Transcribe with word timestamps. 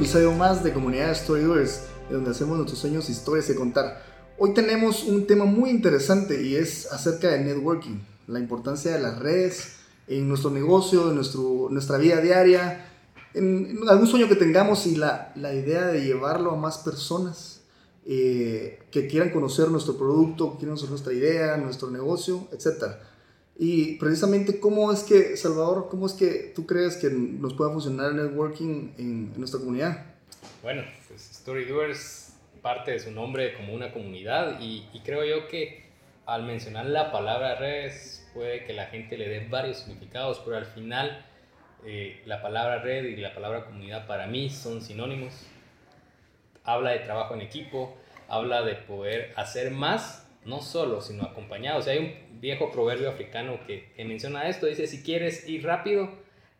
Episodio 0.00 0.32
más 0.32 0.64
de 0.64 0.72
Comunidad 0.72 1.14
Storydoers, 1.14 1.82
donde 2.10 2.30
hacemos 2.30 2.56
nuestros 2.56 2.78
sueños 2.78 3.10
historias 3.10 3.48
de 3.48 3.54
contar. 3.54 4.02
Hoy 4.38 4.54
tenemos 4.54 5.04
un 5.04 5.26
tema 5.26 5.44
muy 5.44 5.68
interesante 5.68 6.42
y 6.42 6.56
es 6.56 6.90
acerca 6.90 7.28
del 7.28 7.44
networking, 7.44 7.98
la 8.26 8.38
importancia 8.38 8.92
de 8.92 8.98
las 8.98 9.18
redes 9.18 9.74
en 10.08 10.26
nuestro 10.26 10.50
negocio, 10.52 11.10
en 11.10 11.16
nuestro, 11.16 11.68
nuestra 11.70 11.98
vida 11.98 12.18
diaria, 12.22 12.86
en, 13.34 13.78
algún 13.90 14.06
sueño 14.06 14.26
que 14.26 14.36
tengamos 14.36 14.86
y 14.86 14.96
la, 14.96 15.32
la 15.36 15.52
idea 15.52 15.88
de 15.88 16.02
llevarlo 16.02 16.52
a 16.52 16.56
más 16.56 16.78
personas 16.78 17.60
eh, 18.06 18.78
que 18.90 19.06
quieran 19.06 19.28
conocer 19.28 19.68
nuestro 19.68 19.98
producto, 19.98 20.52
quieran 20.52 20.76
conocer 20.76 20.88
nuestra 20.88 21.12
idea, 21.12 21.58
nuestro 21.58 21.90
negocio, 21.90 22.48
etcétera. 22.52 23.02
Y 23.62 23.96
precisamente, 23.96 24.58
¿cómo 24.58 24.90
es 24.90 25.02
que, 25.02 25.36
Salvador, 25.36 25.88
cómo 25.90 26.06
es 26.06 26.14
que 26.14 26.50
tú 26.54 26.64
crees 26.64 26.96
que 26.96 27.10
nos 27.10 27.52
pueda 27.52 27.70
funcionar 27.70 28.12
el 28.12 28.16
networking 28.16 28.92
en, 28.96 29.38
nuestra 29.38 29.60
comunidad? 29.60 30.02
Bueno, 30.62 30.82
pues 31.06 31.20
Storydoers 31.34 32.38
parte 32.62 32.92
de 32.92 33.00
su 33.00 33.10
nombre 33.10 33.52
como 33.52 33.74
una 33.74 33.92
comunidad 33.92 34.58
y, 34.62 34.88
creo 35.04 35.26
yo 35.26 35.46
que 35.46 35.84
al 36.24 36.44
mencionar 36.44 36.86
la 36.86 37.12
palabra 37.12 37.56
redes 37.56 38.26
puede 38.32 38.64
que 38.64 38.72
la 38.72 38.86
gente 38.86 39.18
le 39.18 39.28
dé 39.28 39.46
varios 39.46 39.80
significados, 39.80 40.40
pero 40.42 40.56
al 40.56 40.64
final 40.64 41.26
eh, 41.84 42.22
la 42.24 42.40
palabra 42.40 42.78
red 42.78 43.04
y 43.04 43.16
la 43.16 43.34
palabra 43.34 43.66
comunidad 43.66 44.06
para 44.06 44.26
mí 44.26 44.48
son 44.48 44.80
sinónimos. 44.80 45.34
Habla 46.64 46.92
de 46.92 47.00
trabajo 47.00 47.34
en 47.34 47.42
equipo, 47.42 47.94
habla 48.26 48.62
de 48.62 48.76
poder 48.76 49.34
hacer 49.36 49.70
más, 49.70 50.26
no 50.46 50.62
solo, 50.62 51.02
sino 51.02 51.24
acompañado. 51.24 51.80
O 51.80 51.82
sea, 51.82 51.92
hay 51.92 51.98
un 51.98 52.29
viejo 52.40 52.72
proverbio 52.72 53.10
africano 53.10 53.60
que, 53.66 53.92
menciona 54.04 54.48
esto. 54.48 54.66
Dice, 54.66 54.86
si 54.86 55.02
quieres 55.02 55.48
ir 55.48 55.64
rápido, 55.64 56.10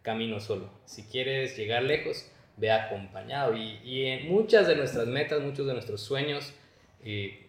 camino 0.02 0.40
solo. 0.40 0.70
Si 0.84 1.04
quieres 1.04 1.56
llegar 1.56 1.82
lejos, 1.82 2.30
ve 2.56 2.70
acompañado. 2.70 3.56
Y, 3.56 4.04
en 4.06 4.28
muchas 4.28 4.68
de 4.68 4.76
nuestras 4.76 5.06
metas, 5.06 5.40
muchos 5.40 5.66
de 5.66 5.72
nuestros 5.72 6.02
sueños, 6.02 6.52
eh, 7.04 7.46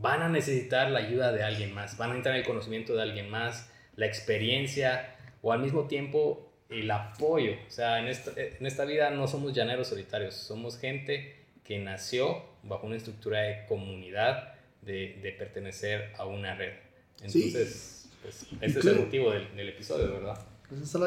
van 0.00 0.22
a 0.22 0.28
necesitar 0.28 0.90
la 0.90 1.00
ayuda 1.00 1.32
de 1.32 1.44
alguien 1.44 1.72
más, 1.72 1.96
van 1.98 2.10
a 2.10 2.12
necesitar 2.14 2.36
el 2.36 2.44
conocimiento 2.44 2.96
de 2.96 3.02
alguien 3.02 3.30
más, 3.30 3.70
la 3.94 4.06
experiencia 4.06 5.14
o 5.40 5.52
al 5.52 5.60
mismo 5.60 5.86
tiempo 5.86 6.50
el 6.68 6.90
apoyo. 6.90 7.52
O 7.68 7.70
sea, 7.70 8.00
en 8.00 8.08
esta, 8.08 8.32
en 8.40 8.66
esta 8.66 8.84
vida 8.86 9.10
no 9.10 9.28
somos 9.28 9.52
llaneros 9.52 9.88
solitarios, 9.88 10.34
somos 10.34 10.78
gente 10.80 11.36
que 11.62 11.78
nació 11.78 12.42
bajo 12.64 12.86
una 12.86 12.96
estructura 12.96 13.42
de 13.42 13.66
comunidad, 13.66 14.54
de 14.82 15.34
pertenecer 15.38 16.12
a 16.18 16.26
una 16.26 16.54
red. 16.54 16.83
Entonces, 17.24 18.06
pues, 18.22 18.46
ese 18.60 18.78
es 18.78 18.84
el 18.84 19.00
motivo 19.00 19.30
del, 19.30 19.54
del 19.56 19.68
episodio, 19.70 20.12
¿verdad? 20.12 20.38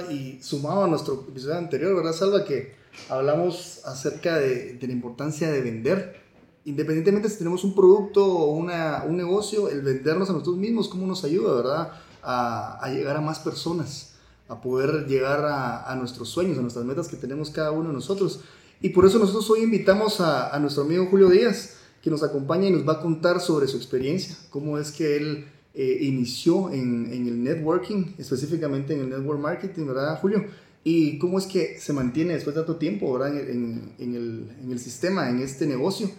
Y 0.09 0.41
sumado 0.41 0.83
a 0.85 0.87
nuestro 0.87 1.25
episodio 1.27 1.57
anterior, 1.57 1.95
¿verdad, 1.95 2.13
Salva? 2.13 2.45
Que 2.45 2.73
hablamos 3.09 3.81
acerca 3.85 4.37
de, 4.37 4.73
de, 4.73 4.87
la 4.87 4.93
importancia 4.93 5.51
de 5.51 5.61
vender. 5.61 6.21
Independientemente 6.65 7.29
si 7.29 7.37
tenemos 7.37 7.63
un 7.63 7.75
producto 7.75 8.25
o 8.25 8.51
una, 8.51 9.03
un 9.07 9.17
negocio, 9.17 9.69
el 9.69 9.81
vendernos 9.81 10.29
a 10.29 10.33
nosotros 10.33 10.57
mismos, 10.57 10.87
cómo 10.87 11.05
nos 11.05 11.23
ayuda, 11.23 11.55
¿verdad? 11.55 11.91
A, 12.23 12.83
a 12.83 12.89
llegar 12.91 13.17
a 13.17 13.21
más 13.21 13.39
personas, 13.39 14.15
a 14.47 14.61
poder 14.61 15.05
llegar 15.07 15.45
a, 15.45 15.89
a, 15.91 15.95
nuestros 15.95 16.29
sueños, 16.29 16.57
a 16.57 16.61
nuestras 16.61 16.85
metas 16.85 17.07
que 17.07 17.15
tenemos 17.15 17.49
cada 17.49 17.71
uno 17.71 17.89
de 17.89 17.93
nosotros. 17.93 18.41
Y 18.81 18.89
por 18.89 19.05
eso 19.05 19.19
nosotros 19.19 19.49
hoy 19.49 19.61
invitamos 19.61 20.19
a, 20.19 20.53
a 20.53 20.59
nuestro 20.59 20.83
amigo 20.83 21.07
Julio 21.09 21.29
Díaz, 21.29 21.77
que 22.01 22.09
nos 22.09 22.23
acompaña 22.23 22.67
y 22.67 22.71
nos 22.71 22.87
va 22.87 22.93
a 22.93 23.01
contar 23.01 23.39
sobre 23.39 23.67
su 23.67 23.77
experiencia, 23.77 24.37
cómo 24.49 24.77
es 24.77 24.91
que 24.91 25.17
él 25.17 25.47
eh, 25.79 25.99
inició 26.01 26.71
en, 26.71 27.07
en, 27.13 27.27
el 27.27 27.43
networking, 27.43 28.15
específicamente 28.17 28.95
en 28.95 29.01
el 29.01 29.09
network 29.11 29.39
marketing, 29.39 29.85
¿verdad, 29.85 30.19
Julio? 30.19 30.43
¿Y 30.83 31.19
cómo 31.19 31.37
es 31.37 31.45
que 31.45 31.79
se 31.79 31.93
mantiene 31.93 32.33
después 32.33 32.55
de 32.55 32.63
tanto 32.63 32.77
tiempo, 32.77 33.13
¿verdad? 33.13 33.37
En, 33.37 33.93
en, 33.99 34.15
el, 34.15 34.49
en 34.63 34.71
el, 34.71 34.79
sistema, 34.79 35.29
en 35.29 35.39
este 35.39 35.67
negocio. 35.67 36.09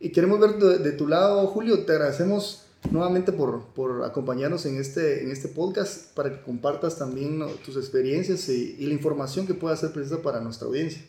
Y 0.00 0.12
queremos 0.12 0.40
ver 0.40 0.56
de, 0.56 0.92
tu 0.92 1.06
lado, 1.06 1.46
Julio, 1.48 1.84
te 1.84 1.92
agradecemos 1.92 2.64
nuevamente 2.90 3.32
por, 3.32 3.66
por, 3.74 4.02
acompañarnos 4.02 4.64
en 4.64 4.78
este, 4.78 5.22
en 5.22 5.30
este 5.30 5.48
podcast 5.48 6.14
para 6.14 6.30
que 6.30 6.40
compartas 6.40 6.96
también 6.96 7.38
tus 7.66 7.76
experiencias 7.76 8.48
y, 8.48 8.76
y, 8.78 8.86
la 8.86 8.94
información 8.94 9.46
que 9.46 9.52
pueda 9.52 9.76
ser 9.76 9.92
precisa 9.92 10.22
para 10.22 10.40
nuestra 10.40 10.68
audiencia. 10.68 11.02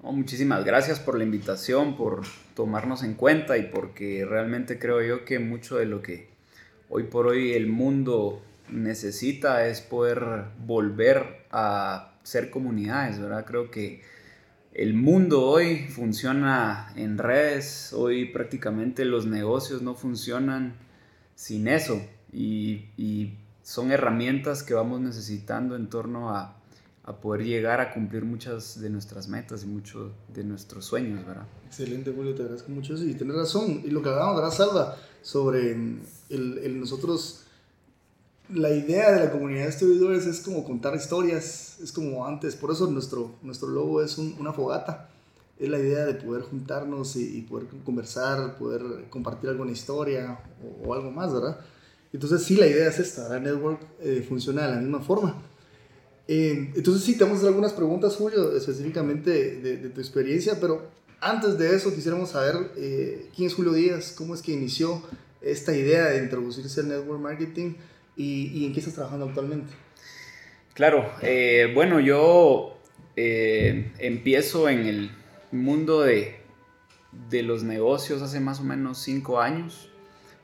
muchísimas 0.00 0.64
gracias 0.64 0.98
por 0.98 1.16
la 1.16 1.22
invitación, 1.22 1.96
por 1.96 2.22
tomarnos 2.56 3.04
en 3.04 3.14
cuenta 3.14 3.58
y 3.58 3.70
porque 3.70 4.26
realmente 4.28 4.80
creo 4.80 5.00
yo 5.02 5.24
que 5.24 5.38
mucho 5.38 5.76
de 5.76 5.86
lo 5.86 6.02
que 6.02 6.31
hoy 6.94 7.04
por 7.04 7.26
hoy 7.26 7.54
el 7.54 7.68
mundo 7.68 8.42
necesita 8.70 9.66
es 9.66 9.80
poder 9.80 10.44
volver 10.66 11.46
a 11.50 12.12
ser 12.22 12.50
comunidades, 12.50 13.18
¿verdad? 13.18 13.46
Creo 13.46 13.70
que 13.70 14.02
el 14.74 14.92
mundo 14.92 15.40
hoy 15.42 15.88
funciona 15.88 16.92
en 16.94 17.16
redes, 17.16 17.94
hoy 17.94 18.26
prácticamente 18.26 19.06
los 19.06 19.24
negocios 19.24 19.80
no 19.80 19.94
funcionan 19.94 20.74
sin 21.34 21.66
eso 21.66 22.00
y, 22.30 23.38
son 23.62 23.92
herramientas 23.92 24.64
que 24.64 24.74
vamos 24.74 25.00
necesitando 25.00 25.76
en 25.76 25.88
torno 25.88 26.36
a, 26.36 26.60
poder 27.10 27.44
llegar 27.44 27.80
a 27.80 27.92
cumplir 27.92 28.24
muchas 28.24 28.80
de 28.80 28.88
nuestras 28.88 29.26
metas 29.26 29.64
y 29.64 29.66
muchos 29.66 30.12
de 30.32 30.44
nuestros 30.44 30.84
sueños, 30.84 31.26
¿verdad? 31.26 31.46
Excelente, 31.66 32.12
Julio, 32.14 32.34
te 32.34 32.42
agradezco 32.42 32.70
mucho 32.70 32.94
y 32.94 33.14
tienes 33.14 33.36
razón. 33.36 33.82
Y 33.84 33.90
lo 33.90 34.02
que 34.02 34.08
hablábamos, 34.08 34.36
¿verdad, 34.36 34.52
Salva? 34.52 34.96
Sobre 35.20 35.72
el, 35.72 36.80
nosotros, 36.80 37.42
la 38.48 38.70
idea 38.70 39.10
de 39.12 39.24
la 39.24 39.32
comunidad 39.32 39.64
de 39.64 39.70
estudiadores 39.70 40.26
es 40.26 40.40
como 40.40 40.64
contar 40.64 40.94
historias, 40.94 41.78
es 41.82 41.90
como 41.90 42.24
antes, 42.24 42.54
por 42.54 42.70
eso 42.70 42.88
nuestro, 42.88 43.34
nuestro 43.42 43.68
logo 43.68 44.00
es 44.00 44.18
una 44.18 44.52
fogata, 44.52 45.08
es 45.58 45.68
la 45.68 45.78
idea 45.80 46.04
de 46.06 46.14
poder 46.14 46.42
juntarnos 46.42 47.16
y, 47.16 47.42
poder 47.42 47.66
conversar, 47.84 48.58
poder 48.58 49.08
compartir 49.10 49.50
alguna 49.50 49.72
historia 49.72 50.38
o, 50.84 50.94
algo 50.94 51.10
más, 51.10 51.32
¿verdad? 51.32 51.58
Entonces 52.12 52.44
sí, 52.44 52.56
la 52.56 52.66
idea 52.66 52.88
es 52.88 52.98
esta, 53.00 53.28
la 53.28 53.40
network 53.40 53.80
eh, 54.00 54.24
funciona 54.28 54.66
de 54.66 54.74
la 54.74 54.80
misma 54.80 55.00
forma. 55.00 55.51
Eh, 56.28 56.72
entonces 56.74 57.02
sí, 57.02 57.16
te 57.16 57.24
vamos 57.24 57.36
a 57.36 57.40
hacer 57.40 57.48
algunas 57.48 57.72
preguntas, 57.72 58.16
Julio, 58.16 58.56
específicamente 58.56 59.60
de 59.60 59.88
tu 59.90 60.00
experiencia, 60.00 60.58
pero 60.60 60.90
antes 61.24 61.56
de 61.56 61.76
eso, 61.76 61.94
quisiéramos 61.94 62.30
saber 62.30 62.72
eh, 62.76 63.28
quién 63.34 63.46
es 63.46 63.54
Julio 63.54 63.72
Díaz, 63.72 64.12
cómo 64.18 64.34
es 64.34 64.42
que 64.42 64.50
inició 64.50 65.00
esta 65.40 65.72
idea 65.72 66.06
de 66.06 66.18
introducirse 66.18 66.80
al 66.80 66.88
network 66.88 67.20
marketing 67.20 67.74
y, 68.16 68.66
en 68.66 68.72
qué 68.72 68.80
estás 68.80 68.94
trabajando 68.94 69.26
actualmente. 69.26 69.72
Claro, 70.74 71.08
eh, 71.22 71.70
bueno, 71.76 72.00
yo 72.00 72.76
eh, 73.14 73.92
empiezo 74.00 74.68
en 74.68 74.80
el 74.80 75.10
mundo 75.52 76.00
de, 76.00 76.38
de 77.30 77.44
los 77.44 77.62
negocios 77.62 78.20
hace 78.20 78.40
más 78.40 78.58
o 78.58 78.64
menos 78.64 78.98
cinco 78.98 79.40
años. 79.40 79.90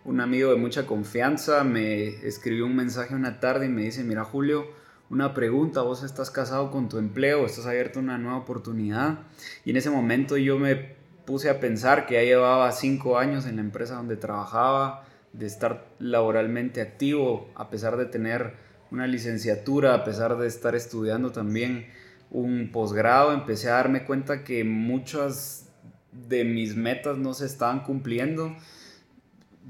Un 0.04 0.20
amigo 0.20 0.52
de 0.52 0.58
mucha 0.58 0.86
confianza 0.86 1.64
me 1.64 2.06
escribió 2.24 2.66
un 2.66 2.76
mensaje 2.76 3.16
una 3.16 3.40
tarde 3.40 3.66
y 3.66 3.68
me 3.68 3.82
dice, 3.82 4.04
mira 4.04 4.22
Julio, 4.22 4.68
una 5.10 5.34
pregunta, 5.34 5.82
vos 5.82 6.02
estás 6.02 6.30
casado 6.30 6.70
con 6.70 6.88
tu 6.88 6.98
empleo, 6.98 7.46
estás 7.46 7.66
abierto 7.66 7.98
a 7.98 8.02
una 8.02 8.18
nueva 8.18 8.38
oportunidad. 8.38 9.20
Y 9.64 9.70
en 9.70 9.76
ese 9.76 9.90
momento 9.90 10.36
yo 10.36 10.58
me 10.58 10.96
puse 11.24 11.50
a 11.50 11.60
pensar 11.60 12.06
que 12.06 12.14
ya 12.14 12.22
llevaba 12.22 12.70
cinco 12.72 13.18
años 13.18 13.46
en 13.46 13.56
la 13.56 13.62
empresa 13.62 13.94
donde 13.94 14.16
trabajaba, 14.16 15.04
de 15.32 15.46
estar 15.46 15.86
laboralmente 15.98 16.80
activo, 16.80 17.50
a 17.54 17.68
pesar 17.70 17.96
de 17.96 18.06
tener 18.06 18.54
una 18.90 19.06
licenciatura, 19.06 19.94
a 19.94 20.04
pesar 20.04 20.38
de 20.38 20.46
estar 20.46 20.74
estudiando 20.74 21.30
también 21.30 21.86
un 22.30 22.70
posgrado, 22.72 23.32
empecé 23.32 23.68
a 23.68 23.74
darme 23.74 24.04
cuenta 24.04 24.44
que 24.44 24.64
muchas 24.64 25.68
de 26.12 26.44
mis 26.44 26.76
metas 26.76 27.18
no 27.18 27.34
se 27.34 27.46
estaban 27.46 27.80
cumpliendo 27.80 28.56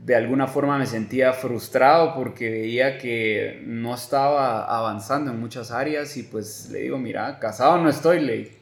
de 0.04 0.14
alguna 0.14 0.46
forma 0.46 0.78
me 0.78 0.86
sentía 0.86 1.32
frustrado 1.32 2.14
porque 2.14 2.50
veía 2.50 2.98
que 2.98 3.62
no 3.66 3.94
estaba 3.94 4.64
avanzando 4.64 5.30
en 5.30 5.40
muchas 5.40 5.70
áreas 5.70 6.16
y 6.16 6.22
pues 6.22 6.70
le 6.70 6.80
digo, 6.80 6.98
mira, 6.98 7.38
casado 7.38 7.78
no 7.78 7.88
estoy, 7.88 8.20
ley. 8.20 8.56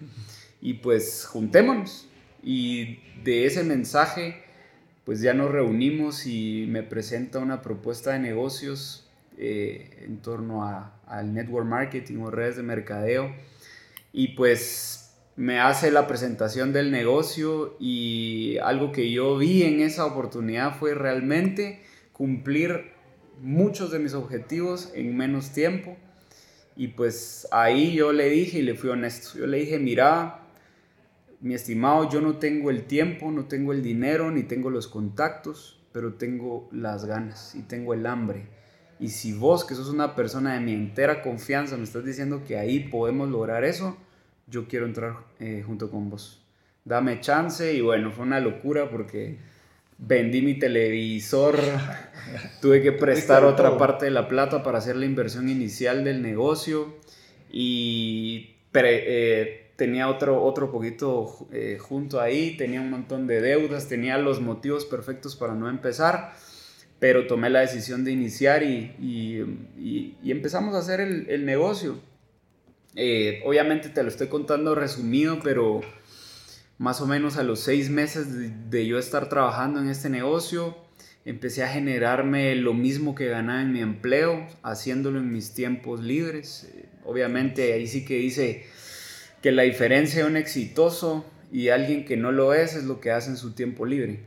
Y 0.60 0.74
pues 0.74 1.26
juntémonos. 1.26 2.08
y 2.42 3.00
de 3.24 3.46
ese 3.46 3.64
mensaje 3.64 4.46
pues 5.06 5.20
ya 5.20 5.34
nos 5.34 5.52
reunimos 5.52 6.26
y 6.26 6.66
me 6.68 6.82
presenta 6.82 7.38
una 7.38 7.62
propuesta 7.62 8.12
de 8.12 8.18
negocios 8.18 9.08
eh, 9.38 10.02
en 10.04 10.18
torno 10.18 10.64
a, 10.64 10.98
al 11.06 11.32
network 11.32 11.64
marketing 11.64 12.18
o 12.22 12.30
redes 12.32 12.56
de 12.56 12.64
mercadeo 12.64 13.32
y 14.12 14.28
pues 14.28 14.95
me 15.36 15.60
hace 15.60 15.90
la 15.90 16.06
presentación 16.06 16.72
del 16.72 16.90
negocio 16.90 17.76
y 17.78 18.56
algo 18.62 18.90
que 18.90 19.10
yo 19.10 19.36
vi 19.36 19.64
en 19.64 19.80
esa 19.80 20.06
oportunidad 20.06 20.78
fue 20.78 20.94
realmente 20.94 21.82
cumplir 22.12 22.92
muchos 23.42 23.90
de 23.90 23.98
mis 23.98 24.14
objetivos 24.14 24.90
en 24.94 25.14
menos 25.14 25.50
tiempo. 25.52 25.96
Y 26.74 26.88
pues 26.88 27.46
ahí 27.52 27.94
yo 27.94 28.12
le 28.12 28.30
dije 28.30 28.58
y 28.58 28.62
le 28.62 28.74
fui 28.74 28.90
honesto. 28.90 29.38
Yo 29.38 29.46
le 29.46 29.58
dije, 29.58 29.78
mira, 29.78 30.42
mi 31.40 31.54
estimado, 31.54 32.08
yo 32.08 32.20
no 32.22 32.38
tengo 32.38 32.70
el 32.70 32.84
tiempo, 32.84 33.30
no 33.30 33.44
tengo 33.44 33.72
el 33.72 33.82
dinero, 33.82 34.30
ni 34.30 34.42
tengo 34.42 34.70
los 34.70 34.88
contactos, 34.88 35.78
pero 35.92 36.14
tengo 36.14 36.68
las 36.72 37.04
ganas 37.04 37.54
y 37.54 37.62
tengo 37.62 37.92
el 37.92 38.06
hambre. 38.06 38.48
Y 38.98 39.10
si 39.10 39.34
vos, 39.34 39.66
que 39.66 39.74
sos 39.74 39.90
una 39.90 40.14
persona 40.14 40.54
de 40.54 40.60
mi 40.60 40.72
entera 40.72 41.22
confianza, 41.22 41.76
me 41.76 41.84
estás 41.84 42.04
diciendo 42.04 42.42
que 42.46 42.58
ahí 42.58 42.80
podemos 42.80 43.28
lograr 43.28 43.64
eso, 43.64 43.98
yo 44.46 44.68
quiero 44.68 44.86
entrar 44.86 45.18
eh, 45.40 45.62
junto 45.66 45.90
con 45.90 46.10
vos. 46.10 46.42
Dame 46.84 47.20
chance 47.20 47.74
y 47.74 47.80
bueno, 47.80 48.12
fue 48.12 48.24
una 48.24 48.40
locura 48.40 48.88
porque 48.88 49.38
vendí 49.98 50.42
mi 50.42 50.58
televisor, 50.58 51.58
tuve 52.60 52.82
que 52.82 52.92
prestar 52.92 53.44
otra 53.44 53.76
parte 53.76 54.04
de 54.04 54.10
la 54.10 54.28
plata 54.28 54.62
para 54.62 54.78
hacer 54.78 54.96
la 54.96 55.06
inversión 55.06 55.48
inicial 55.48 56.04
del 56.04 56.22
negocio 56.22 56.94
y 57.50 58.56
eh, 58.72 59.72
tenía 59.76 60.08
otro, 60.08 60.42
otro 60.42 60.70
poquito 60.70 61.48
eh, 61.52 61.78
junto 61.80 62.20
ahí, 62.20 62.56
tenía 62.56 62.80
un 62.80 62.90
montón 62.90 63.26
de 63.26 63.40
deudas, 63.40 63.88
tenía 63.88 64.18
los 64.18 64.40
motivos 64.40 64.84
perfectos 64.84 65.36
para 65.36 65.54
no 65.54 65.68
empezar, 65.68 66.32
pero 66.98 67.26
tomé 67.26 67.50
la 67.50 67.60
decisión 67.60 68.04
de 68.04 68.12
iniciar 68.12 68.62
y, 68.62 68.94
y, 69.76 70.30
empezamos 70.30 70.74
a 70.74 70.78
hacer 70.78 71.00
el, 71.00 71.28
el 71.28 71.44
negocio. 71.44 71.98
Eh, 72.98 73.42
obviamente 73.44 73.90
te 73.90 74.02
lo 74.02 74.08
estoy 74.08 74.28
contando 74.28 74.74
resumido, 74.74 75.38
pero 75.44 75.82
más 76.78 77.02
o 77.02 77.06
menos 77.06 77.36
a 77.36 77.42
los 77.42 77.60
seis 77.60 77.90
meses 77.90 78.70
de, 78.70 78.86
yo 78.86 78.98
estar 78.98 79.28
trabajando 79.28 79.80
en 79.80 79.90
este 79.90 80.08
negocio, 80.08 80.76
empecé 81.26 81.62
a 81.62 81.68
generarme 81.68 82.54
lo 82.56 82.72
mismo 82.72 83.14
que 83.14 83.26
ganaba 83.26 83.60
en 83.60 83.72
mi 83.72 83.80
empleo, 83.80 84.46
haciéndolo 84.62 85.18
en 85.18 85.30
mis 85.30 85.52
tiempos 85.52 86.00
libres. 86.00 86.70
Eh, 86.74 86.86
obviamente 87.04 87.74
ahí 87.74 87.86
sí 87.86 88.06
que 88.06 88.16
dice 88.16 88.64
que 89.42 89.52
la 89.52 89.62
diferencia 89.62 90.24
de 90.24 90.30
un 90.30 90.38
exitoso 90.38 91.26
y 91.52 91.68
alguien 91.68 92.06
que 92.06 92.16
no 92.16 92.32
lo 92.32 92.54
es 92.54 92.74
es 92.74 92.84
lo 92.84 93.00
que 93.00 93.10
hace 93.10 93.28
en 93.30 93.36
su 93.36 93.52
tiempo 93.52 93.84
libre. 93.84 94.20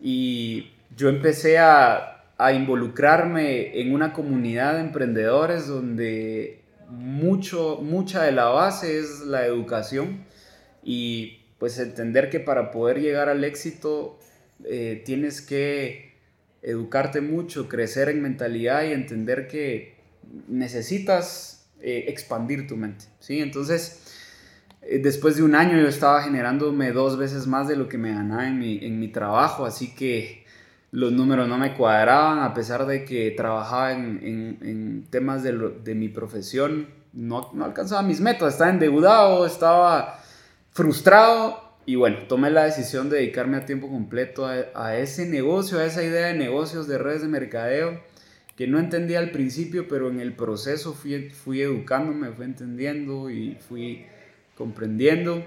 Y 0.00 0.70
yo 0.96 1.10
empecé 1.10 1.58
a, 1.58 2.24
a 2.38 2.52
involucrarme 2.54 3.80
en 3.80 3.92
una 3.92 4.14
comunidad 4.14 4.74
de 4.74 4.80
emprendedores 4.80 5.66
donde 5.66 6.61
mucho, 6.92 7.78
mucha 7.82 8.22
de 8.22 8.32
la 8.32 8.46
base 8.46 8.98
es 8.98 9.20
la 9.20 9.46
educación 9.46 10.24
y 10.82 11.40
pues 11.58 11.78
entender 11.78 12.28
que 12.28 12.38
para 12.38 12.70
poder 12.70 13.00
llegar 13.00 13.28
al 13.28 13.44
éxito 13.44 14.18
eh, 14.64 15.02
tienes 15.04 15.40
que 15.40 16.12
educarte 16.60 17.20
mucho, 17.20 17.68
crecer 17.68 18.08
en 18.08 18.22
mentalidad 18.22 18.84
y 18.84 18.92
entender 18.92 19.48
que 19.48 19.96
necesitas 20.48 21.66
eh, 21.80 22.04
expandir 22.08 22.66
tu 22.66 22.76
mente, 22.76 23.06
¿sí? 23.20 23.40
Entonces, 23.40 24.02
eh, 24.82 24.98
después 24.98 25.36
de 25.36 25.42
un 25.42 25.54
año 25.54 25.80
yo 25.80 25.88
estaba 25.88 26.22
generándome 26.22 26.92
dos 26.92 27.16
veces 27.16 27.46
más 27.46 27.68
de 27.68 27.76
lo 27.76 27.88
que 27.88 27.98
me 27.98 28.12
ganaba 28.12 28.46
en 28.46 28.58
mi, 28.58 28.84
en 28.84 29.00
mi 29.00 29.08
trabajo, 29.08 29.64
así 29.64 29.94
que 29.94 30.41
los 30.92 31.10
números 31.10 31.48
no 31.48 31.58
me 31.58 31.74
cuadraban, 31.74 32.40
a 32.40 32.54
pesar 32.54 32.86
de 32.86 33.04
que 33.04 33.30
trabajaba 33.32 33.92
en, 33.92 34.58
en, 34.62 35.04
temas 35.10 35.42
de, 35.42 35.52
de, 35.82 35.94
mi 35.94 36.08
profesión, 36.08 36.88
no, 37.12 37.50
no, 37.54 37.64
alcanzaba 37.64 38.02
mis 38.02 38.20
metas, 38.20 38.52
estaba 38.52 38.70
endeudado, 38.70 39.44
estaba 39.44 40.20
frustrado 40.70 41.72
y 41.86 41.96
bueno, 41.96 42.18
tomé 42.28 42.50
la 42.50 42.64
decisión 42.64 43.10
de 43.10 43.16
dedicarme 43.16 43.56
a 43.56 43.64
tiempo 43.64 43.88
completo 43.88 44.46
a, 44.46 44.66
a, 44.74 44.96
ese 44.98 45.26
negocio, 45.26 45.78
a 45.78 45.84
esa 45.84 46.04
idea 46.04 46.28
de 46.28 46.34
negocios 46.34 46.86
de 46.86 46.98
redes 46.98 47.22
de 47.22 47.28
mercadeo 47.28 48.00
que 48.56 48.66
no 48.66 48.78
entendía 48.78 49.18
al 49.18 49.30
principio, 49.30 49.88
pero 49.88 50.10
en 50.10 50.20
el 50.20 50.34
proceso 50.34 50.92
fui, 50.92 51.30
fui 51.30 51.62
educándome, 51.62 52.32
fui 52.32 52.44
entendiendo 52.44 53.30
y 53.30 53.56
fui 53.68 54.04
comprendiendo. 54.56 55.42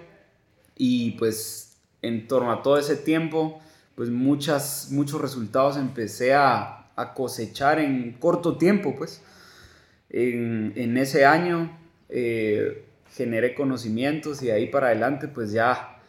Y 0.75 1.11
pues 1.11 1.77
en 2.01 2.27
torno 2.27 2.51
a 2.51 2.63
todo 2.63 2.77
ese 2.77 2.95
tiempo 2.95 3.61
pues 3.95 4.09
muchas, 4.09 4.89
muchos 4.91 5.21
resultados 5.21 5.77
empecé 5.77 6.33
a, 6.33 6.81
cosechar 7.13 7.79
en 7.79 8.13
corto 8.13 8.57
tiempo, 8.57 8.95
pues. 8.95 9.21
En, 10.09 10.97
ese 10.97 11.25
año 11.25 11.77
eh, 12.07 12.85
generé 13.11 13.53
conocimientos 13.53 14.41
y 14.41 14.45
de 14.45 14.53
ahí 14.53 14.67
para 14.67 14.87
adelante 14.87 15.27
pues 15.27 15.51
ya 15.51 15.99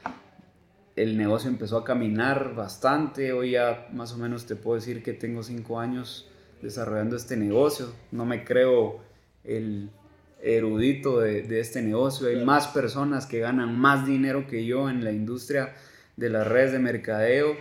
el 0.95 1.17
negocio 1.17 1.51
empezó 1.51 1.79
a 1.79 1.85
caminar 1.85 2.55
bastante. 2.55 3.33
Hoy 3.33 3.53
ya 3.53 3.89
más 3.93 4.13
o 4.13 4.19
menos 4.19 4.47
te 4.47 4.55
puedo 4.55 4.77
decir 4.77 5.03
que 5.03 5.13
tengo 5.13 5.43
cinco 5.43 5.81
años 5.81 6.29
desarrollando 6.63 7.17
este 7.17 7.37
negocio. 7.37 7.93
No 8.13 8.25
me 8.25 8.45
creo 8.45 9.01
el 9.43 9.91
erudito 10.41 11.19
de, 11.19 11.43
de 11.43 11.59
este 11.59 11.83
negocio. 11.83 12.29
Hay 12.29 12.45
más 12.45 12.69
personas 12.69 13.27
que 13.27 13.41
ganan 13.41 13.77
más 13.77 14.07
dinero 14.07 14.47
que 14.47 14.65
yo 14.65 14.89
en 14.89 15.03
la 15.03 15.11
industria 15.11 15.75
de 16.17 16.31
las 16.31 16.47
redes 16.47 16.71
de 16.71 16.79
mercadeo 16.79 17.57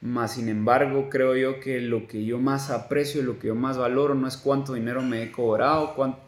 más 0.00 0.34
sin 0.34 0.48
embargo, 0.48 1.08
creo 1.10 1.36
yo 1.36 1.60
que 1.60 1.80
lo 1.80 2.06
que 2.06 2.24
yo 2.24 2.38
más 2.38 2.70
aprecio, 2.70 3.22
lo 3.22 3.38
que 3.38 3.48
yo 3.48 3.54
más 3.54 3.78
valoro, 3.78 4.14
no 4.14 4.28
es 4.28 4.36
cuánto 4.36 4.74
dinero 4.74 5.02
me 5.02 5.22
he 5.22 5.32
cobrado, 5.32 5.94
cuánto, 5.94 6.20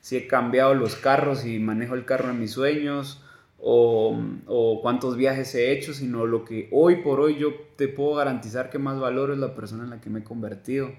si 0.00 0.16
he 0.16 0.26
cambiado 0.26 0.74
los 0.74 0.96
carros 0.96 1.44
y 1.44 1.58
manejo 1.58 1.94
el 1.94 2.04
carro 2.04 2.28
de 2.28 2.34
mis 2.34 2.52
sueños, 2.52 3.20
o, 3.66 4.20
o, 4.46 4.82
cuántos 4.82 5.16
viajes 5.16 5.54
he 5.54 5.72
hecho, 5.72 5.94
sino 5.94 6.26
lo 6.26 6.44
que 6.44 6.68
hoy 6.70 6.96
por 6.96 7.20
hoy 7.20 7.38
yo 7.38 7.54
te 7.76 7.88
puedo 7.88 8.16
garantizar 8.16 8.68
que 8.68 8.78
más 8.78 9.00
valoro 9.00 9.32
es 9.32 9.38
la 9.38 9.54
persona 9.54 9.84
en 9.84 9.90
la 9.90 10.00
que 10.00 10.10
me 10.10 10.20
he 10.20 10.24
convertido. 10.24 10.90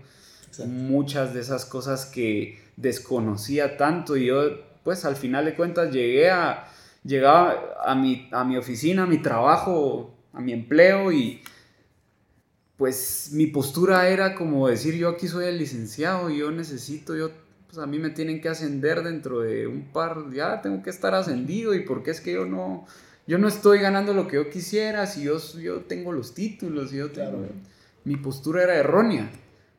Muchas 0.65 1.33
de 1.33 1.41
esas 1.41 1.65
cosas 1.65 2.05
que 2.05 2.59
desconocía 2.77 3.77
tanto 3.77 4.17
y 4.17 4.27
yo, 4.27 4.41
pues 4.83 5.05
al 5.05 5.15
final 5.15 5.45
de 5.45 5.53
cuentas, 5.53 5.91
llegué 5.91 6.31
a, 6.31 6.67
llegaba 7.03 7.75
a 7.85 7.93
mi, 7.93 8.27
a 8.31 8.43
mi 8.45 8.57
oficina, 8.57 9.03
a 9.03 9.05
mi 9.05 9.19
trabajo, 9.19 10.15
a 10.33 10.39
mi 10.39 10.53
empleo 10.53 11.11
y 11.11 11.41
pues 12.77 13.29
mi 13.31 13.47
postura 13.47 14.09
era 14.09 14.35
como 14.35 14.67
decir, 14.67 14.95
yo 14.95 15.09
aquí 15.09 15.27
soy 15.27 15.45
el 15.45 15.57
licenciado, 15.57 16.29
yo 16.29 16.51
necesito, 16.51 17.15
yo, 17.15 17.31
pues 17.67 17.77
a 17.77 17.87
mí 17.87 17.99
me 17.99 18.09
tienen 18.09 18.41
que 18.41 18.49
ascender 18.49 19.01
dentro 19.03 19.39
de 19.39 19.67
un 19.67 19.91
par, 19.93 20.31
ya 20.33 20.61
tengo 20.61 20.83
que 20.83 20.89
estar 20.89 21.13
ascendido 21.15 21.73
y 21.73 21.81
porque 21.81 22.11
es 22.11 22.19
que 22.19 22.33
yo 22.33 22.45
no, 22.45 22.85
yo 23.27 23.37
no 23.37 23.47
estoy 23.47 23.79
ganando 23.79 24.13
lo 24.13 24.27
que 24.27 24.35
yo 24.35 24.49
quisiera, 24.49 25.07
si 25.07 25.23
yo, 25.23 25.37
yo 25.61 25.81
tengo 25.81 26.11
los 26.11 26.33
títulos, 26.33 26.91
yo 26.91 27.11
tengo... 27.11 27.45
Mi 28.03 28.17
postura 28.17 28.63
era 28.63 28.75
errónea, 28.75 29.31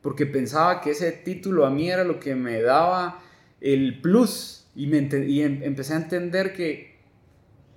porque 0.03 0.27
pensaba 0.27 0.81
que 0.81 0.91
ese 0.91 1.13
título 1.13 1.65
a 1.65 1.71
mí 1.71 1.91
era 1.91 2.03
lo 2.03 2.19
que 2.19 2.35
me 2.35 2.61
daba 2.61 3.23
el 3.61 4.01
plus 4.01 4.67
y, 4.75 4.87
me 4.89 5.09
y 5.27 5.43
em, 5.43 5.63
empecé 5.63 5.93
a 5.93 5.97
entender 5.99 6.53
que 6.55 6.97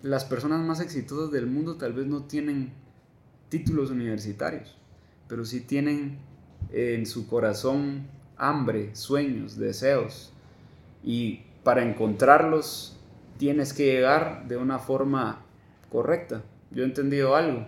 las 0.01 0.25
personas 0.25 0.65
más 0.65 0.79
exitosas 0.79 1.29
del 1.31 1.45
mundo 1.45 1.75
tal 1.75 1.93
vez 1.93 2.07
no 2.07 2.23
tienen 2.23 2.71
títulos 3.49 3.91
universitarios 3.91 4.79
pero 5.29 5.45
sí 5.45 5.61
tienen 5.61 6.17
en 6.73 7.05
su 7.05 7.27
corazón 7.27 8.07
hambre, 8.35 8.95
sueños, 8.95 9.57
deseos. 9.57 10.33
Y 11.03 11.43
para 11.63 11.83
encontrarlos 11.83 12.99
tienes 13.37 13.73
que 13.73 13.85
llegar 13.85 14.47
de 14.47 14.57
una 14.57 14.79
forma 14.79 15.45
correcta. 15.89 16.43
Yo 16.71 16.83
he 16.83 16.85
entendido 16.85 17.35
algo. 17.35 17.67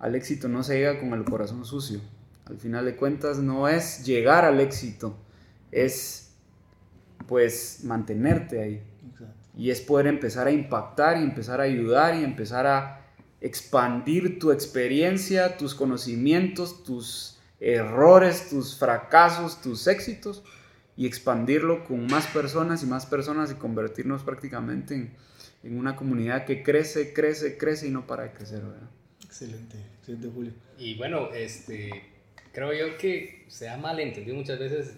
Al 0.00 0.16
éxito 0.16 0.48
no 0.48 0.64
se 0.64 0.78
llega 0.78 0.98
con 0.98 1.14
el 1.14 1.24
corazón 1.24 1.64
sucio. 1.64 2.00
Al 2.46 2.58
final 2.58 2.84
de 2.84 2.96
cuentas 2.96 3.38
no 3.38 3.68
es 3.68 4.04
llegar 4.04 4.44
al 4.44 4.60
éxito, 4.60 5.16
es 5.70 6.34
pues 7.28 7.82
mantenerte 7.84 8.60
ahí. 8.60 8.82
Y 9.56 9.70
es 9.70 9.80
poder 9.80 10.08
empezar 10.08 10.48
a 10.48 10.50
impactar 10.50 11.18
y 11.18 11.22
empezar 11.22 11.60
a 11.60 11.64
ayudar 11.64 12.16
y 12.16 12.24
empezar 12.24 12.66
a 12.66 13.01
expandir 13.42 14.38
tu 14.38 14.52
experiencia, 14.52 15.56
tus 15.56 15.74
conocimientos, 15.74 16.84
tus 16.84 17.38
errores, 17.60 18.48
tus 18.48 18.78
fracasos, 18.78 19.60
tus 19.60 19.86
éxitos 19.86 20.42
y 20.96 21.06
expandirlo 21.06 21.84
con 21.84 22.06
más 22.06 22.26
personas 22.28 22.82
y 22.82 22.86
más 22.86 23.06
personas 23.06 23.50
y 23.50 23.54
convertirnos 23.54 24.22
prácticamente 24.22 24.94
en, 24.94 25.16
en 25.62 25.78
una 25.78 25.96
comunidad 25.96 26.44
que 26.44 26.62
crece, 26.62 27.12
crece, 27.12 27.58
crece 27.58 27.88
y 27.88 27.90
no 27.90 28.06
para 28.06 28.24
de 28.24 28.32
crecer. 28.32 28.62
¿verdad? 28.62 28.88
Excelente, 29.24 29.76
excelente 29.98 30.28
Julio. 30.32 30.52
Y 30.78 30.96
bueno, 30.96 31.32
este, 31.32 31.90
creo 32.52 32.72
yo 32.72 32.96
que 32.96 33.44
se 33.48 33.68
ha 33.68 33.76
malentendido 33.76 34.36
muchas 34.36 34.58
veces 34.58 34.94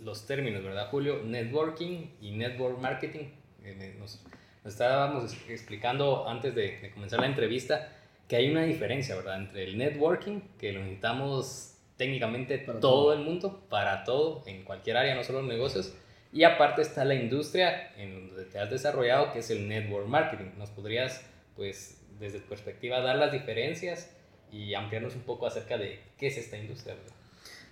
los 0.00 0.26
términos, 0.26 0.62
¿verdad 0.62 0.88
Julio? 0.90 1.22
Networking 1.24 2.10
y 2.20 2.32
network 2.32 2.80
marketing. 2.80 3.26
Eh, 3.64 3.96
nos, 3.98 4.20
estábamos 4.64 5.36
explicando 5.48 6.28
antes 6.28 6.54
de, 6.54 6.90
comenzar 6.92 7.20
la 7.20 7.26
entrevista 7.26 7.90
que 8.28 8.36
hay 8.36 8.50
una 8.50 8.62
diferencia, 8.62 9.14
¿verdad? 9.16 9.38
Entre 9.38 9.64
el 9.64 9.76
networking, 9.76 10.40
que 10.58 10.72
lo 10.72 10.80
necesitamos 10.80 11.74
técnicamente 11.96 12.58
todo, 12.80 13.12
el 13.12 13.20
mundo, 13.20 13.66
para 13.68 14.04
todo, 14.04 14.42
en 14.46 14.64
cualquier 14.64 14.96
área, 14.96 15.14
no 15.14 15.22
solo 15.22 15.40
en 15.40 15.48
negocios, 15.48 15.94
y 16.32 16.42
aparte 16.42 16.82
está 16.82 17.04
la 17.04 17.14
industria 17.14 17.92
en 17.96 18.28
donde 18.28 18.44
te 18.46 18.58
has 18.58 18.70
desarrollado, 18.70 19.32
que 19.32 19.40
es 19.40 19.50
el 19.50 19.68
network 19.68 20.08
marketing. 20.08 20.50
¿Nos 20.58 20.70
podrías, 20.70 21.24
pues, 21.54 22.00
desde 22.18 22.40
tu 22.40 22.48
perspectiva, 22.48 23.00
dar 23.00 23.16
las 23.16 23.30
diferencias 23.30 24.10
y 24.50 24.74
ampliarnos 24.74 25.14
un 25.14 25.22
poco 25.22 25.46
acerca 25.46 25.78
de 25.78 26.00
qué 26.18 26.28
es 26.28 26.38
esta 26.38 26.56
industria? 26.56 26.96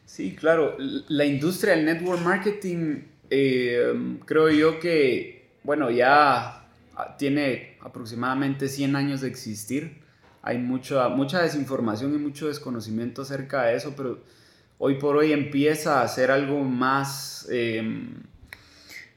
Sí, 0.05 0.37
claro. 0.37 0.77
La 1.09 1.25
industria 1.25 1.75
del 1.75 1.87
network 1.87 2.21
marketing, 2.21 3.03
eh, 3.31 3.93
creo 4.27 4.51
yo 4.51 4.79
que, 4.79 5.57
bueno, 5.65 5.91
ya 5.91 6.62
tiene 7.19 7.79
aproximadamente 7.81 8.69
100 8.69 8.97
años 8.97 9.21
de 9.21 9.29
existir 9.29 10.03
hay 10.43 10.59
mucha, 10.59 11.09
mucha 11.09 11.41
desinformación 11.41 12.15
y 12.15 12.19
mucho 12.19 12.49
desconocimiento 12.49 13.23
acerca 13.23 13.63
de 13.63 13.77
eso, 13.77 13.95
pero 13.97 14.19
hoy 14.79 14.97
por 14.97 15.17
hoy 15.17 15.33
empieza 15.33 16.03
a 16.03 16.09
ser 16.09 16.33
algo 16.33 16.65
más, 16.65 17.47
em, 17.49 18.25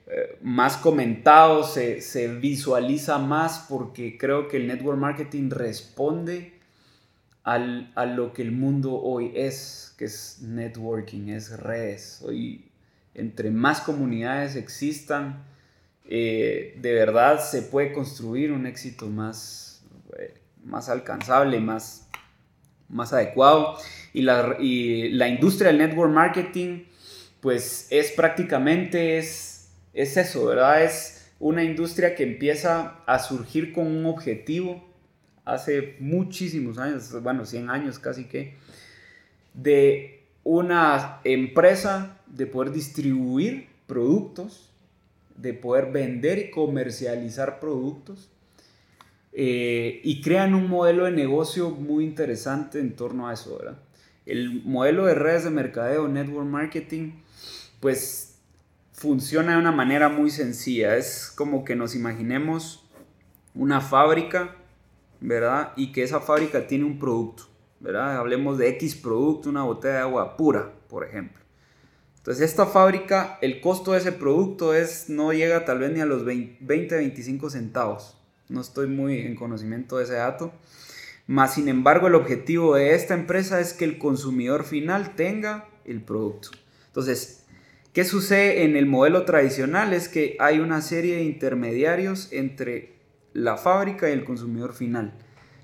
eh, 0.05 0.38
más 0.44 0.77
comentado, 0.77 1.63
se, 1.63 2.00
se, 2.01 2.27
visualiza 2.27 3.17
más 3.17 3.65
porque 3.67 4.20
creo 4.20 4.48
que 4.48 4.58
el 4.58 4.67
network 4.67 5.00
marketing 5.00 5.50
responde 5.50 6.53
al, 7.44 7.91
a 7.96 8.05
lo 8.05 8.32
que 8.32 8.44
el 8.44 8.51
mundo 8.51 8.94
hoy 8.94 9.32
es, 9.34 9.96
que 9.98 10.05
es 10.05 10.41
networking, 10.44 11.29
es 11.29 11.60
redes. 11.60 12.22
Hoy, 12.24 12.70
entre 13.15 13.50
más 13.50 13.82
comunidades 13.82 14.55
existan, 14.55 15.44
eh, 16.08 16.78
de 16.82 16.94
verdad 16.94 17.40
se 17.44 17.64
puede 17.64 17.92
construir 17.94 18.52
un 18.52 18.66
éxito 18.66 19.08
más, 19.08 19.84
eh, 20.18 20.34
más 20.64 20.90
alcanzable, 20.90 21.60
más, 21.60 22.08
más 22.90 23.14
adecuado. 23.14 23.78
Y 24.14 24.22
la, 24.22 24.58
y 24.60 25.10
la 25.10 25.28
industria 25.28 25.70
del 25.70 25.80
network 25.80 26.12
marketing, 26.12 26.84
pues 27.42 27.88
es 27.90 28.12
prácticamente, 28.12 29.18
es, 29.18 29.70
es 29.94 30.18
eso, 30.18 30.46
¿verdad? 30.46 30.84
Es 30.84 31.32
una 31.40 31.64
industria 31.64 32.16
que 32.16 32.24
empieza 32.24 33.04
a 33.06 33.20
surgir 33.20 33.74
con 33.74 33.88
un 33.88 34.06
objetivo 34.06 34.84
hace 35.44 35.96
muchísimos 36.00 36.78
años, 36.78 37.12
bueno, 37.22 37.46
100 37.46 37.70
años 37.70 38.00
casi 38.00 38.26
que, 38.26 38.56
de 39.54 40.24
una 40.44 41.20
empresa 41.24 42.18
de 42.28 42.46
poder 42.48 42.72
distribuir 42.72 43.68
productos, 43.88 44.72
de 45.36 45.54
poder 45.54 45.92
vender 45.92 46.39
y 46.39 46.51
comercializar 46.51 47.60
productos 47.60 48.30
eh, 49.38 50.00
y 50.04 50.22
crean 50.22 50.54
un 50.54 50.70
modelo 50.70 51.06
de 51.06 51.12
negocio 51.12 51.70
muy 51.70 52.06
interesante 52.06 52.80
en 52.80 52.96
torno 52.96 53.27
a 53.27 53.34
eso, 53.34 53.58
¿verdad? 53.58 53.77
El 54.25 54.63
modelo 54.63 55.06
de 55.06 55.13
redes 55.13 55.44
de 55.44 55.50
mercadeo, 55.50 56.08
network 56.08 56.48
marketing, 56.48 57.12
pues 57.82 58.39
funciona 58.94 59.54
de 59.54 59.58
una 59.60 59.74
manera 59.74 60.08
muy 60.08 60.30
sencilla. 60.32 60.96
Es 60.96 61.32
como 61.36 61.65
que 61.65 61.75
nos 61.75 61.96
imaginemos 61.96 62.89
una 63.54 63.82
fábrica, 63.82 64.56
¿verdad? 65.20 65.74
Y 65.75 65.92
que 65.92 66.04
esa 66.04 66.22
fábrica 66.22 66.65
tiene 66.68 66.86
un 66.86 66.98
producto, 66.98 67.44
¿verdad? 67.82 68.18
Hablemos 68.18 68.58
de 68.58 68.70
X 68.70 68.96
producto, 68.96 69.50
una 69.50 69.63
botella 69.63 69.96
de 69.96 70.00
agua 70.00 70.38
pura, 70.38 70.72
por 70.88 71.06
ejemplo. 71.06 71.45
Entonces 72.25 72.50
esta 72.50 72.65
fábrica, 72.65 73.38
el 73.41 73.62
costo 73.62 73.91
de 73.94 74.00
ese 74.00 74.12
producto 74.12 74.74
es, 74.74 75.10
no 75.10 75.32
llega 75.32 75.63
tal 75.63 75.79
vez 75.79 75.91
ni 75.91 76.01
a 76.01 76.05
los 76.05 76.25
20, 76.25 76.65
25 76.65 77.50
centavos 77.51 78.17
no 78.48 78.62
estoy 78.62 78.88
muy 78.88 79.20
en 79.20 79.36
conocimiento 79.36 79.98
de 79.98 80.03
ese 80.03 80.13
dato. 80.13 80.53
Más 81.27 81.55
sin 81.55 81.67
embargo, 81.67 82.08
el 82.08 82.15
objetivo 82.15 82.75
de 82.75 82.94
esta 82.94 83.13
empresa 83.13 83.60
es 83.60 83.74
que 83.74 83.86
el 83.86 83.98
consumidor 83.98 84.63
final 84.63 85.15
tenga 85.15 85.67
el 85.86 86.01
producto. 86.01 86.50
Entonces, 86.88 87.44
¿qué 87.94 88.05
sucede 88.05 88.63
en 88.63 88.75
el 88.75 88.86
modelo 88.86 89.25
tradicional? 89.25 89.94
Es 89.94 90.08
que 90.08 90.38
hay 90.39 90.60
una 90.60 90.82
serie 90.82 91.15
de 91.15 91.24
intermediarios 91.24 92.32
entre 92.32 92.96
la 93.34 93.58
fábrica 93.58 94.10
y 94.10 94.13
el 94.13 94.24
consumidor 94.24 94.74
final. 94.74 95.13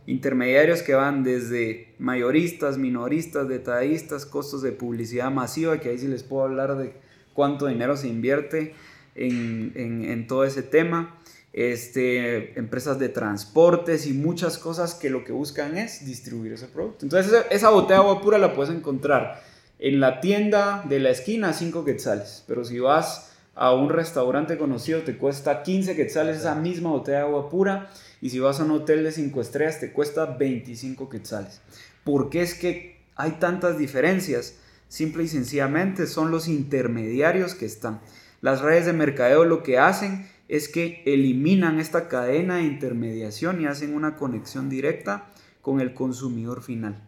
Intermediarios 0.08 0.82
que 0.82 0.96
van 0.96 1.24
desde 1.24 1.94
mayoristas, 2.00 2.78
minoristas, 2.78 3.48
detallistas, 3.48 4.26
costos 4.26 4.62
de 4.62 4.72
publicidad 4.72 5.32
masiva, 5.32 5.80
que 5.80 5.90
ahí 5.90 5.98
sí 5.98 6.08
les 6.08 6.24
puedo 6.24 6.44
hablar 6.44 6.78
de 6.78 6.94
cuánto 7.34 7.68
dinero 7.68 7.96
se 7.96 8.08
invierte 8.08 8.74
en, 9.16 9.74
en 9.76 10.28
todo 10.28 10.44
ese 10.44 10.64
tema. 10.64 11.18
Este, 11.54 12.58
empresas 12.58 12.98
de 12.98 13.10
transportes 13.10 14.08
y 14.08 14.14
muchas 14.14 14.58
cosas 14.58 14.96
que 14.96 15.10
lo 15.10 15.26
que 15.26 15.34
buscan 15.34 15.78
es 15.78 16.06
distribuir 16.06 16.54
ese 16.54 16.68
producto. 16.68 17.06
Entonces 17.06 17.46
esa, 17.50 17.70
botella 17.70 18.00
de 18.00 18.08
agua 18.08 18.22
pura 18.22 18.38
la 18.38 18.54
puedes 18.54 18.74
encontrar 18.74 19.44
en 19.78 20.00
la 20.00 20.22
tienda 20.22 20.86
de 20.88 21.00
la 21.00 21.10
esquina 21.10 21.50
a 21.50 21.54
5 21.54 21.84
quetzales, 21.84 22.46
pero 22.48 22.64
si 22.64 22.80
vas 22.80 23.34
a 23.54 23.74
un 23.74 23.90
restaurante 23.90 24.58
conocido 24.58 25.02
te 25.02 25.18
cuesta 25.18 25.62
15 25.62 25.94
quetzales 25.98 26.38
esa 26.38 26.56
misma 26.56 26.92
botella 26.92 27.18
de 27.18 27.24
agua 27.26 27.50
pura 27.50 27.90
y 28.22 28.30
si 28.30 28.40
vas 28.40 28.60
a 28.60 28.64
un 28.64 28.72
hotel 28.72 29.04
de 29.04 29.12
5 29.12 29.42
estrellas 29.42 29.80
te 29.80 29.92
cuesta 29.92 30.26
25 30.26 31.10
quetzales. 31.10 31.62
¿Por 32.04 32.30
qué 32.30 32.42
es 32.42 32.54
que 32.54 33.02
hay 33.16 33.32
tantas 33.32 33.78
diferencias? 33.78 34.56
Simple 34.88 35.24
y 35.24 35.28
sencillamente 35.28 36.06
son 36.08 36.32
los 36.32 36.48
intermediarios 36.48 37.56
que 37.56 37.66
están. 37.66 38.02
Las 38.42 38.62
redes 38.62 38.86
de 38.86 38.94
mercadeo 38.94 39.46
lo 39.46 39.64
que 39.64 39.80
hacen 39.80 40.28
es 40.48 40.68
que 40.68 41.02
eliminan 41.06 41.80
esta 41.80 42.08
cadena 42.08 42.58
de 42.58 42.64
intermediación 42.64 43.62
y 43.62 43.66
hacen 43.66 43.96
una 43.96 44.18
conexión 44.18 44.70
directa 44.70 45.30
con 45.62 45.80
el 45.80 45.94
consumidor 45.94 46.62
final. 46.62 47.02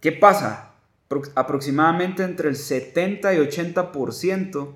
¿Qué 0.00 0.12
pasa? 0.12 0.66
aproximadamente 1.34 2.22
entre 2.22 2.48
el 2.48 2.56
70 2.56 3.34
y 3.34 3.38
80% 3.38 4.72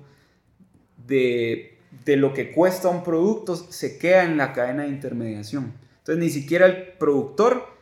de, 1.07 1.74
de 2.03 2.17
lo 2.17 2.33
que 2.33 2.51
cuesta 2.51 2.89
un 2.89 3.03
producto 3.03 3.55
se 3.55 3.97
queda 3.97 4.23
en 4.23 4.37
la 4.37 4.53
cadena 4.53 4.83
de 4.83 4.89
intermediación. 4.89 5.73
Entonces 5.99 6.23
ni 6.23 6.29
siquiera 6.29 6.65
el 6.65 6.93
productor 6.93 7.75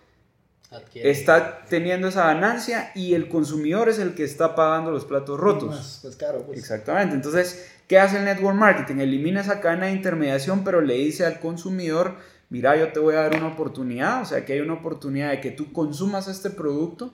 está 0.95 1.65
teniendo 1.69 2.07
esa 2.07 2.25
ganancia 2.27 2.91
y 2.95 3.13
el 3.13 3.29
consumidor 3.29 3.89
es 3.89 3.99
el 3.99 4.15
que 4.15 4.23
está 4.23 4.55
pagando 4.55 4.91
los 4.91 5.05
platos 5.05 5.39
rotos. 5.39 5.99
pues 6.01 6.15
claro, 6.15 6.43
pues. 6.45 6.57
Exactamente. 6.57 7.15
Entonces, 7.15 7.69
¿qué 7.87 7.99
hace 7.99 8.17
el 8.17 8.25
network 8.25 8.55
marketing? 8.55 8.95
Elimina 8.97 9.41
esa 9.41 9.59
cadena 9.59 9.87
de 9.87 9.93
intermediación, 9.93 10.63
pero 10.63 10.81
le 10.81 10.95
dice 10.95 11.25
al 11.25 11.39
consumidor, 11.39 12.15
mira, 12.49 12.75
yo 12.75 12.91
te 12.91 12.99
voy 12.99 13.15
a 13.15 13.21
dar 13.21 13.35
una 13.35 13.47
oportunidad, 13.47 14.21
o 14.21 14.25
sea, 14.25 14.45
que 14.45 14.53
hay 14.53 14.61
una 14.61 14.73
oportunidad 14.73 15.31
de 15.31 15.41
que 15.41 15.51
tú 15.51 15.71
consumas 15.73 16.27
este 16.27 16.49
producto 16.49 17.13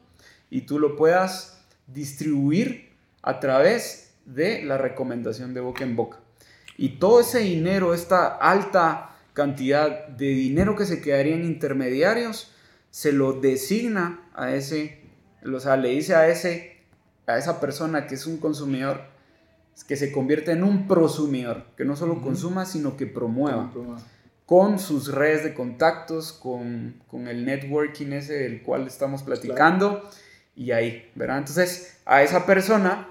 y 0.50 0.62
tú 0.62 0.79
lo 0.79 0.96
puedas 0.96 1.62
distribuir 1.88 2.89
a 3.22 3.39
través 3.39 4.12
de 4.25 4.63
la 4.63 4.77
recomendación 4.77 5.53
de 5.53 5.62
boca 5.62 5.84
en 5.84 5.96
boca. 5.96 6.20
Y 6.81 6.91
todo 6.91 7.19
ese 7.19 7.39
dinero, 7.39 7.93
esta 7.93 8.38
alta 8.38 9.17
cantidad 9.33 10.07
de 10.07 10.27
dinero 10.27 10.77
que 10.77 10.86
se 10.86 11.01
quedaría 11.01 11.36
en 11.36 11.43
intermediarios, 11.43 12.53
se 12.89 13.12
lo 13.12 13.33
designa 13.33 14.29
a 14.33 14.55
ese, 14.55 15.01
o 15.43 15.59
sea, 15.59 15.75
le 15.75 15.89
dice 15.89 16.15
a, 16.15 16.29
ese, 16.29 16.86
a 17.27 17.38
esa 17.38 17.59
persona 17.59 18.07
que 18.07 18.15
es 18.15 18.25
un 18.25 18.38
consumidor, 18.38 19.01
que 19.89 19.98
se 19.98 20.13
convierte 20.13 20.53
en 20.53 20.63
un 20.63 20.88
prosumidor, 20.88 21.65
que 21.75 21.83
no 21.83 21.98
solo 21.98 22.21
consuma, 22.21 22.65
sino 22.65 22.95
que 22.95 23.07
promueva. 23.07 23.74
Con 24.45 24.79
sus 24.79 25.13
redes 25.13 25.43
de 25.43 25.53
contactos, 25.53 26.31
con, 26.31 27.03
el 27.12 27.45
networking 27.45 28.13
ese 28.13 28.36
del 28.36 28.63
cual 28.63 28.88
estamos 28.88 29.24
platicando, 29.24 30.09
y 30.55 30.71
ahí, 30.71 31.12
¿verdad? 31.15 31.39
Entonces, 31.39 31.98
a 32.05 32.24
esa 32.24 32.45
persona 32.45 33.09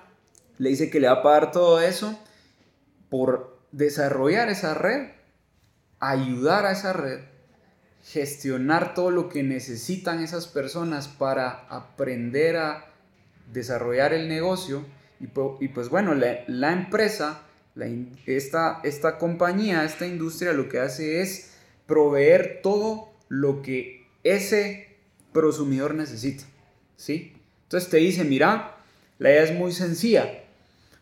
le 0.57 0.71
dice 0.71 0.89
que 0.89 1.01
le 1.01 1.09
va 1.09 1.17
a 1.17 1.23
pagar 1.23 1.53
todo 1.53 1.83
eso 1.83 2.19
por 3.11 3.58
desarrollar 3.73 4.49
esa 4.49 4.75
red, 4.75 5.11
ayudar 6.01 6.67
a 6.67 6.73
esa 6.73 6.93
red 6.93 7.21
gestionar 8.13 8.95
todo 8.95 9.11
lo 9.11 9.29
que 9.29 9.43
necesitan 9.43 10.23
esas 10.23 10.47
personas 10.47 11.09
para 11.09 11.67
aprender 11.69 12.57
a 12.57 12.87
desarrollar 13.53 14.13
el 14.13 14.29
negocio. 14.29 14.85
Y, 15.21 15.27
pues 15.69 15.89
bueno, 15.89 16.15
la, 16.15 16.73
empresa, 16.73 17.43
esta, 18.27 18.81
esta 18.85 19.19
compañía, 19.19 19.85
esta 19.85 20.07
industria 20.07 20.53
lo 20.53 20.69
que 20.69 20.79
hace 20.79 21.21
es 21.21 21.51
proveer 21.87 22.61
todo 22.63 23.13
lo 23.29 23.63
que 23.63 24.07
ese 24.23 24.97
prosumidor 25.33 25.95
necesita. 25.95 26.45
¿sí? 26.97 27.35
Entonces 27.65 27.91
te 27.91 27.97
dice, 27.97 28.25
mira, 28.25 28.77
la 29.19 29.31
idea 29.31 29.43
es 29.43 29.55
muy 29.55 29.73
sencilla 29.73 30.38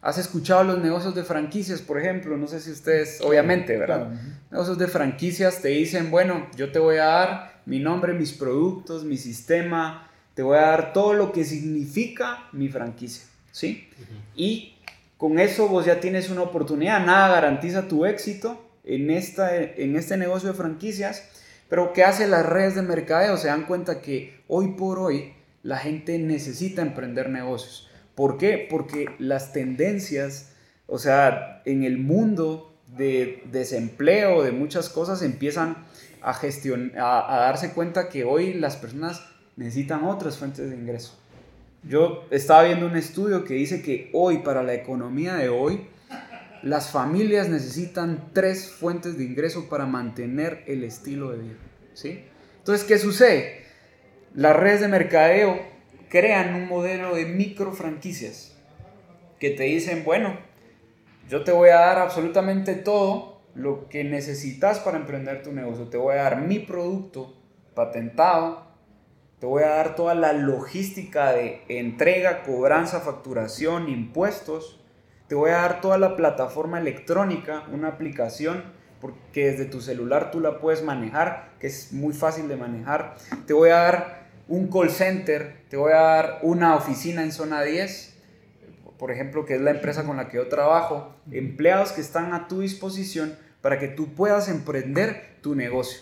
¿Has 0.07 0.19
escuchado 0.19 0.63
los 0.63 0.79
negocios 0.79 1.17
de 1.17 1.25
franquicias, 1.25 1.83
por 1.83 1.99
ejemplo? 1.99 2.37
No 2.37 2.47
sé 2.47 2.61
si 2.61 2.71
ustedes, 2.71 3.21
obviamente, 3.23 3.77
¿verdad? 3.77 4.13
Negocios 4.53 4.79
de 4.79 4.87
franquicias 4.87 5.61
te 5.61 5.71
dicen, 5.71 6.13
bueno, 6.13 6.47
yo 6.57 6.71
te 6.71 6.79
voy 6.79 6.99
a 6.99 7.07
dar 7.07 7.61
mi 7.67 7.81
nombre, 7.81 8.13
mis 8.13 8.33
productos, 8.33 9.03
mi 9.03 9.17
sistema, 9.17 10.09
te 10.35 10.45
voy 10.45 10.59
a 10.59 10.61
dar 10.61 10.93
todo 10.93 11.13
lo 11.13 11.33
que 11.33 11.45
significa 11.45 12.45
mi 12.53 12.69
franquicia, 12.69 13.25
¿sí? 13.51 13.89
Y 14.37 14.77
con 15.17 15.41
eso 15.41 15.67
vos 15.67 15.87
ya 15.87 15.99
tienes 15.99 16.31
una 16.31 16.43
oportunidad, 16.43 17.05
nada 17.05 17.27
garantiza 17.35 17.89
tu 17.89 18.07
éxito 18.07 18.65
en, 18.85 19.11
esta, 19.11 19.57
en 19.57 19.97
este 19.97 20.17
negocio 20.17 20.51
de 20.51 20.55
franquicias, 20.55 21.29
Pero 21.69 21.93
¿qué 21.93 22.05
hace 22.05 22.29
las 22.29 22.47
redes 22.47 22.77
de 22.77 22.83
mercadeo? 22.83 23.37
Se 23.37 23.49
dan 23.49 23.65
cuenta 23.65 24.01
que 24.01 24.39
hoy 24.47 24.75
por 24.79 25.01
hoy 25.01 25.33
la 25.65 25.79
gente 25.79 26.17
necesita 26.17 26.81
emprender 26.81 27.29
negocios. 27.29 27.86
¿Por 28.17 28.39
qué? 28.39 28.67
Porque 28.69 29.11
las 29.19 29.53
tendencias, 29.53 30.49
o 30.87 30.99
sea, 30.99 31.63
en 31.67 31.85
el 31.85 31.99
mundo 31.99 32.75
de 32.97 33.43
desempleo, 33.53 34.43
de 34.43 34.53
muchas 34.53 34.89
cosas, 34.89 35.23
empiezan 35.23 35.77
a, 36.23 36.33
gestionar, 36.33 36.99
a, 36.99 37.41
darse 37.41 37.73
cuenta 37.73 38.09
que 38.09 38.25
hoy 38.25 38.55
las 38.55 38.77
personas 38.77 39.23
necesitan 39.57 40.05
otras 40.05 40.39
fuentes 40.39 40.71
de 40.71 40.77
ingreso. 40.77 41.15
Yo 41.83 42.25
estaba 42.31 42.65
viendo 42.65 42.87
un 42.87 42.97
estudio 42.97 43.45
que 43.45 43.53
dice 43.53 43.83
que 43.83 44.11
hoy, 44.15 44.39
para 44.39 44.63
la 44.63 44.73
economía 44.73 45.35
de 45.35 45.51
hoy, 45.51 45.87
las 46.63 46.91
familias 46.91 47.51
necesitan 47.51 48.31
tres 48.33 48.71
fuentes 48.71 49.19
de 49.19 49.25
ingreso 49.25 49.69
para 49.69 49.85
mantener 49.85 50.65
el 50.67 50.85
estilo 50.85 51.33
de 51.33 51.39
vida. 51.39 51.59
¿sí? 51.93 52.25
Entonces, 52.59 52.87
¿qué 52.87 52.99
sucede? 52.99 53.61
Las 54.35 54.57
redes 54.57 54.81
de 54.81 54.89
mercadeo 54.89 55.76
crean 56.17 56.55
un 56.55 56.67
modelo 56.67 57.15
de 57.15 57.27
micro 57.27 57.73
franquicias 57.73 58.57
que 59.39 59.51
te 59.51 59.65
dicen, 59.65 60.03
bueno, 60.03 60.39
yo 61.29 61.45
te 61.45 61.53
voy 61.53 61.69
a 61.69 61.81
dar 61.81 61.99
absolutamente 61.99 62.75
todo 62.75 63.43
lo 63.55 63.91
que 63.91 64.03
necesitas 64.03 64.79
para 64.79 64.97
emprender 64.97 65.43
tu 65.43 65.53
negocio. 65.53 65.89
Te 65.89 65.99
voy 65.99 66.15
a 66.15 66.23
dar 66.23 66.41
mi 66.41 66.59
producto 66.59 67.35
patentado, 67.75 68.67
te 69.41 69.45
voy 69.45 69.65
a 69.65 69.69
dar 69.69 69.95
toda 69.95 70.15
la 70.15 70.33
logística 70.33 71.33
de 71.33 71.61
entrega, 71.69 72.45
cobranza, 72.45 73.01
facturación, 73.01 73.91
impuestos. 73.91 74.81
Te 75.29 75.35
voy 75.35 75.51
a 75.51 75.57
dar 75.57 75.83
toda 75.83 75.99
la 75.99 76.17
plataforma 76.17 76.79
electrónica, 76.79 77.65
una 77.71 77.89
aplicación 77.89 78.65
porque 79.03 79.51
desde 79.51 79.67
tu 79.67 79.83
celular 79.83 80.31
tú 80.31 80.41
la 80.41 80.61
puedes 80.61 80.83
manejar, 80.83 81.51
que 81.61 81.67
es 81.67 81.93
muy 81.93 82.15
fácil 82.15 82.49
de 82.49 82.57
manejar. 82.57 83.17
Te 83.47 83.53
voy 83.53 83.69
a 83.69 83.77
dar 83.77 84.16
un 84.49 84.69
call 84.69 84.91
center, 84.91 85.65
te 85.69 85.77
voy 85.77 85.93
a 85.93 86.01
dar 86.01 86.39
una 86.43 86.77
oficina 86.77 87.23
en 87.23 87.33
zona 87.33 87.63
10, 87.63 88.15
por 88.99 89.11
ejemplo, 89.11 89.45
que 89.45 89.57
es 89.57 89.61
la 89.61 89.73
empresa 89.73 90.05
con 90.05 90.17
la 90.17 90.29
que 90.29 90.37
yo 90.39 90.49
trabajo, 90.49 91.15
empleados 91.31 91.93
que 91.93 92.01
están 92.01 92.33
a 92.33 92.49
tu 92.49 92.61
disposición 92.61 93.37
para 93.61 93.79
que 93.79 93.89
tú 93.89 94.15
puedas 94.15 94.49
emprender 94.49 95.37
tu 95.43 95.55
negocio. 95.55 96.01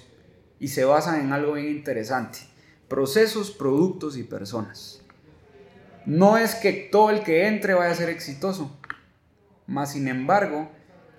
Y 0.60 0.68
se 0.68 0.84
basan 0.84 1.20
en 1.20 1.32
algo 1.32 1.54
bien 1.54 1.68
interesante, 1.68 2.40
procesos, 2.88 3.50
productos 3.50 4.16
y 4.16 4.22
personas. 4.22 5.02
No 6.06 6.36
es 6.36 6.54
que 6.54 6.72
todo 6.72 7.10
el 7.10 7.22
que 7.22 7.46
entre 7.48 7.74
vaya 7.74 7.92
a 7.92 7.96
ser 7.96 8.10
exitoso, 8.10 8.78
más 9.66 9.92
sin 9.92 10.06
embargo, 10.06 10.68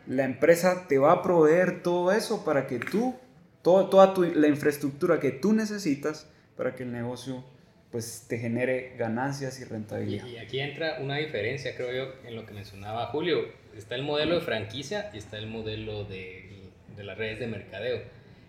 la 0.07 0.23
empresa 0.23 0.87
te 0.87 0.99
va 0.99 1.11
a 1.11 1.23
proveer 1.23 1.81
todo 1.81 2.11
eso 2.11 2.45
para 2.45 2.67
que 2.67 2.79
tú, 2.79 3.15
toda 3.63 4.13
la 4.35 4.47
infraestructura 4.47 5.19
que 5.19 5.31
tú 5.31 5.53
necesitas 5.53 6.27
para 6.55 6.75
que 6.75 6.83
el 6.83 6.91
negocio 6.91 7.43
pues 7.91 8.25
te 8.27 8.37
genere 8.37 8.93
ganancias 8.97 9.59
y 9.61 9.63
rentabilidad. 9.63 10.25
Y, 10.25 10.37
aquí 10.37 10.59
entra 10.59 10.97
una 10.99 11.15
diferencia, 11.17 11.75
creo 11.75 11.93
yo, 11.93 12.27
en 12.27 12.35
lo 12.35 12.45
que 12.45 12.53
mencionaba 12.53 13.07
Julio. 13.07 13.45
Está 13.75 13.95
el 13.95 14.03
modelo 14.03 14.35
de 14.35 14.41
franquicia 14.41 15.09
y 15.13 15.17
está 15.17 15.37
el 15.37 15.47
modelo 15.47 16.03
de, 16.03 16.49
de 16.95 17.03
las 17.03 17.17
redes 17.17 17.39
de 17.39 17.47
mercadeo. 17.47 18.01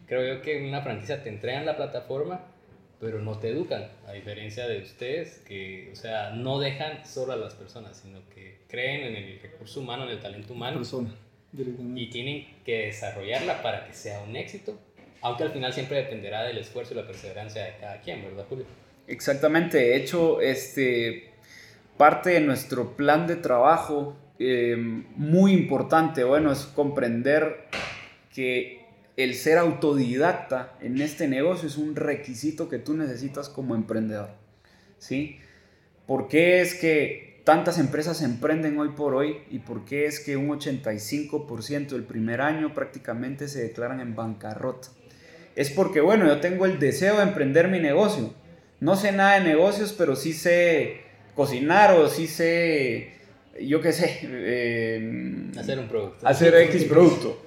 Creo 0.06 0.34
yo 0.34 0.42
que 0.42 0.58
en 0.58 0.66
una 0.66 0.82
franquicia 0.82 1.22
te 1.22 1.28
entregan 1.28 1.66
la 1.66 1.76
plataforma, 1.76 2.40
pero 3.00 3.20
no 3.20 3.38
te 3.38 3.50
educan, 3.50 3.88
a 4.06 4.12
diferencia 4.12 4.66
de 4.66 4.80
ustedes, 4.80 5.38
que, 5.46 5.90
o 5.92 5.96
sea, 5.96 6.30
no 6.30 6.58
dejan 6.58 7.04
solo 7.04 7.32
a 7.32 7.36
las 7.36 7.54
personas, 7.54 7.98
sino 7.98 8.20
que 8.34 8.58
creen 8.68 9.02
en 9.02 9.16
el 9.16 9.40
recurso 9.40 9.80
humano, 9.80 10.04
en 10.04 10.10
el 10.10 10.20
talento 10.20 10.54
humano. 10.54 10.78
Persona, 10.78 11.10
y 11.52 12.06
tienen 12.10 12.46
que 12.64 12.86
desarrollarla 12.86 13.62
para 13.62 13.86
que 13.86 13.92
sea 13.92 14.20
un 14.22 14.36
éxito, 14.36 14.78
aunque 15.26 15.42
al 15.42 15.50
final 15.50 15.72
siempre 15.72 15.96
dependerá 15.96 16.44
del 16.44 16.58
esfuerzo 16.58 16.94
y 16.94 16.96
la 16.96 17.06
perseverancia 17.06 17.64
de 17.64 17.76
cada 17.80 18.00
quien, 18.00 18.22
¿verdad, 18.22 18.44
Julio? 18.48 18.64
Exactamente, 19.08 19.78
de 19.78 19.96
hecho, 19.96 20.40
este, 20.40 21.30
parte 21.96 22.30
de 22.30 22.40
nuestro 22.40 22.96
plan 22.96 23.26
de 23.26 23.34
trabajo 23.34 24.16
eh, 24.38 24.76
muy 25.16 25.52
importante, 25.52 26.22
bueno, 26.22 26.52
es 26.52 26.60
comprender 26.60 27.66
que 28.32 28.84
el 29.16 29.34
ser 29.34 29.58
autodidacta 29.58 30.76
en 30.80 31.00
este 31.00 31.26
negocio 31.26 31.66
es 31.66 31.76
un 31.76 31.96
requisito 31.96 32.68
que 32.68 32.78
tú 32.78 32.94
necesitas 32.94 33.48
como 33.48 33.74
emprendedor, 33.74 34.30
¿sí? 34.98 35.38
¿Por 36.06 36.28
qué 36.28 36.60
es 36.60 36.74
que 36.76 37.40
tantas 37.42 37.80
empresas 37.80 38.22
emprenden 38.22 38.78
hoy 38.78 38.90
por 38.90 39.16
hoy 39.16 39.38
y 39.50 39.58
por 39.58 39.84
qué 39.84 40.06
es 40.06 40.20
que 40.20 40.36
un 40.36 40.50
85% 40.50 41.88
del 41.88 42.04
primer 42.04 42.40
año 42.40 42.74
prácticamente 42.74 43.48
se 43.48 43.62
declaran 43.62 43.98
en 43.98 44.14
bancarrota? 44.14 44.88
Es 45.56 45.70
porque, 45.70 46.00
bueno, 46.00 46.26
yo 46.26 46.38
tengo 46.40 46.66
el 46.66 46.78
deseo 46.78 47.16
de 47.16 47.24
emprender 47.24 47.68
mi 47.68 47.80
negocio, 47.80 48.34
no 48.78 48.94
sé 48.94 49.10
nada 49.10 49.40
de 49.40 49.40
negocios, 49.40 49.94
pero 49.96 50.14
sí 50.14 50.34
sé 50.34 51.00
cocinar 51.34 51.92
o 51.92 52.08
sí 52.08 52.26
sé, 52.26 53.14
yo 53.60 53.80
qué 53.80 53.92
sé, 53.92 54.20
eh, 54.22 55.50
hacer 55.58 55.78
un 55.78 55.88
producto. 55.88 56.28
Hacer 56.28 56.54
X 56.54 56.84
producto. 56.84 57.42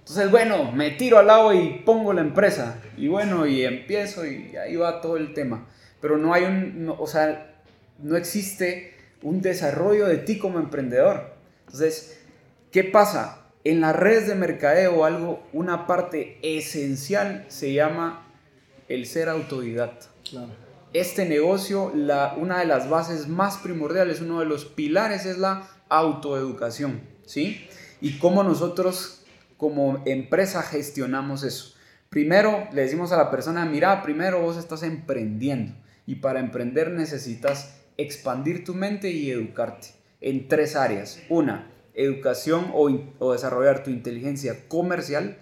Entonces, 0.00 0.30
bueno, 0.30 0.70
me 0.70 0.90
tiro 0.92 1.18
al 1.18 1.26
lado 1.26 1.52
y 1.52 1.82
pongo 1.84 2.12
la 2.12 2.20
empresa. 2.20 2.80
Y 2.96 3.08
bueno, 3.08 3.46
y 3.46 3.64
empiezo 3.64 4.24
y 4.24 4.54
ahí 4.56 4.76
va 4.76 5.00
todo 5.00 5.16
el 5.16 5.34
tema. 5.34 5.66
Pero 6.00 6.16
no 6.16 6.32
hay 6.32 6.44
un, 6.44 6.94
o 6.96 7.06
sea, 7.06 7.56
no 7.98 8.16
existe 8.16 8.94
un 9.22 9.40
desarrollo 9.40 10.06
de 10.06 10.18
ti 10.18 10.38
como 10.38 10.58
emprendedor. 10.58 11.34
Entonces, 11.64 12.22
¿qué 12.70 12.84
pasa? 12.84 13.45
En 13.68 13.80
las 13.80 13.96
redes 13.96 14.28
de 14.28 14.34
mercadeo 14.34 15.04
algo, 15.04 15.42
una 15.52 15.86
parte 15.86 16.38
esencial 16.42 17.44
se 17.48 17.72
llama 17.72 18.26
el 18.88 19.06
ser 19.06 19.28
autodidacta. 19.28 20.06
Claro 20.28 20.66
este 20.92 21.26
negocio, 21.26 21.92
la, 21.94 22.34
una 22.38 22.60
de 22.60 22.66
las 22.66 22.88
bases 22.88 23.28
más 23.28 23.58
primordiales, 23.58 24.20
uno 24.20 24.40
de 24.40 24.46
los 24.46 24.64
pilares 24.64 25.26
es 25.26 25.38
la 25.38 25.68
autoeducación, 25.88 27.02
¿sí? 27.24 27.66
Y 28.00 28.18
cómo 28.18 28.42
nosotros 28.42 29.22
como 29.56 30.02
empresa 30.06 30.62
gestionamos 30.62 31.42
eso. 31.42 31.74
Primero 32.08 32.68
le 32.72 32.82
decimos 32.82 33.12
a 33.12 33.16
la 33.16 33.30
persona, 33.30 33.64
mira, 33.66 34.02
primero 34.02 34.40
vos 34.40 34.56
estás 34.56 34.82
emprendiendo 34.82 35.74
y 36.06 36.16
para 36.16 36.40
emprender 36.40 36.90
necesitas 36.90 37.74
expandir 37.98 38.64
tu 38.64 38.74
mente 38.74 39.10
y 39.10 39.30
educarte 39.30 39.88
en 40.20 40.48
tres 40.48 40.76
áreas. 40.76 41.20
Una, 41.28 41.70
educación 41.96 42.70
o, 42.74 43.32
desarrollar 43.32 43.82
tu 43.82 43.90
inteligencia 43.90 44.68
comercial, 44.68 45.38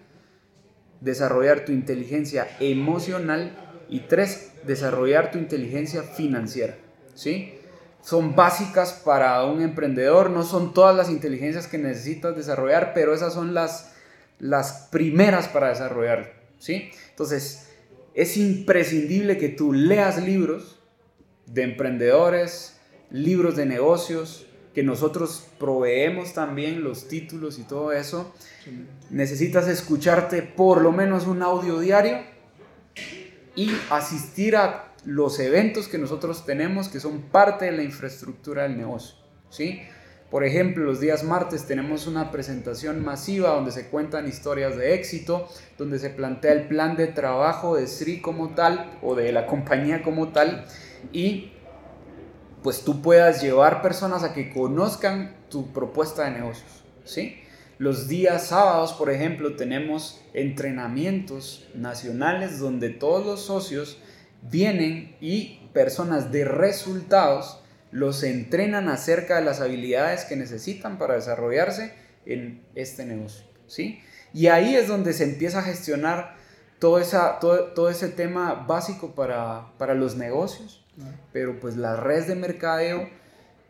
desarrollar 1.01 1.65
tu 1.65 1.73
inteligencia 1.73 2.49
emocional 2.61 3.85
y 3.91 4.01
tres, 4.01 4.53
desarrollar 4.65 5.33
tu 5.33 5.39
inteligencia 5.39 6.03
financiera. 6.03 6.79
¿sí? 7.15 7.59
Son 8.01 8.37
básicas 8.37 8.93
para 9.05 9.45
un 9.45 9.61
emprendedor, 9.63 10.31
no 10.31 10.45
son 10.45 10.73
todas 10.73 10.97
las 10.97 11.11
inteligencias 11.11 11.67
que 11.67 11.77
necesitas 11.77 12.37
desarrollar, 12.37 12.93
pero 12.95 13.13
esas 13.13 13.35
son 13.35 13.53
las, 13.53 13.93
las 14.39 14.89
primeras 14.93 15.49
para 15.49 15.71
desarrollar. 15.71 16.35
¿sí? 16.59 16.91
Entonces, 17.11 17.69
es 18.15 18.37
imprescindible 18.37 19.39
que 19.39 19.49
tú 19.49 19.73
leas 19.73 20.23
libros 20.23 20.79
de 21.47 21.63
emprendedores, 21.63 22.79
libros 23.11 23.57
de 23.57 23.67
negocios, 23.67 24.47
que 24.75 24.83
nosotros 24.83 25.47
proveemos 25.59 26.35
también 26.35 26.83
los 26.83 27.07
títulos 27.07 27.59
y 27.59 27.63
todo 27.63 27.93
eso. 27.93 28.35
Necesitas 29.11 29.69
escucharte 29.69 30.43
por 30.43 30.83
lo 30.83 30.91
menos 30.91 31.27
un 31.27 31.43
audio 31.43 31.79
diario 31.79 32.19
y 33.55 33.71
asistir 33.91 34.57
a 34.57 34.93
los 35.05 35.39
eventos 35.39 35.87
que 35.87 35.99
nosotros 35.99 36.45
tenemos 36.45 36.89
que 36.89 36.99
son 36.99 37.23
parte 37.23 37.67
de 37.67 37.73
la 37.73 37.83
infraestructura 37.85 38.65
del 38.65 38.77
negocio. 38.77 39.17
¿sí? 39.49 39.83
Por 40.31 40.43
ejemplo, 40.43 40.83
los 40.83 40.99
días 40.99 41.23
martes 41.23 41.67
tenemos 41.67 42.09
una 42.09 42.33
presentación 42.33 43.05
masiva 43.05 43.51
donde 43.51 43.71
se 43.71 43.87
cuentan 43.87 44.27
historias 44.27 44.77
de 44.77 44.95
éxito, 44.95 45.49
donde 45.79 46.01
se 46.01 46.11
plantea 46.11 46.53
el 46.53 46.67
plan 46.67 46.97
de 46.97 47.07
trabajo 47.07 47.77
de 47.77 47.87
SRI 47.87 48.21
como 48.21 48.55
tal 48.55 48.99
o 49.03 49.15
de 49.15 49.31
la 49.31 49.47
compañía 49.47 50.03
como 50.03 50.33
tal 50.33 50.67
y 51.13 51.53
pues 52.65 52.83
tú 52.83 53.03
puedas 53.03 53.43
llevar 53.43 53.83
personas 53.83 54.23
a 54.23 54.33
que 54.33 54.51
conozcan 54.51 55.37
tu 55.51 55.71
propuesta 55.75 56.25
de 56.25 56.31
negocios. 56.31 56.83
¿sí? 57.05 57.37
Los 57.77 58.09
días 58.09 58.47
sábados, 58.47 58.95
por 58.95 59.11
ejemplo, 59.11 59.55
tenemos 59.55 60.23
entrenamientos 60.33 61.69
nacionales 61.75 62.59
donde 62.59 62.89
todos 62.89 63.27
los 63.27 63.43
socios 63.43 63.99
vienen 64.41 65.15
y 65.21 65.69
personas 65.75 66.33
de 66.33 66.47
resultados 66.47 67.61
los 67.91 68.23
entrenan 68.23 68.89
acerca 68.89 69.37
de 69.37 69.45
las 69.45 69.61
habilidades 69.61 70.25
que 70.25 70.35
necesitan 70.35 70.97
para 70.97 71.17
desarrollarse 71.17 71.93
en 72.25 72.65
este 72.75 73.05
negocio. 73.05 73.45
¿sí? 73.67 74.01
Y 74.33 74.47
ahí 74.47 74.75
es 74.75 74.89
donde 74.89 75.13
se 75.13 75.25
empieza 75.25 75.59
a 75.59 75.65
gestionar 75.65 76.37
todo, 76.79 77.03
todo, 77.75 77.91
ese 77.91 78.09
tema 78.09 78.55
básico 78.55 79.15
para, 79.15 79.77
para 79.77 79.93
los 79.93 80.17
negocios, 80.17 80.84
pero 81.33 81.59
pues 81.61 81.77
las 81.77 81.99
redes 81.99 82.29
de 82.29 82.35
mercadeo 82.35 83.09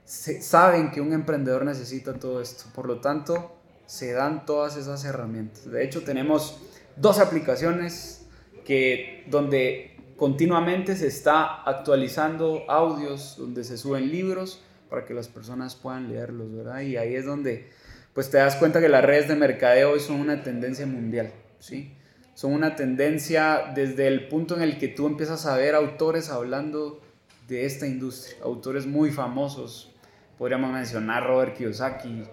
saben 0.04 0.90
que 0.90 1.00
un 1.00 1.12
emprendedor 1.12 1.64
necesita 1.64 2.14
todo 2.14 2.40
esto. 2.40 2.64
Por 2.74 2.86
lo 2.86 3.00
tanto, 3.00 3.56
se 3.86 4.12
dan 4.12 4.46
todas 4.46 4.76
esas 4.76 5.04
herramientas. 5.04 5.70
De 5.70 5.84
hecho, 5.84 6.02
tenemos 6.04 6.58
dos 6.96 7.18
aplicaciones 7.18 8.26
que 8.64 9.24
donde 9.28 9.96
continuamente 10.16 10.96
se 10.96 11.08
está 11.08 11.62
actualizando 11.62 12.64
audios, 12.68 13.36
donde 13.38 13.64
se 13.64 13.76
suben 13.76 14.10
libros 14.10 14.62
para 14.88 15.04
que 15.04 15.14
las 15.14 15.28
personas 15.28 15.74
puedan 15.74 16.08
leerlos, 16.08 16.54
¿verdad? 16.54 16.80
Y 16.80 16.96
ahí 16.96 17.14
es 17.14 17.24
donde 17.24 17.68
pues 18.12 18.30
te 18.30 18.38
das 18.38 18.54
cuenta 18.56 18.80
que 18.80 18.88
las 18.88 19.04
redes 19.04 19.26
de 19.26 19.34
mercadeo 19.34 19.90
hoy 19.90 20.00
son 20.00 20.20
una 20.20 20.42
tendencia 20.44 20.86
mundial, 20.86 21.32
¿sí? 21.58 21.92
Son 22.34 22.52
una 22.52 22.76
tendencia 22.76 23.72
desde 23.74 24.06
el 24.06 24.28
punto 24.28 24.54
en 24.56 24.62
el 24.62 24.78
que 24.78 24.88
tú 24.88 25.06
empiezas 25.06 25.46
a 25.46 25.56
ver 25.56 25.74
autores 25.74 26.30
hablando 26.30 27.00
de 27.48 27.66
esta 27.66 27.86
industria, 27.86 28.38
autores 28.42 28.86
muy 28.86 29.10
famosos, 29.10 29.92
podríamos 30.38 30.72
mencionar 30.72 31.26
Robert 31.26 31.56
Kiyosaki, 31.56 32.24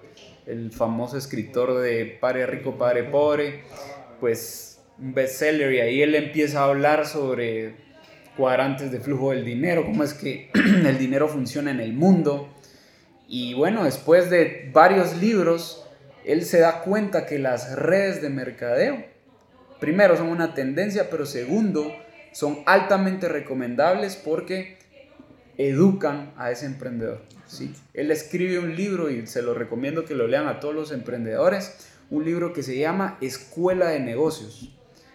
el 0.46 0.72
famoso 0.72 1.18
escritor 1.18 1.80
de 1.80 2.18
Padre 2.20 2.46
Rico, 2.48 2.78
Padre 2.78 3.04
Pobre, 3.04 3.64
pues 4.20 4.80
un 4.98 5.14
bestseller 5.14 5.74
y 5.74 5.80
ahí 5.80 6.02
él 6.02 6.16
empieza 6.16 6.62
a 6.62 6.66
hablar 6.66 7.06
sobre 7.06 7.76
cuadrantes 8.38 8.92
de 8.92 9.00
flujo 9.00 9.32
del 9.32 9.44
dinero, 9.44 9.86
cómo 9.86 10.04
es 10.04 10.14
que 10.14 10.50
el 10.54 10.98
dinero 10.98 11.28
funciona 11.28 11.72
en 11.72 11.80
el 11.80 11.94
mundo. 11.94 12.50
Y 13.28 13.54
bueno, 13.54 13.84
después 13.84 14.30
de 14.30 14.70
varios 14.74 15.18
libros, 15.18 15.86
él 16.26 16.44
se 16.44 16.60
da 16.60 16.82
cuenta 16.82 17.26
que 17.26 17.40
las 17.40 17.76
redes 17.76 18.22
de 18.22 18.30
mercadeo, 18.30 19.04
primero, 19.80 20.16
son 20.18 20.28
una 20.28 20.54
tendencia, 20.54 21.10
pero 21.10 21.26
segundo, 21.26 21.92
son 22.32 22.60
altamente 22.66 23.28
recomendables 23.28 24.16
porque 24.16 24.81
educan 25.58 26.34
a 26.38 26.52
ese 26.52 26.66
emprendedor. 26.66 27.22
¿sí? 27.48 27.74
Él 27.94 28.12
escribe 28.12 28.60
un 28.60 28.76
libro 28.76 29.10
y 29.10 29.28
se 29.28 29.42
lo 29.42 29.54
recomiendo 29.54 30.06
que 30.06 30.16
lo 30.16 30.28
lean 30.28 30.48
a 30.48 30.60
todos 30.60 30.76
los 30.76 30.92
emprendedores, 30.92 31.90
un 32.10 32.26
libro 32.26 32.54
que 32.54 32.64
se 32.64 32.78
llama 32.78 33.18
Escuela 33.22 33.90
de 33.90 34.00
Negocios 34.00 34.70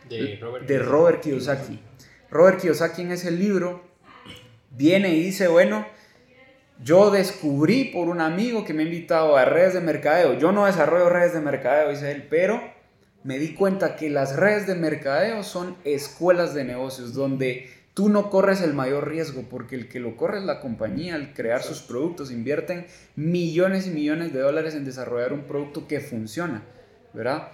de 0.09 0.39
Robert, 0.41 0.67
de 0.67 0.79
Robert 0.79 1.21
Kiyosaki. 1.23 1.81
Robert 2.31 2.61
Kiyosaki 2.61 3.03
en 3.03 3.13
ese 3.13 3.31
libro 3.31 3.83
viene 4.71 5.15
y 5.15 5.23
dice, 5.23 5.49
bueno, 5.49 5.87
yo 6.83 7.11
descubrí 7.11 7.87
por 7.87 8.09
un 8.09 8.21
amigo 8.21 8.65
que 8.65 8.75
me 8.75 8.83
ha 8.83 8.87
invitado 8.87 9.37
a 9.37 9.45
redes 9.45 9.75
de 9.75 9.81
mercadeo. 9.81 10.39
Yo 10.39 10.53
no 10.53 10.67
desarrollo 10.67 11.09
redes 11.09 11.33
de 11.33 11.41
mercadeo, 11.41 11.91
dice 11.91 12.13
él, 12.13 12.27
pero 12.29 12.61
me 13.25 13.39
di 13.39 13.55
cuenta 13.55 13.97
que 13.97 14.11
las 14.11 14.37
redes 14.37 14.67
de 14.67 14.75
mercadeo 14.75 15.43
son 15.43 15.77
escuelas 15.85 16.55
de 16.55 16.65
negocios 16.65 17.15
donde 17.15 17.71
tú 17.97 18.11
no 18.11 18.29
corres 18.29 18.61
el 18.61 18.75
mayor 18.75 19.09
riesgo 19.09 19.45
porque 19.49 19.75
el 19.75 19.89
que 19.89 20.01
lo 20.01 20.19
corre 20.19 20.37
es 20.37 20.45
la 20.45 20.61
compañía 20.61 21.15
al 21.15 21.33
crear 21.33 21.63
sus 21.63 21.81
productos. 21.81 22.31
Invierten 22.31 22.87
millones 23.15 23.87
y 23.87 23.91
millones 23.91 24.35
de 24.35 24.41
dólares 24.41 24.75
en 24.75 24.85
desarrollar 24.85 25.33
un 25.33 25.45
producto 25.45 25.89
que 25.89 26.01
funciona, 26.01 26.63
¿verdad? 27.15 27.49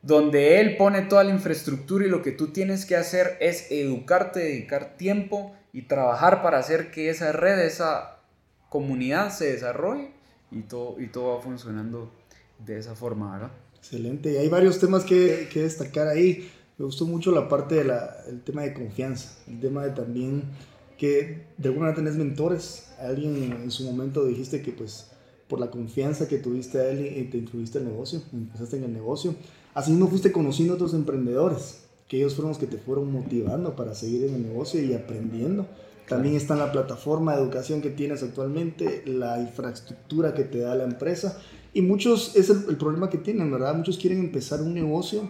Donde 0.00 0.60
él 0.60 0.76
pone 0.76 1.02
toda 1.02 1.24
la 1.24 1.32
infraestructura 1.32 2.06
y 2.06 2.10
lo 2.10 2.22
que 2.22 2.30
tú 2.30 2.52
tienes 2.52 2.86
que 2.86 2.94
hacer 2.94 3.36
es 3.40 3.72
educarte, 3.72 4.38
dedicar 4.38 4.96
tiempo 4.96 5.52
y 5.72 5.82
trabajar 5.82 6.44
para 6.44 6.58
hacer 6.58 6.92
que 6.92 7.10
esa 7.10 7.32
red, 7.32 7.58
esa 7.58 8.20
comunidad 8.68 9.32
se 9.32 9.50
desarrolle 9.50 10.12
y 10.52 10.60
todo, 10.60 11.00
y 11.00 11.08
todo 11.08 11.34
va 11.34 11.42
funcionando 11.42 12.12
de 12.64 12.78
esa 12.78 12.94
forma, 12.94 13.32
¿verdad? 13.32 13.50
Excelente. 13.78 14.30
Y 14.30 14.36
hay 14.36 14.48
varios 14.48 14.78
temas 14.78 15.02
que, 15.02 15.48
que 15.52 15.62
destacar 15.62 16.06
ahí. 16.06 16.48
Me 16.78 16.86
gustó 16.86 17.04
mucho 17.04 17.32
la 17.32 17.48
parte 17.48 17.76
del 17.76 18.42
tema 18.44 18.62
de 18.62 18.72
confianza, 18.74 19.38
el 19.46 19.60
tema 19.60 19.84
de 19.84 19.90
también 19.90 20.44
que 20.96 21.46
de 21.58 21.68
alguna 21.68 21.86
manera 21.86 21.96
tenés 21.96 22.16
mentores. 22.16 22.92
Alguien 22.98 23.52
en 23.52 23.70
su 23.70 23.84
momento 23.84 24.24
dijiste 24.24 24.62
que 24.62 24.72
pues 24.72 25.08
por 25.48 25.60
la 25.60 25.70
confianza 25.70 26.28
que 26.28 26.38
tuviste 26.38 26.78
a 26.78 26.88
él 26.88 27.04
y 27.04 27.24
te 27.24 27.38
introduciste 27.38 27.78
al 27.78 27.84
negocio, 27.84 28.22
empezaste 28.32 28.78
en 28.78 28.84
el 28.84 28.92
negocio. 28.92 29.34
Así 29.74 29.90
mismo 29.90 30.08
fuiste 30.08 30.32
conociendo 30.32 30.72
a 30.72 30.76
otros 30.76 30.94
emprendedores, 30.94 31.84
que 32.08 32.16
ellos 32.16 32.34
fueron 32.34 32.50
los 32.50 32.58
que 32.58 32.66
te 32.66 32.78
fueron 32.78 33.12
motivando 33.12 33.76
para 33.76 33.94
seguir 33.94 34.24
en 34.24 34.34
el 34.34 34.42
negocio 34.44 34.82
y 34.82 34.94
aprendiendo. 34.94 35.66
También 36.08 36.36
está 36.36 36.56
la 36.56 36.72
plataforma 36.72 37.34
de 37.34 37.42
educación 37.42 37.82
que 37.82 37.90
tienes 37.90 38.22
actualmente, 38.22 39.02
la 39.06 39.40
infraestructura 39.40 40.34
que 40.34 40.44
te 40.44 40.60
da 40.60 40.74
la 40.74 40.84
empresa. 40.84 41.38
Y 41.74 41.82
muchos, 41.82 42.36
es 42.36 42.48
el, 42.48 42.64
el, 42.68 42.76
problema 42.76 43.10
que 43.10 43.18
tienen, 43.18 43.50
¿verdad? 43.50 43.74
Muchos 43.74 43.98
quieren 43.98 44.20
empezar 44.20 44.62
un 44.62 44.72
negocio, 44.72 45.28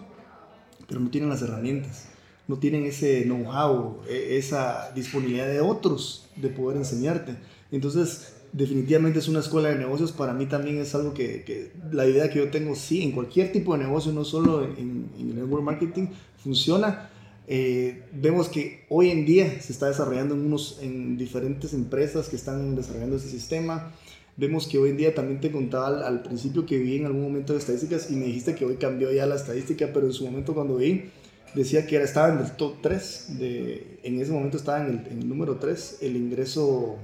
pero 0.89 1.01
no 1.01 1.11
tienen 1.11 1.31
las 1.31 1.43
herramientas, 1.43 2.07
no 2.49 2.59
tienen 2.59 2.85
ese 2.85 3.23
know-how, 3.25 4.03
e, 4.09 4.37
esa 4.39 4.93
disponibilidad 4.95 5.47
de 5.47 5.61
otros 5.61 6.29
de 6.37 6.49
poder 6.49 6.79
enseñarte. 6.79 7.37
Entonces, 7.71 8.35
definitivamente 8.53 9.19
es 9.19 9.29
una 9.29 9.41
escuela 9.41 9.69
de 9.71 9.77
negocios. 9.77 10.13
Para 10.13 10.35
mí 10.35 10.47
también 10.47 10.79
es 10.79 10.95
algo 10.95 11.15
que, 11.15 11.43
que 11.45 11.73
la 11.91 12.07
idea 12.07 12.31
que 12.31 12.39
yo 12.39 12.51
tengo, 12.51 12.75
sí, 12.75 13.03
en 13.03 13.13
cualquier 13.13 13.53
tipo 13.53 13.77
de 13.77 13.85
negocio, 13.85 14.13
no 14.13 14.25
solo 14.25 14.65
en, 14.65 15.09
en 15.19 15.31
el 15.31 15.37
network 15.37 15.63
marketing, 15.63 16.09
funciona 16.43 17.11
eh, 17.49 18.05
vemos 18.13 18.49
que 18.49 18.85
hoy 18.89 19.11
en 19.11 19.27
día 19.27 19.61
se 19.61 19.73
está 19.73 19.87
desarrollando 19.87 20.35
en, 20.35 20.47
unos, 20.47 20.79
en 20.81 21.19
diferentes 21.19 21.75
empresas 21.75 22.29
que 22.29 22.37
están 22.37 22.77
desarrollando 22.77 23.17
ese 23.17 23.29
sistema. 23.29 23.93
Vemos 24.37 24.67
que 24.67 24.79
hoy 24.79 24.91
en 24.91 24.97
día 24.97 25.15
también 25.15 25.41
te 25.41 25.51
contaba 25.51 25.89
al, 25.89 26.03
al, 26.03 26.23
principio 26.23 26.65
que 26.65 26.79
vi 26.79 26.97
en 26.97 27.07
algún 27.07 27.23
momento 27.23 27.53
de 27.53 27.59
estadísticas 27.59 28.11
y 28.11 28.17
me 28.17 28.27
dijiste 28.27 28.55
que 28.55 28.65
hoy 28.65 28.77
cambió 28.77 29.13
ya 29.13 29.27
la 29.27 29.37
estadística, 29.37 29.91
pero 29.93 30.07
en 30.07 30.13
su 30.13 30.25
momento 30.25 30.55
cuando 30.55 30.77
vi 30.77 31.11
decía 31.55 31.87
que 31.87 31.97
era, 31.97 32.05
estaba 32.05 32.33
en 32.33 32.39
el 32.39 32.53
top 32.53 32.77
3, 32.83 33.39
de, 33.39 33.99
en 34.03 34.21
ese 34.21 34.33
momento 34.33 34.57
estaba 34.57 34.87
en 34.87 34.87
el, 34.87 35.07
en 35.13 35.19
el 35.19 35.29
número 35.29 35.57
3, 35.57 35.99
el 36.01 36.17
ingreso, 36.17 36.97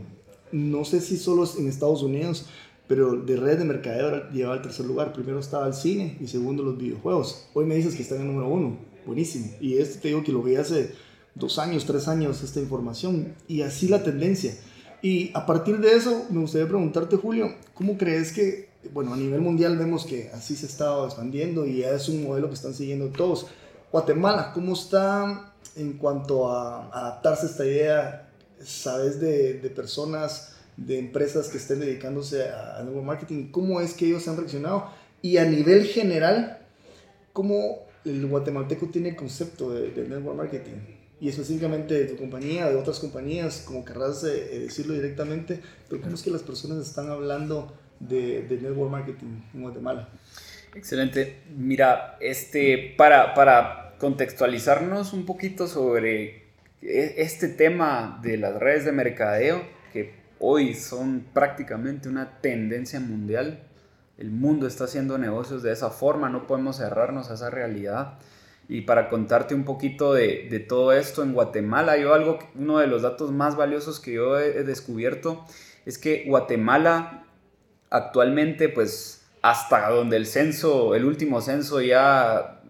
no 0.53 0.85
sé 0.85 1.01
si 1.01 1.19
solo 1.19 1.49
en 1.59 1.69
Estados 1.69 2.03
Unidos, 2.03 2.47
pero 2.87 3.17
de 3.17 3.37
red 3.37 3.59
de 3.59 3.65
mercadeo 3.65 4.31
llevaba 4.31 4.57
al 4.57 4.63
tercer 4.63 4.87
lugar. 4.87 5.13
Primero 5.13 5.39
estaba 5.39 5.67
el 5.67 5.75
cine 5.75 6.17
y 6.21 6.27
segundo 6.27 6.63
los 6.63 6.79
videojuegos. 6.79 7.47
Hoy 7.53 7.67
me 7.67 7.77
dices 7.77 7.95
que 7.95 8.03
está 8.03 8.15
en 8.15 8.23
el 8.23 8.29
número 8.29 8.49
1 8.49 8.79
buenísimo. 9.09 9.51
Y 9.61 9.77
este 9.77 9.99
te 9.99 10.09
digo 10.09 10.25
que 10.25 10.33
lo 10.33 10.43
vi 10.43 10.57
hace 10.57 10.95
dos 11.35 11.59
años, 11.59 11.85
tres 11.85 12.09
años, 12.09 12.43
esta 12.43 12.61
información. 12.61 13.35
Y 13.47 13.61
así 13.61 13.89
la 13.89 14.03
tendencia. 14.03 14.55
Y 15.01 15.31
a 15.35 15.47
partir 15.47 15.79
de 15.79 15.93
eso, 15.93 16.27
me 16.31 16.41
gustaría 16.41 16.67
preguntarte, 16.67 17.17
Julio, 17.17 17.55
¿cómo 17.75 17.97
crees 17.97 18.33
que, 18.33 18.69
bueno, 18.93 19.15
a 19.15 19.17
nivel 19.17 19.41
mundial 19.41 19.79
vemos 19.79 20.05
que 20.05 20.31
así 20.35 20.57
se 20.57 20.67
está 20.67 21.05
expandiendo 21.05 21.67
y 21.67 21.83
es 21.83 22.09
un 22.09 22.25
modelo 22.25 22.49
que 22.49 22.55
están 22.55 22.75
siguiendo 22.75 23.09
todos? 23.09 23.47
Guatemala, 23.93 24.53
¿cómo 24.53 24.75
está 24.75 25.53
en 25.77 25.95
cuanto 25.95 26.51
a 26.51 26.89
adaptarse 26.89 27.47
a 27.47 27.51
esta 27.51 27.67
idea? 27.67 28.29
¿Sabes 28.63 29.21
de, 29.21 29.55
personas, 29.75 30.57
de 30.77 30.99
empresas 30.99 31.49
que 31.49 31.59
estén 31.59 31.81
dedicándose 31.81 32.49
a, 32.49 32.79
a 32.79 32.83
nuevo 32.83 33.03
marketing? 33.03 33.51
¿Cómo 33.53 33.81
es 33.81 33.95
que 33.95 34.07
ellos 34.07 34.27
han 34.27 34.37
reaccionado? 34.37 34.91
Y 35.23 35.37
a 35.37 35.45
nivel 35.45 35.87
general, 35.87 36.59
¿cómo 37.33 37.87
el 38.05 38.27
guatemalteco 38.27 38.87
tiene 38.87 39.11
el 39.11 39.17
concepto 39.17 39.71
de, 39.71 39.91
de, 39.91 40.09
network 40.09 40.37
marketing 40.37 40.98
y 41.21 41.29
específicamente 41.29 41.95
de 41.95 42.05
tu 42.05 42.17
compañía, 42.17 42.69
de 42.69 42.77
otras 42.77 43.01
compañías, 43.01 43.63
como 43.67 43.85
querrás 43.85 44.23
eh, 44.25 44.61
decirlo 44.61 44.95
directamente, 44.95 45.61
pero 45.89 46.01
¿cómo 46.01 46.15
es 46.15 46.23
que 46.23 46.31
las 46.31 46.43
personas 46.43 46.87
están 46.87 47.11
hablando 47.11 47.75
de, 47.99 48.43
de, 48.43 48.59
network 48.59 48.91
marketing 48.91 49.41
en 49.55 49.63
Guatemala? 49.63 50.09
Excelente. 50.75 51.41
Mira, 51.57 52.17
este, 52.21 52.95
para, 52.97 53.35
para 53.35 53.97
contextualizarnos 53.99 55.13
un 55.13 55.27
poquito 55.27 55.67
sobre 55.67 56.45
e, 56.83 57.15
este 57.19 57.49
tema 57.49 58.21
de 58.23 58.37
las 58.37 58.55
redes 58.57 58.85
de 58.85 58.93
mercadeo, 58.93 59.63
que 59.93 60.15
hoy 60.39 60.75
son 60.75 61.27
prácticamente 61.33 62.09
una 62.09 62.41
tendencia 62.41 63.01
mundial, 63.01 63.65
el 64.19 64.31
mundo 64.31 64.67
está 64.67 64.85
haciendo 64.85 65.17
negocios 65.19 65.63
de 65.63 65.73
esa 65.73 65.91
forma, 65.91 66.29
no 66.29 66.47
podemos 66.47 66.77
cerrarnos 66.79 67.31
a 67.31 67.35
esa 67.35 67.51
realidad. 67.51 68.19
Y 68.69 68.83
para 68.83 69.09
contarte 69.09 69.55
un 69.55 69.65
poquito 69.65 70.13
de, 70.13 70.47
de 70.51 70.61
todo 70.61 70.93
esto, 70.93 71.23
en 71.23 71.33
Guatemala, 71.33 71.97
yo 71.97 72.13
algo, 72.13 72.39
uno 72.55 72.79
de 72.79 72.87
los 72.87 73.03
datos 73.03 73.33
más 73.33 73.57
valiosos 73.57 73.99
que 73.99 74.13
yo 74.13 74.39
he, 74.39 74.59
he 74.59 74.65
descubierto 74.65 75.45
es 75.87 75.97
que 75.97 76.25
Guatemala 76.27 77.25
actualmente, 77.91 78.69
pues 78.69 79.23
hasta 79.41 79.89
donde 79.89 80.17
el 80.17 80.27
censo, 80.27 80.95
el 80.95 81.05
último 81.05 81.41
censo 81.41 81.81
ya 81.81 82.61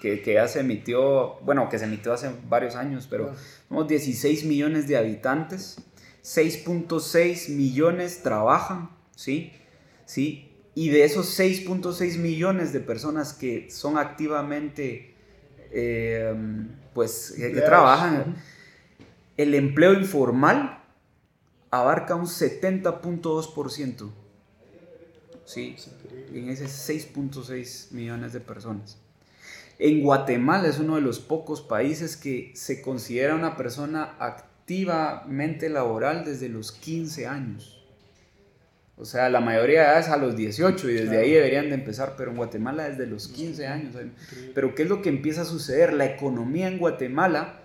que, 0.00 0.22
que, 0.22 0.34
ya 0.34 0.48
se 0.48 0.60
emitió, 0.60 1.38
bueno, 1.42 1.68
que 1.68 1.78
se 1.78 1.84
emitió 1.84 2.12
hace 2.12 2.30
varios 2.48 2.74
años, 2.74 3.06
pero 3.08 3.32
somos 3.68 3.88
16 3.88 4.44
millones 4.44 4.88
de 4.88 4.96
habitantes, 4.96 5.76
6.6 6.24 7.50
millones 7.50 8.22
trabajan, 8.22 8.90
¿sí? 9.14 9.52
¿Sí? 10.04 10.50
Y 10.74 10.90
de 10.90 11.04
esos 11.04 11.38
6.6 11.38 12.18
millones 12.18 12.72
de 12.72 12.80
personas 12.80 13.32
que 13.32 13.70
son 13.70 13.96
activamente, 13.98 15.14
eh, 15.78 16.34
pues, 16.94 17.34
que, 17.36 17.52
que 17.52 17.60
trabajan, 17.60 18.34
el 19.36 19.54
empleo 19.54 19.92
informal 19.92 20.82
abarca 21.70 22.14
un 22.14 22.24
70.2%. 22.24 24.10
¿Sí? 25.44 25.76
En 26.32 26.48
ese 26.48 26.64
6.6 26.64 27.92
millones 27.92 28.32
de 28.32 28.40
personas. 28.40 28.96
En 29.78 30.02
Guatemala 30.02 30.66
es 30.66 30.78
uno 30.78 30.94
de 30.94 31.02
los 31.02 31.20
pocos 31.20 31.60
países 31.60 32.16
que 32.16 32.52
se 32.54 32.80
considera 32.80 33.34
una 33.34 33.58
persona 33.58 34.16
activamente 34.18 35.68
laboral 35.68 36.24
desde 36.24 36.48
los 36.48 36.72
15 36.72 37.26
años. 37.26 37.75
O 38.98 39.04
sea, 39.04 39.28
la 39.28 39.40
mayoría 39.40 39.80
de 39.80 39.86
edad 39.86 40.00
es 40.00 40.08
a 40.08 40.16
los 40.16 40.36
18 40.36 40.88
y 40.88 40.94
desde 40.94 41.18
ahí 41.18 41.32
deberían 41.32 41.68
de 41.68 41.74
empezar, 41.74 42.14
pero 42.16 42.30
en 42.30 42.38
Guatemala 42.38 42.88
desde 42.88 43.06
los 43.06 43.28
15 43.28 43.66
años. 43.66 43.94
Pero 44.54 44.74
¿qué 44.74 44.84
es 44.84 44.88
lo 44.88 45.02
que 45.02 45.10
empieza 45.10 45.42
a 45.42 45.44
suceder? 45.44 45.92
La 45.92 46.06
economía 46.06 46.66
en 46.68 46.78
Guatemala 46.78 47.60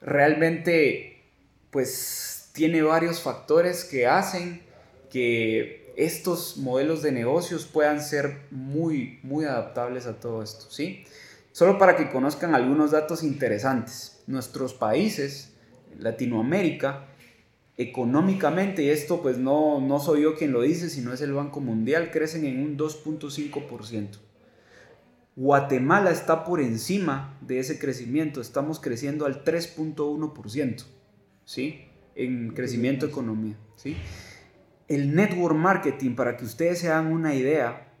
realmente 0.00 1.22
pues 1.70 2.50
tiene 2.52 2.82
varios 2.82 3.20
factores 3.20 3.84
que 3.84 4.06
hacen 4.06 4.62
que 5.10 5.92
estos 5.96 6.56
modelos 6.56 7.02
de 7.02 7.12
negocios 7.12 7.66
puedan 7.66 8.00
ser 8.02 8.38
muy, 8.50 9.20
muy 9.22 9.44
adaptables 9.44 10.06
a 10.06 10.18
todo 10.18 10.42
esto, 10.42 10.70
¿sí? 10.70 11.04
Solo 11.52 11.78
para 11.78 11.96
que 11.96 12.10
conozcan 12.10 12.54
algunos 12.54 12.92
datos 12.92 13.22
interesantes. 13.22 14.22
Nuestros 14.26 14.74
países, 14.74 15.52
Latinoamérica, 15.98 17.07
económicamente, 17.78 18.82
y 18.82 18.90
esto 18.90 19.22
pues 19.22 19.38
no, 19.38 19.80
no 19.80 20.00
soy 20.00 20.22
yo 20.22 20.36
quien 20.36 20.52
lo 20.52 20.62
dice, 20.62 20.90
sino 20.90 21.12
es 21.12 21.20
el 21.20 21.32
Banco 21.32 21.60
Mundial, 21.60 22.10
crecen 22.10 22.44
en 22.44 22.60
un 22.60 22.76
2.5%. 22.76 24.18
Guatemala 25.36 26.10
está 26.10 26.44
por 26.44 26.60
encima 26.60 27.38
de 27.40 27.60
ese 27.60 27.78
crecimiento, 27.78 28.40
estamos 28.40 28.80
creciendo 28.80 29.24
al 29.24 29.44
3.1%, 29.44 30.84
¿sí? 31.44 31.84
En 32.16 32.52
crecimiento 32.52 33.06
economía, 33.06 33.56
¿sí? 33.76 33.96
El 34.88 35.14
network 35.14 35.54
marketing, 35.54 36.16
para 36.16 36.36
que 36.36 36.44
ustedes 36.44 36.80
se 36.80 36.88
hagan 36.88 37.12
una 37.12 37.36
idea, 37.36 37.92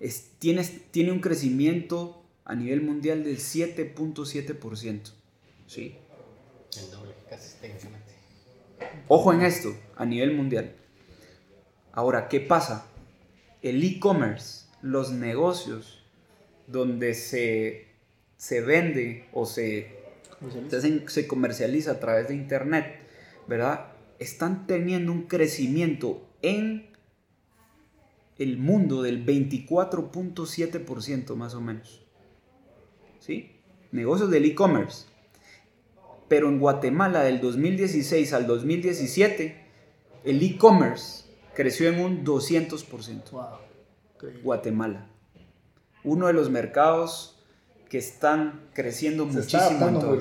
es, 0.00 0.32
tiene, 0.38 0.62
tiene 0.90 1.12
un 1.12 1.20
crecimiento 1.20 2.22
a 2.44 2.54
nivel 2.54 2.82
mundial 2.82 3.24
del 3.24 3.38
7.7%, 3.38 5.12
¿sí? 5.66 5.96
El 6.78 6.90
doble, 6.90 7.14
casi 7.30 7.46
está 7.46 7.66
Ojo 9.08 9.32
en 9.32 9.42
esto, 9.42 9.74
a 9.96 10.04
nivel 10.04 10.34
mundial. 10.34 10.74
Ahora, 11.92 12.28
¿qué 12.28 12.40
pasa? 12.40 12.86
El 13.60 13.82
e-commerce, 13.84 14.66
los 14.80 15.12
negocios 15.12 16.04
donde 16.66 17.14
se, 17.14 17.88
se 18.36 18.60
vende 18.60 19.28
o 19.32 19.46
se, 19.46 19.96
se 21.06 21.26
comercializa 21.26 21.92
a 21.92 22.00
través 22.00 22.28
de 22.28 22.34
Internet, 22.34 23.00
¿verdad? 23.46 23.92
Están 24.18 24.66
teniendo 24.66 25.12
un 25.12 25.22
crecimiento 25.22 26.28
en 26.42 26.90
el 28.38 28.58
mundo 28.58 29.02
del 29.02 29.26
24.7% 29.26 31.34
más 31.36 31.54
o 31.54 31.60
menos. 31.60 32.04
¿Sí? 33.20 33.52
Negocios 33.92 34.30
del 34.30 34.46
e-commerce 34.46 35.11
pero 36.32 36.48
en 36.48 36.58
Guatemala 36.58 37.24
del 37.24 37.42
2016 37.42 38.32
al 38.32 38.46
2017 38.46 39.54
el 40.24 40.42
e-commerce 40.42 41.24
creció 41.54 41.90
en 41.90 42.00
un 42.00 42.24
200%. 42.24 43.58
Guatemala. 44.42 45.08
Uno 46.04 46.28
de 46.28 46.32
los 46.32 46.48
mercados 46.48 47.38
que 47.90 47.98
están 47.98 48.62
creciendo 48.72 49.26
muchísimo. 49.26 49.88
en 49.88 49.92
muy 49.92 50.18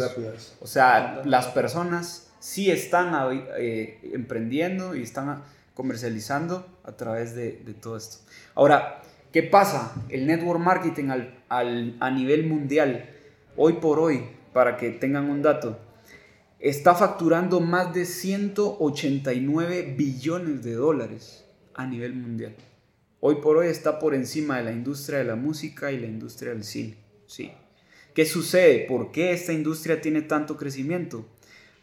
O 0.59 0.67
sea, 0.67 1.21
las 1.23 1.45
personas 1.47 2.29
sí 2.39 2.69
están 2.69 3.13
eh, 3.57 4.01
emprendiendo 4.13 4.93
y 4.97 5.03
están 5.03 5.43
comercializando 5.75 6.67
a 6.83 6.91
través 6.91 7.35
de, 7.35 7.51
todo 7.81 7.95
esto. 7.95 8.17
Ahora, 8.53 9.01
¿qué 9.31 9.43
pasa? 9.43 9.93
El 10.09 10.27
network 10.27 10.59
marketing 10.59 11.07
a 11.47 12.11
nivel 12.11 12.47
mundial, 12.47 13.09
hoy 13.55 13.75
por 13.75 13.97
hoy, 13.97 14.25
para 14.51 14.75
que 14.75 14.89
tengan 14.89 15.29
un 15.29 15.41
dato, 15.41 15.79
está 16.61 16.93
facturando 16.93 17.59
más 17.59 17.93
de 17.93 18.05
189 18.05 19.95
billones 19.97 20.63
de 20.63 20.73
dólares 20.73 21.43
a 21.73 21.87
nivel 21.87 22.13
mundial. 22.13 22.55
Hoy 23.19 23.35
por 23.41 23.57
hoy 23.57 23.67
está 23.67 23.97
por 23.99 24.13
encima 24.13 24.57
de 24.57 24.63
la 24.65 24.71
industria 24.71 25.19
de 25.19 25.25
la 25.25 25.35
música 25.35 25.91
y 25.91 25.99
la 25.99 26.05
industria 26.05 26.53
del 26.53 26.63
cine. 26.63 26.97
¿sí? 27.25 27.51
¿Qué 28.13 28.25
sucede? 28.25 28.85
¿Por 28.87 29.11
qué 29.11 29.33
esta 29.33 29.53
industria 29.53 30.01
tiene 30.01 30.21
tanto 30.21 30.55
crecimiento? 30.55 31.25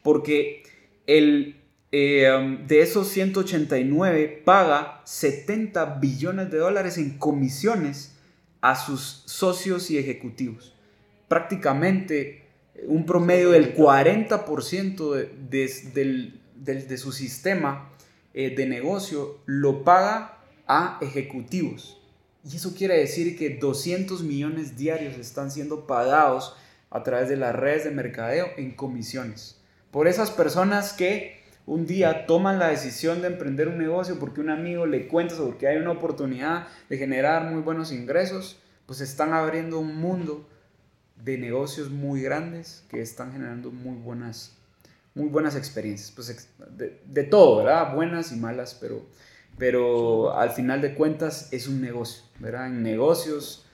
Porque 0.03 0.63
el, 1.07 1.57
eh, 1.91 2.33
um, 2.33 2.67
de 2.67 2.81
esos 2.81 3.09
189 3.09 4.43
paga 4.45 5.03
70 5.05 5.97
billones 5.97 6.51
de 6.53 6.59
dólares 6.59 6.99
en 6.99 7.19
comisiones 7.19 8.15
a 8.61 8.77
sus 8.77 9.23
socios 9.27 9.91
y 9.91 9.99
ejecutivos. 9.99 10.75
Prácticamente 11.27 12.48
un 12.87 13.07
promedio 13.07 13.51
del 13.51 13.75
40% 13.75 15.29
de, 15.49 16.33
de, 16.55 16.99
su 16.99 17.13
sistema 17.13 17.91
eh, 18.35 18.55
de 18.55 18.67
negocio 18.67 19.39
lo 19.47 19.85
paga 19.85 20.39
a 20.67 20.99
ejecutivos. 21.01 22.01
Y 22.45 22.57
eso 22.57 22.75
quiere 22.75 22.99
decir 22.99 23.37
que 23.37 23.51
200 23.51 24.23
millones 24.23 24.77
diarios 24.77 25.17
están 25.19 25.51
siendo 25.51 25.87
pagados 25.87 26.57
a 26.91 27.03
través 27.03 27.29
de 27.29 27.37
las 27.37 27.55
redes 27.55 27.85
de 27.85 27.91
mercadeo 27.91 28.49
en 28.57 28.71
comisiones. 28.73 29.61
Por 29.91 30.07
esas 30.09 30.31
personas 30.31 30.93
que 30.93 31.39
un 31.67 31.87
día 31.87 32.27
toman 32.27 32.59
la 32.59 32.69
decisión 32.69 33.21
de 33.21 33.29
emprender 33.29 33.69
un 33.69 33.79
negocio 33.79 34.19
porque 34.19 34.41
un 34.41 34.51
amigo 34.51 34.87
le 34.87 35.07
cuenta 35.07 35.35
sobre 35.35 35.59
que 35.59 35.69
hay 35.69 35.77
una 35.77 35.91
oportunidad 35.91 36.69
de 36.89 36.97
generar 36.97 37.51
muy 37.51 37.61
buenos 37.61 37.93
ingresos, 37.93 38.59
pues 38.87 39.03
están 39.03 39.35
abriendo 39.35 39.79
un 39.79 39.97
mundo 39.97 40.49
de 41.25 41.39
negocios 41.39 41.91
muy 41.91 42.23
grandes 42.23 42.85
que 42.89 43.01
están 43.01 43.33
generando 43.33 43.71
muy 43.71 43.97
buenas, 43.97 44.57
muy 45.15 45.29
buenas 45.29 45.57
experiencias. 45.57 46.11
Pues 46.13 46.49
de, 46.77 47.01
de, 47.05 47.25
todo, 47.25 47.59
¿verdad? 47.59 47.95
Buenas 47.95 48.33
y 48.33 48.37
malas, 48.37 48.77
pero, 48.81 49.07
pero 49.59 50.37
al 50.37 50.51
final 50.51 50.81
de 50.81 50.95
cuentas 50.95 51.49
es 51.53 51.69
un 51.69 51.81
negocio, 51.81 52.23
¿verdad? 52.39 52.69
En 52.69 52.83
negocios, 52.83 53.67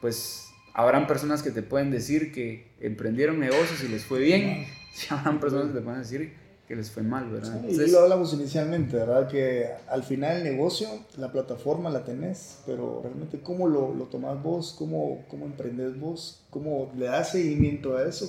pues 0.00 0.44
habrán 0.74 1.06
personas 1.06 1.42
que 1.42 1.50
te 1.50 1.62
pueden 1.62 1.90
decir 1.90 2.32
que 2.32 2.72
emprendieron 2.80 3.40
negocios 3.40 3.82
y 3.84 3.88
les 3.88 4.04
fue 4.04 4.20
bien, 4.20 4.66
y 5.10 5.12
habrán 5.12 5.40
personas 5.40 5.68
que 5.68 5.74
te 5.74 5.80
pueden 5.80 6.00
decir 6.00 6.47
que 6.68 6.76
les 6.76 6.90
fue 6.90 7.02
mal, 7.02 7.30
¿verdad? 7.30 7.64
y 7.66 7.90
lo 7.90 8.00
hablamos 8.00 8.34
inicialmente, 8.34 8.94
¿verdad? 8.94 9.26
Que 9.26 9.70
al 9.88 10.02
final 10.02 10.36
el 10.36 10.44
negocio, 10.44 10.86
la 11.16 11.32
plataforma 11.32 11.88
la 11.88 12.04
tenés, 12.04 12.58
pero 12.66 13.00
realmente 13.02 13.40
cómo 13.40 13.66
lo, 13.66 13.94
lo 13.94 14.04
tomás 14.04 14.40
vos, 14.42 14.74
cómo, 14.78 15.24
cómo 15.28 15.46
emprendes 15.46 15.98
vos, 15.98 16.44
cómo 16.50 16.92
le 16.94 17.06
das 17.06 17.32
seguimiento 17.32 17.96
a 17.96 18.06
eso, 18.06 18.28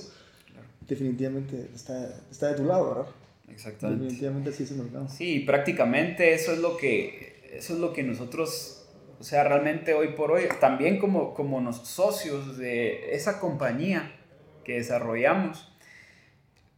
definitivamente 0.88 1.68
está, 1.74 2.14
está 2.30 2.48
de 2.48 2.54
tu 2.54 2.64
lado, 2.64 2.88
¿verdad? 2.88 3.12
Exactamente. 3.50 4.04
Definitivamente 4.04 4.52
sí 4.52 4.62
es 4.62 4.70
el 4.70 4.78
mercado. 4.78 5.08
Sí, 5.10 5.40
prácticamente 5.40 6.32
eso 6.32 6.52
es 6.52 6.60
lo 6.60 6.78
que, 6.78 7.42
eso 7.52 7.74
es 7.74 7.78
lo 7.78 7.92
que 7.92 8.02
nosotros, 8.02 8.86
o 9.20 9.24
sea, 9.24 9.44
realmente 9.44 9.92
hoy 9.92 10.14
por 10.14 10.32
hoy, 10.32 10.44
también 10.60 10.98
como, 10.98 11.34
como 11.34 11.60
los 11.60 11.76
socios 11.86 12.56
de 12.56 13.14
esa 13.14 13.38
compañía 13.38 14.12
que 14.64 14.76
desarrollamos, 14.76 15.69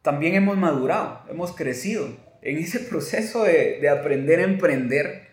también 0.03 0.35
hemos 0.35 0.59
madurado, 0.59 1.21
hemos 1.31 1.53
crecido 1.53 2.09
en 2.43 2.59
ese 2.59 2.81
proceso 2.91 3.45
de, 3.45 3.89
aprender 3.89 4.41
a 4.41 4.45
emprender, 4.45 5.29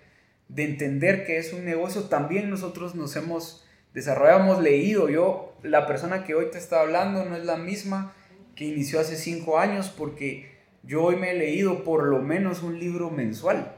de 0.48 0.64
entender 0.64 1.26
que 1.26 1.38
es 1.38 1.52
un 1.54 1.66
negocio. 1.66 2.04
También 2.04 2.50
nosotros 2.50 2.96
nos 2.96 3.16
hemos 3.16 3.66
desarrollado, 3.94 4.42
hemos 4.42 4.62
leído. 4.62 5.10
Yo, 5.10 5.58
la 5.64 5.88
persona 5.88 6.24
que 6.24 6.36
hoy 6.36 6.52
te 6.52 6.58
está 6.58 6.82
hablando 6.82 7.26
no 7.26 7.36
es 7.36 7.46
la 7.46 7.58
misma 7.58 8.14
que 8.56 8.66
inició 8.66 9.00
hace 9.00 9.16
cinco 9.16 9.58
años 9.58 9.90
porque 9.90 10.52
yo 10.84 11.04
hoy 11.04 11.16
me 11.16 11.32
he 11.32 11.34
leído 11.34 11.84
por 11.84 12.04
lo 12.04 12.20
menos 12.20 12.64
un 12.64 12.80
libro 12.80 13.10
mensual. 13.10 13.76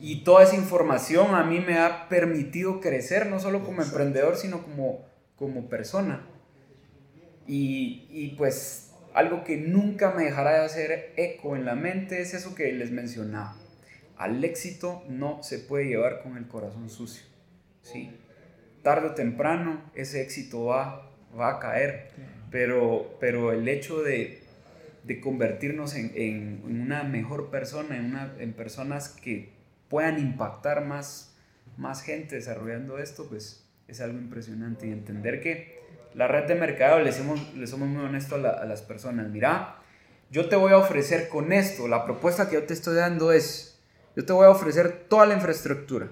Y 0.00 0.24
toda 0.24 0.44
esa 0.44 0.56
información 0.56 1.34
a 1.34 1.44
mí 1.44 1.60
me 1.60 1.78
ha 1.78 2.08
permitido 2.08 2.80
crecer, 2.80 3.26
no 3.26 3.38
solo 3.38 3.62
como 3.64 3.82
emprendedor, 3.82 4.36
sino 4.36 4.62
como, 4.62 5.04
como 5.36 5.68
persona. 5.68 6.26
Y, 7.46 8.06
y 8.10 8.34
pues 8.38 8.83
algo 9.14 9.44
que 9.44 9.56
nunca 9.56 10.10
me 10.10 10.24
dejará 10.24 10.58
de 10.58 10.64
hacer 10.64 11.12
eco 11.16 11.56
en 11.56 11.64
la 11.64 11.76
mente 11.76 12.20
es 12.20 12.34
eso 12.34 12.54
que 12.54 12.72
les 12.72 12.90
mencionaba. 12.90 13.56
Al 14.16 14.44
éxito 14.44 15.04
no 15.08 15.42
se 15.42 15.60
puede 15.60 15.86
llevar 15.86 16.22
con 16.22 16.36
el 16.36 16.48
corazón 16.48 16.90
sucio. 16.90 17.24
¿sí? 17.82 18.10
Tarde 18.82 19.08
o 19.08 19.14
temprano 19.14 19.90
ese 19.94 20.20
éxito 20.20 20.64
va, 20.64 21.10
va 21.38 21.56
a 21.56 21.60
caer, 21.60 22.10
pero, 22.50 23.16
pero 23.20 23.52
el 23.52 23.68
hecho 23.68 24.02
de, 24.02 24.42
de 25.04 25.20
convertirnos 25.20 25.94
en, 25.94 26.10
en, 26.16 26.62
una 26.64 27.04
mejor 27.04 27.50
persona, 27.50 27.96
en, 27.96 28.06
una, 28.06 28.34
en 28.38 28.52
personas 28.52 29.08
que 29.08 29.52
puedan 29.88 30.18
impactar 30.18 30.84
más, 30.84 31.36
más 31.76 32.02
gente 32.02 32.34
desarrollando 32.34 32.98
esto, 32.98 33.28
pues 33.28 33.64
es 33.86 34.00
algo 34.00 34.18
impresionante 34.18 34.88
y 34.88 34.90
entender 34.90 35.40
que 35.40 35.73
la 36.14 36.28
red 36.28 36.44
de 36.44 36.54
mercado 36.54 37.00
le 37.00 37.12
somos, 37.12 37.54
le 37.54 37.66
somos 37.66 37.88
muy 37.88 38.04
honestos 38.04 38.44
a, 38.44 38.64
las 38.64 38.82
personas. 38.82 39.28
Mira, 39.30 39.78
yo 40.30 40.48
te 40.48 40.56
voy 40.56 40.72
a 40.72 40.78
ofrecer 40.78 41.28
con 41.28 41.52
esto, 41.52 41.88
la 41.88 42.04
propuesta 42.04 42.48
que 42.48 42.54
yo 42.54 42.64
te 42.64 42.74
estoy 42.74 42.96
dando 42.96 43.32
es, 43.32 43.80
yo 44.16 44.24
te 44.24 44.32
voy 44.32 44.46
a 44.46 44.50
ofrecer 44.50 45.06
toda 45.08 45.26
la 45.26 45.34
infraestructura, 45.34 46.08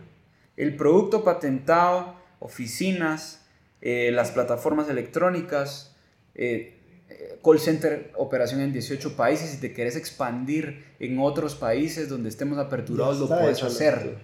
el 0.56 0.76
producto 0.76 1.24
patentado, 1.24 2.16
oficinas, 2.40 3.46
eh, 3.80 4.10
las 4.12 4.30
plataformas 4.30 4.88
electrónicas, 4.88 5.96
eh, 6.34 6.78
eh, 7.08 7.38
call 7.44 7.58
center 7.58 8.12
operación 8.16 8.60
en 8.60 8.72
18 8.72 9.16
países 9.16 9.54
y 9.54 9.60
te 9.60 9.72
quieres 9.72 9.96
expandir 9.96 10.84
en 10.98 11.18
otros 11.18 11.54
países 11.54 12.08
donde 12.08 12.28
estemos 12.28 12.58
aperturados, 12.58 13.18
lo 13.18 13.28
puedes 13.28 13.62
hacer. 13.62 14.16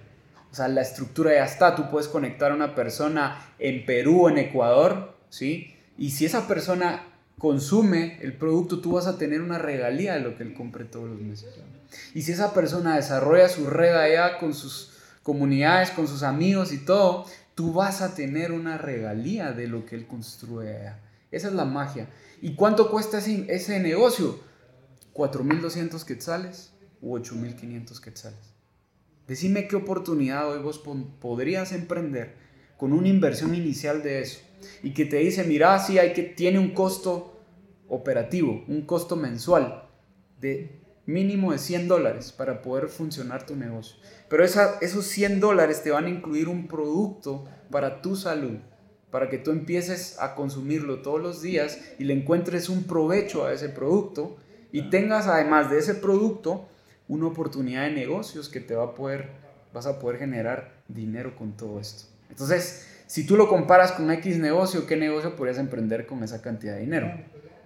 O 0.50 0.54
sea, 0.54 0.68
la 0.68 0.80
estructura 0.80 1.34
ya 1.34 1.44
está. 1.44 1.74
Tú 1.74 1.90
puedes 1.90 2.08
conectar 2.08 2.52
a 2.52 2.54
una 2.54 2.74
persona 2.74 3.52
en 3.58 3.84
Perú 3.84 4.28
en 4.28 4.38
Ecuador, 4.38 5.17
¿sí? 5.30 5.74
Y 5.96 6.10
si 6.10 6.24
esa 6.24 6.46
persona 6.46 7.04
consume 7.38 8.18
el 8.22 8.34
producto, 8.34 8.80
tú 8.80 8.92
vas 8.92 9.06
a 9.06 9.18
tener 9.18 9.40
una 9.40 9.58
regalía 9.58 10.14
de 10.14 10.20
lo 10.20 10.36
que 10.36 10.42
él 10.42 10.54
compre 10.54 10.84
todos 10.84 11.08
los 11.08 11.20
meses. 11.20 11.48
Y 12.14 12.22
si 12.22 12.32
esa 12.32 12.52
persona 12.52 12.96
desarrolla 12.96 13.48
su 13.48 13.66
red 13.66 13.94
allá 13.94 14.38
con 14.38 14.54
sus 14.54 14.92
comunidades, 15.22 15.90
con 15.90 16.08
sus 16.08 16.22
amigos 16.22 16.72
y 16.72 16.78
todo, 16.78 17.26
tú 17.54 17.72
vas 17.72 18.02
a 18.02 18.14
tener 18.14 18.52
una 18.52 18.78
regalía 18.78 19.52
de 19.52 19.68
lo 19.68 19.86
que 19.86 19.96
él 19.96 20.06
construye 20.06 20.76
allá. 20.76 21.00
Esa 21.30 21.48
es 21.48 21.54
la 21.54 21.64
magia. 21.64 22.08
¿Y 22.40 22.54
cuánto 22.54 22.90
cuesta 22.90 23.18
ese, 23.18 23.46
ese 23.48 23.80
negocio? 23.80 24.40
4.200 25.14 26.04
quetzales 26.04 26.72
u 27.00 27.16
8.500 27.16 28.00
quetzales. 28.00 28.38
Decime 29.26 29.68
qué 29.68 29.76
oportunidad 29.76 30.48
hoy 30.48 30.60
vos 30.60 30.80
podrías 31.20 31.72
emprender 31.72 32.34
con 32.78 32.94
una 32.94 33.08
inversión 33.08 33.54
inicial 33.54 34.02
de 34.02 34.22
eso 34.22 34.40
y 34.82 34.94
que 34.94 35.04
te 35.04 35.18
dice, 35.18 35.44
mira, 35.44 35.78
sí, 35.78 35.98
hay 35.98 36.14
que, 36.14 36.22
tiene 36.22 36.58
un 36.58 36.70
costo 36.70 37.38
operativo, 37.88 38.64
un 38.68 38.82
costo 38.82 39.16
mensual 39.16 39.84
de 40.40 40.80
mínimo 41.04 41.52
de 41.52 41.58
100 41.58 41.88
dólares 41.88 42.32
para 42.32 42.62
poder 42.62 42.88
funcionar 42.88 43.44
tu 43.44 43.56
negocio. 43.56 43.96
Pero 44.28 44.44
esos 44.44 45.06
100 45.06 45.40
dólares 45.40 45.82
te 45.82 45.90
van 45.90 46.04
a 46.04 46.10
incluir 46.10 46.48
un 46.48 46.68
producto 46.68 47.46
para 47.70 48.00
tu 48.00 48.14
salud, 48.14 48.58
para 49.10 49.28
que 49.28 49.38
tú 49.38 49.50
empieces 49.50 50.16
a 50.20 50.34
consumirlo 50.34 51.00
todos 51.02 51.20
los 51.20 51.42
días 51.42 51.80
y 51.98 52.04
le 52.04 52.14
encuentres 52.14 52.68
un 52.68 52.84
provecho 52.84 53.44
a 53.44 53.52
ese 53.52 53.70
producto 53.70 54.36
y 54.70 54.90
tengas 54.90 55.26
además 55.26 55.70
de 55.70 55.78
ese 55.78 55.94
producto 55.94 56.68
una 57.08 57.26
oportunidad 57.26 57.86
de 57.86 57.92
negocios 57.92 58.50
que 58.50 58.60
te 58.60 58.76
va 58.76 58.84
a 58.84 58.94
poder, 58.94 59.30
vas 59.72 59.86
a 59.86 59.98
poder 59.98 60.18
generar 60.18 60.82
dinero 60.88 61.34
con 61.34 61.56
todo 61.56 61.80
esto. 61.80 62.17
Entonces, 62.30 62.86
si 63.06 63.26
tú 63.26 63.36
lo 63.36 63.48
comparas 63.48 63.92
con 63.92 64.10
X 64.10 64.38
negocio, 64.38 64.86
¿qué 64.86 64.96
negocio 64.96 65.36
podrías 65.36 65.58
emprender 65.58 66.06
con 66.06 66.22
esa 66.22 66.42
cantidad 66.42 66.74
de 66.74 66.80
dinero? 66.80 67.12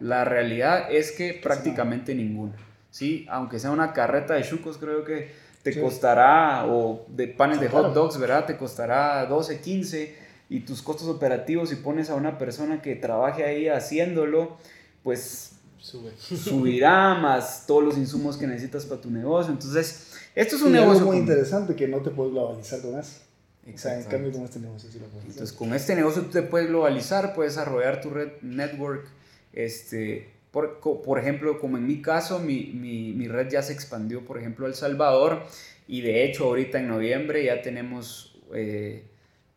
La 0.00 0.24
realidad 0.24 0.92
es 0.92 1.12
que 1.12 1.38
prácticamente 1.42 2.14
ninguno. 2.14 2.52
¿sí? 2.92 3.26
Aunque 3.28 3.58
sea 3.58 3.72
una 3.72 3.92
carreta 3.92 4.34
de 4.34 4.42
chucos, 4.42 4.78
creo 4.78 5.04
que 5.04 5.32
te 5.64 5.80
costará, 5.80 6.66
o 6.66 7.06
de 7.08 7.28
panes 7.28 7.60
de 7.60 7.68
hot 7.68 7.92
dogs, 7.94 8.18
¿verdad? 8.18 8.46
Te 8.46 8.56
costará 8.56 9.26
12, 9.26 9.60
15 9.60 10.16
y 10.48 10.60
tus 10.60 10.82
costos 10.82 11.08
operativos, 11.08 11.70
si 11.70 11.76
pones 11.76 12.10
a 12.10 12.14
una 12.14 12.38
persona 12.38 12.82
que 12.82 12.94
trabaje 12.94 13.44
ahí 13.44 13.68
haciéndolo, 13.68 14.58
pues 15.02 15.52
subirá 15.78 17.14
más 17.20 17.64
todos 17.66 17.82
los 17.82 17.96
insumos 17.96 18.36
que 18.36 18.46
necesitas 18.46 18.84
para 18.84 19.00
tu 19.00 19.10
negocio. 19.10 19.52
Entonces, 19.52 20.12
esto 20.34 20.56
es 20.56 20.62
un 20.62 20.72
negocio. 20.72 21.06
muy 21.06 21.16
interesante 21.16 21.74
que 21.74 21.88
no 21.88 21.98
te 21.98 22.10
puedes 22.10 22.32
globalizar 22.32 22.80
con 22.82 22.98
eso. 22.98 23.20
Exacto. 23.66 24.04
en 24.04 24.10
cambio, 24.10 24.32
con 24.32 24.42
este 24.42 24.58
negocio 24.58 24.90
sí 24.90 24.98
lo 24.98 25.06
puedes 25.06 25.28
Entonces, 25.28 25.56
con 25.56 25.74
este 25.74 25.94
negocio 25.94 26.22
tú 26.22 26.30
te 26.30 26.42
puedes 26.42 26.68
globalizar, 26.68 27.34
puedes 27.34 27.54
desarrollar 27.54 28.00
tu 28.00 28.10
red 28.10 28.32
network. 28.42 29.06
Este, 29.52 30.30
por, 30.50 30.80
por 30.80 31.18
ejemplo, 31.18 31.58
como 31.60 31.78
en 31.78 31.86
mi 31.86 32.02
caso, 32.02 32.38
mi, 32.38 32.72
mi, 32.74 33.12
mi, 33.12 33.28
red 33.28 33.48
ya 33.48 33.62
se 33.62 33.72
expandió, 33.72 34.24
por 34.24 34.38
ejemplo, 34.38 34.66
a 34.66 34.68
El 34.68 34.74
Salvador. 34.74 35.44
Y 35.86 36.00
de 36.00 36.24
hecho, 36.24 36.44
ahorita 36.44 36.78
en 36.78 36.88
noviembre 36.88 37.44
ya 37.44 37.62
tenemos 37.62 38.36
eh, 38.52 39.04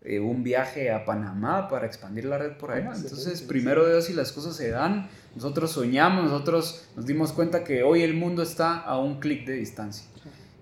eh, 0.02 0.20
un 0.20 0.44
viaje 0.44 0.92
a 0.92 1.04
Panamá 1.04 1.68
para 1.68 1.88
expandir 1.88 2.26
la 2.26 2.38
red 2.38 2.58
por 2.58 2.72
allá. 2.72 2.92
Entonces, 2.96 3.42
primero 3.42 3.88
Dios, 3.88 4.06
si 4.06 4.14
las 4.14 4.32
cosas 4.32 4.56
se 4.56 4.70
dan, 4.70 5.10
nosotros 5.36 5.72
soñamos, 5.72 6.26
nosotros 6.26 6.86
nos 6.96 7.06
dimos 7.06 7.34
cuenta 7.34 7.64
que 7.64 7.82
hoy 7.82 8.04
el 8.04 8.14
mundo 8.14 8.44
está 8.44 8.80
a 8.80 9.00
un 9.00 9.20
clic 9.20 9.46
de 9.46 9.54
distancia. 9.54 10.08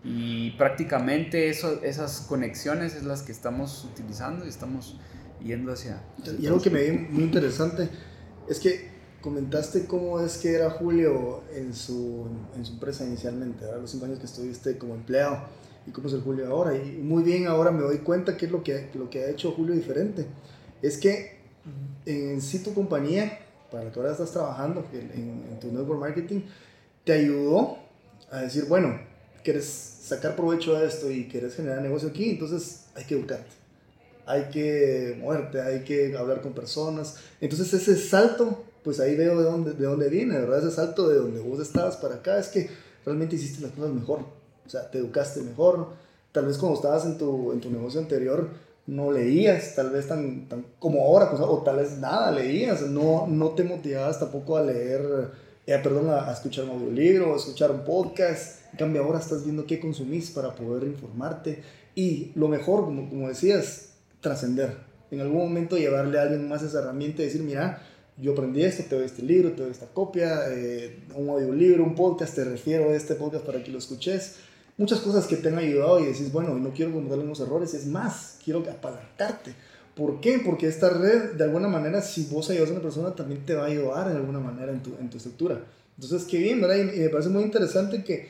Y 0.03 0.51
prácticamente 0.51 1.49
eso, 1.49 1.81
esas 1.81 2.21
conexiones 2.21 2.95
es 2.95 3.03
las 3.03 3.21
que 3.21 3.31
estamos 3.31 3.85
utilizando 3.85 4.45
y 4.45 4.49
estamos 4.49 4.97
yendo 5.41 5.71
hacia... 5.71 6.01
y 6.39 6.45
algo 6.47 6.61
que 6.61 6.69
me 6.69 6.81
dio 6.81 6.93
muy 7.09 7.23
interesante 7.23 7.89
es 8.49 8.59
que 8.59 8.91
comentaste 9.21 9.85
cómo 9.85 10.19
es 10.19 10.37
que 10.37 10.53
era 10.53 10.69
Julio 10.69 11.43
en 11.55 11.73
su, 11.73 12.27
en 12.55 12.65
su 12.65 12.73
empresa 12.73 13.05
inicialmente, 13.05 13.65
los 13.79 13.89
cinco 13.89 14.05
años 14.05 14.19
que 14.19 14.25
estuviste 14.25 14.77
como 14.77 14.95
empleado 14.95 15.39
y 15.87 15.91
cómo 15.91 16.09
es 16.09 16.13
el 16.13 16.21
Julio 16.21 16.47
ahora. 16.47 16.75
Y 16.75 16.97
muy 17.01 17.23
bien, 17.23 17.47
ahora 17.47 17.71
me 17.71 17.81
doy 17.81 17.99
cuenta 17.99 18.35
que 18.35 18.47
es 18.47 18.51
lo 18.51 18.63
que, 18.63 18.89
lo 18.95 19.09
que 19.09 19.23
ha 19.23 19.29
hecho 19.29 19.51
Julio 19.53 19.73
diferente. 19.73 20.25
Es 20.81 20.97
que 20.97 21.37
en 22.05 22.41
sí 22.41 22.59
tu 22.59 22.73
compañía, 22.73 23.39
para 23.71 23.85
la 23.85 23.91
que 23.91 23.99
ahora 23.99 24.11
estás 24.11 24.31
trabajando, 24.31 24.85
en, 24.91 25.45
en 25.49 25.59
tu 25.61 25.67
network 25.71 26.01
marketing, 26.01 26.41
te 27.05 27.13
ayudó 27.13 27.77
a 28.29 28.41
decir, 28.41 28.65
bueno, 28.65 28.99
quieres 29.43 29.92
sacar 30.03 30.35
provecho 30.35 30.77
de 30.77 30.85
esto 30.85 31.09
y 31.09 31.27
quieres 31.27 31.55
generar 31.55 31.81
negocio 31.81 32.09
aquí, 32.09 32.31
entonces 32.31 32.85
hay 32.93 33.05
que 33.05 33.15
educarte, 33.15 33.51
hay 34.25 34.49
que 34.51 35.17
moverte, 35.19 35.61
hay 35.61 35.83
que 35.83 36.15
hablar 36.17 36.41
con 36.41 36.53
personas. 36.53 37.15
Entonces 37.39 37.73
ese 37.73 37.95
salto, 37.97 38.63
pues 38.83 38.99
ahí 38.99 39.15
veo 39.15 39.39
de 39.39 39.45
dónde, 39.45 39.73
de 39.73 39.85
dónde 39.85 40.09
viene, 40.09 40.37
¿verdad? 40.37 40.59
Ese 40.59 40.75
salto 40.75 41.07
de 41.07 41.15
donde 41.15 41.39
vos 41.39 41.59
estabas 41.59 41.95
para 41.97 42.15
acá 42.15 42.37
es 42.37 42.49
que 42.49 42.69
realmente 43.05 43.37
hiciste 43.37 43.61
las 43.61 43.71
cosas 43.71 43.91
mejor, 43.91 44.19
o 44.65 44.69
sea, 44.69 44.91
te 44.91 44.97
educaste 44.97 45.41
mejor. 45.41 45.87
Tal 46.33 46.47
vez 46.47 46.57
cuando 46.57 46.77
estabas 46.77 47.05
en 47.05 47.17
tu, 47.17 47.53
en 47.53 47.61
tu 47.61 47.69
negocio 47.69 48.01
anterior 48.01 48.49
no 48.85 49.09
leías, 49.09 49.75
tal 49.75 49.91
vez 49.91 50.09
tan, 50.09 50.49
tan 50.49 50.65
como 50.79 51.01
ahora, 51.05 51.29
pues, 51.29 51.41
o 51.41 51.63
tal 51.63 51.77
vez 51.77 51.97
nada 51.99 52.29
leías, 52.31 52.81
no, 52.81 53.25
no 53.27 53.51
te 53.51 53.63
motivabas 53.63 54.19
tampoco 54.19 54.57
a 54.57 54.63
leer 54.63 55.31
eh, 55.65 55.79
perdón, 55.81 56.09
a, 56.09 56.31
escuchar 56.31 56.65
un 56.65 56.71
audiolibro, 56.71 57.33
a 57.33 57.37
escuchar 57.37 57.71
un 57.71 57.83
podcast. 57.83 58.61
En 58.73 58.79
cambio, 58.79 59.03
ahora 59.03 59.19
estás 59.19 59.43
viendo 59.43 59.65
qué 59.65 59.79
consumís 59.79 60.31
para 60.31 60.53
poder 60.53 60.87
informarte. 60.87 61.63
Y 61.95 62.31
lo 62.35 62.47
mejor, 62.47 62.85
como, 62.85 63.09
como 63.09 63.29
decías, 63.29 63.93
trascender. 64.19 64.77
En 65.11 65.21
algún 65.21 65.39
momento 65.39 65.77
llevarle 65.77 66.19
a 66.19 66.23
alguien 66.23 66.47
más 66.47 66.63
esa 66.63 66.79
herramienta 66.79 67.21
y 67.21 67.25
decir, 67.25 67.43
mira, 67.43 67.81
yo 68.17 68.33
aprendí 68.33 68.63
esto, 68.63 68.83
te 68.89 68.95
doy 68.95 69.05
este 69.05 69.21
libro, 69.21 69.51
te 69.53 69.61
doy 69.61 69.71
esta 69.71 69.87
copia, 69.87 70.49
eh, 70.49 71.03
un 71.15 71.29
audiolibro, 71.29 71.83
un 71.83 71.95
podcast, 71.95 72.35
te 72.35 72.43
refiero 72.43 72.89
a 72.89 72.95
este 72.95 73.15
podcast 73.15 73.45
para 73.45 73.63
que 73.63 73.71
lo 73.71 73.77
escuches. 73.77 74.37
Muchas 74.77 74.99
cosas 75.01 75.27
que 75.27 75.37
te 75.37 75.49
han 75.49 75.57
ayudado 75.57 75.99
y 75.99 76.05
decís, 76.05 76.31
bueno, 76.31 76.55
no 76.55 76.71
quiero 76.71 76.91
cometer 76.91 77.19
unos 77.19 77.39
errores, 77.39 77.73
es 77.75 77.85
más, 77.85 78.39
quiero 78.43 78.59
apalancarte 78.59 79.53
¿Por 79.95 80.21
qué? 80.21 80.41
Porque 80.43 80.67
esta 80.67 80.89
red, 80.89 81.33
de 81.33 81.43
alguna 81.43 81.67
manera, 81.67 82.01
si 82.01 82.25
vos 82.25 82.49
ayudas 82.49 82.69
a 82.69 82.73
una 82.73 82.81
persona, 82.81 83.15
también 83.15 83.45
te 83.45 83.53
va 83.53 83.63
a 83.63 83.67
ayudar 83.67 84.09
de 84.09 84.15
alguna 84.15 84.39
manera 84.39 84.71
en 84.71 84.81
tu, 84.81 84.95
en 84.99 85.09
tu 85.09 85.17
estructura. 85.17 85.61
Entonces, 85.95 86.27
qué 86.27 86.39
bien, 86.39 86.59
¿verdad? 86.59 86.77
Y, 86.77 86.99
me 86.99 87.09
parece 87.09 87.29
muy 87.29 87.43
interesante 87.43 88.03
que 88.03 88.29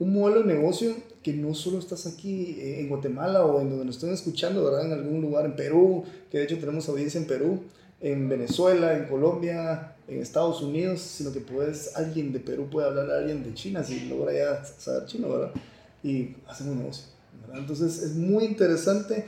un 0.00 0.12
modelo 0.12 0.42
de 0.42 0.54
negocio 0.54 0.96
que 1.22 1.32
no 1.32 1.54
solo 1.54 1.78
estás 1.78 2.06
aquí 2.06 2.56
eh, 2.58 2.80
en 2.80 2.88
Guatemala 2.88 3.44
o 3.44 3.60
en 3.60 3.70
donde 3.70 3.84
nos 3.84 3.96
estén 3.96 4.12
escuchando, 4.12 4.64
¿verdad? 4.64 4.86
En 4.86 4.92
algún 4.92 5.20
lugar 5.20 5.44
en 5.44 5.54
Perú, 5.54 6.04
que 6.30 6.38
de 6.38 6.44
hecho 6.44 6.58
tenemos 6.58 6.88
audiencia 6.88 7.20
en 7.20 7.26
Perú, 7.28 7.62
en 8.00 8.28
Venezuela, 8.28 8.96
en 8.98 9.04
Colombia, 9.06 9.94
en 10.08 10.20
Estados 10.20 10.60
Unidos, 10.62 11.00
sino 11.00 11.32
que 11.32 11.40
puedes, 11.40 11.96
alguien 11.96 12.32
de 12.32 12.40
Perú 12.40 12.68
puede 12.70 12.88
hablar 12.88 13.08
a 13.10 13.18
alguien 13.18 13.44
de 13.44 13.54
China 13.54 13.84
si 13.84 14.08
logra 14.08 14.32
ya 14.32 14.64
saber 14.64 15.06
chino, 15.06 15.28
¿verdad? 15.30 15.52
Y 16.02 16.34
hacen 16.48 16.70
un 16.70 16.80
negocio, 16.80 17.04
¿verdad? 17.42 17.60
Entonces, 17.60 18.02
es 18.02 18.16
muy 18.16 18.44
interesante 18.44 19.26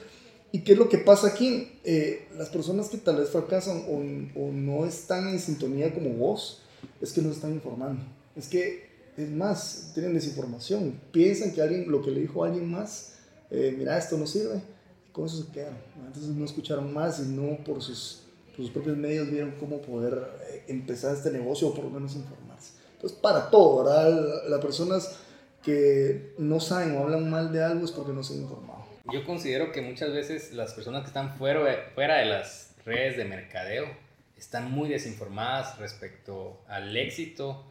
¿Y 0.53 0.61
qué 0.61 0.73
es 0.73 0.79
lo 0.79 0.89
que 0.89 0.99
pasa 0.99 1.29
aquí? 1.29 1.79
Eh, 1.85 2.29
las 2.37 2.49
personas 2.49 2.89
que 2.89 2.99
tal 2.99 3.17
vez 3.17 3.31
fracasan 3.31 3.85
o, 3.89 4.53
no 4.53 4.87
están 4.87 5.29
en 5.29 5.41
sintonía 5.41 5.93
como 5.93 6.11
vos, 6.11 6.63
es 7.01 7.13
que 7.13 7.21
no 7.21 7.31
están 7.31 7.53
informando. 7.53 8.03
Es 8.37 8.49
que, 8.49 8.87
es 9.17 9.31
más, 9.31 9.91
tienen 9.95 10.15
desinformación. 10.15 11.01
Piensan 11.11 11.53
que 11.53 11.63
alguien, 11.63 11.91
lo 11.91 12.03
que 12.03 12.11
le 12.11 12.21
dijo 12.21 12.45
a 12.45 12.49
alguien 12.49 12.71
más, 12.71 13.15
eh, 13.51 13.75
mira, 13.77 13.99
esto 13.99 14.17
no 14.17 14.27
sirve, 14.27 14.61
y 15.09 15.13
con 15.13 15.27
eso 15.27 15.43
se 15.43 15.53
quedan. 15.53 15.77
Entonces 16.07 16.31
no 16.31 16.45
escucharon 16.45 16.93
más 16.93 17.19
y 17.21 17.23
no 17.23 17.59
por 17.65 17.83
sus, 17.83 18.23
sus 18.55 18.71
propios 18.71 18.97
medios 18.97 19.31
vieron 19.31 19.55
cómo 19.59 19.81
poder 19.83 20.27
eh, 20.51 20.65
empezar 20.69 21.15
este 21.15 21.31
negocio 21.31 21.69
o 21.69 21.75
por 21.75 21.85
lo 21.85 21.91
menos 21.91 22.15
informarse. 22.15 22.71
Entonces, 22.95 23.19
para 23.19 23.51
todo, 23.51 23.85
¿verdad? 23.85 24.49
Las 24.49 24.61
personas 24.61 25.17
que 25.63 26.35
no 26.39 26.61
saben 26.61 26.97
o 26.97 27.01
hablan 27.01 27.29
mal 27.29 27.53
de 27.53 27.63
algo 27.63 27.85
es 27.85 27.91
porque 27.91 28.13
no 28.13 28.23
se 28.23 28.35
han 28.35 28.41
informado 28.43 28.76
yo 29.13 29.25
considero 29.25 29.73
que 29.73 29.83
muchas 29.83 30.13
veces 30.13 30.53
las 30.53 30.75
personas 30.75 31.03
que 31.03 31.09
están 31.09 31.37
fuera, 31.37 31.91
fuera 31.95 32.17
de 32.17 32.27
las 32.27 32.75
redes 32.85 33.17
de 33.17 33.25
mercadeo 33.25 33.87
están 34.37 34.71
muy 34.71 34.89
desinformadas 34.89 35.79
respecto 35.79 36.63
al 36.69 36.97
éxito 36.97 37.65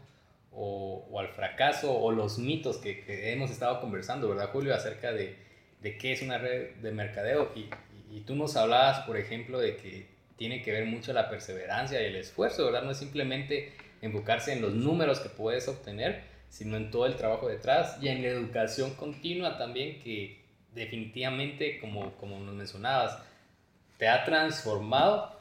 o, 0.51 1.19
al 1.19 1.29
fracaso 1.29 1.97
o 1.97 2.11
los 2.11 2.37
mitos 2.39 2.77
que, 2.77 3.03
que, 3.03 3.33
hemos 3.33 3.51
estado 3.51 3.81
conversando, 3.81 4.29
¿verdad, 4.29 4.49
Julio? 4.51 4.73
Acerca 4.73 5.11
de, 5.11 5.35
de 5.81 5.97
qué 5.97 6.13
es 6.13 6.21
una 6.21 6.37
red 6.37 6.75
de 6.75 6.91
mercadeo. 6.91 7.51
Y, 7.55 7.69
y, 8.15 8.21
tú 8.21 8.35
nos 8.35 8.55
hablabas, 8.55 9.01
por 9.01 9.17
ejemplo, 9.17 9.59
de 9.59 9.75
que 9.75 10.07
tiene 10.37 10.61
que 10.61 10.71
ver 10.71 10.85
mucho 10.85 11.13
la 11.13 11.29
perseverancia 11.29 12.01
y 12.01 12.05
el 12.05 12.15
esfuerzo, 12.15 12.65
¿verdad? 12.65 12.83
No 12.83 12.91
es 12.91 12.97
simplemente 12.97 13.73
enfocarse 14.01 14.53
en 14.53 14.61
los 14.61 14.73
números 14.73 15.19
que 15.19 15.29
puedes 15.29 15.67
obtener, 15.67 16.23
sino 16.49 16.77
en 16.77 16.91
todo 16.91 17.05
el 17.05 17.15
trabajo 17.15 17.47
detrás 17.47 17.97
y 18.01 18.07
en 18.07 18.21
la 18.21 18.29
educación 18.29 18.95
continua 18.95 19.57
también 19.57 19.99
que, 20.01 20.44
definitivamente, 20.75 21.79
como, 21.79 22.11
como 22.17 22.39
nos 22.39 22.53
mencionabas, 22.53 23.17
te 23.97 24.07
ha 24.07 24.23
transformado 24.25 25.35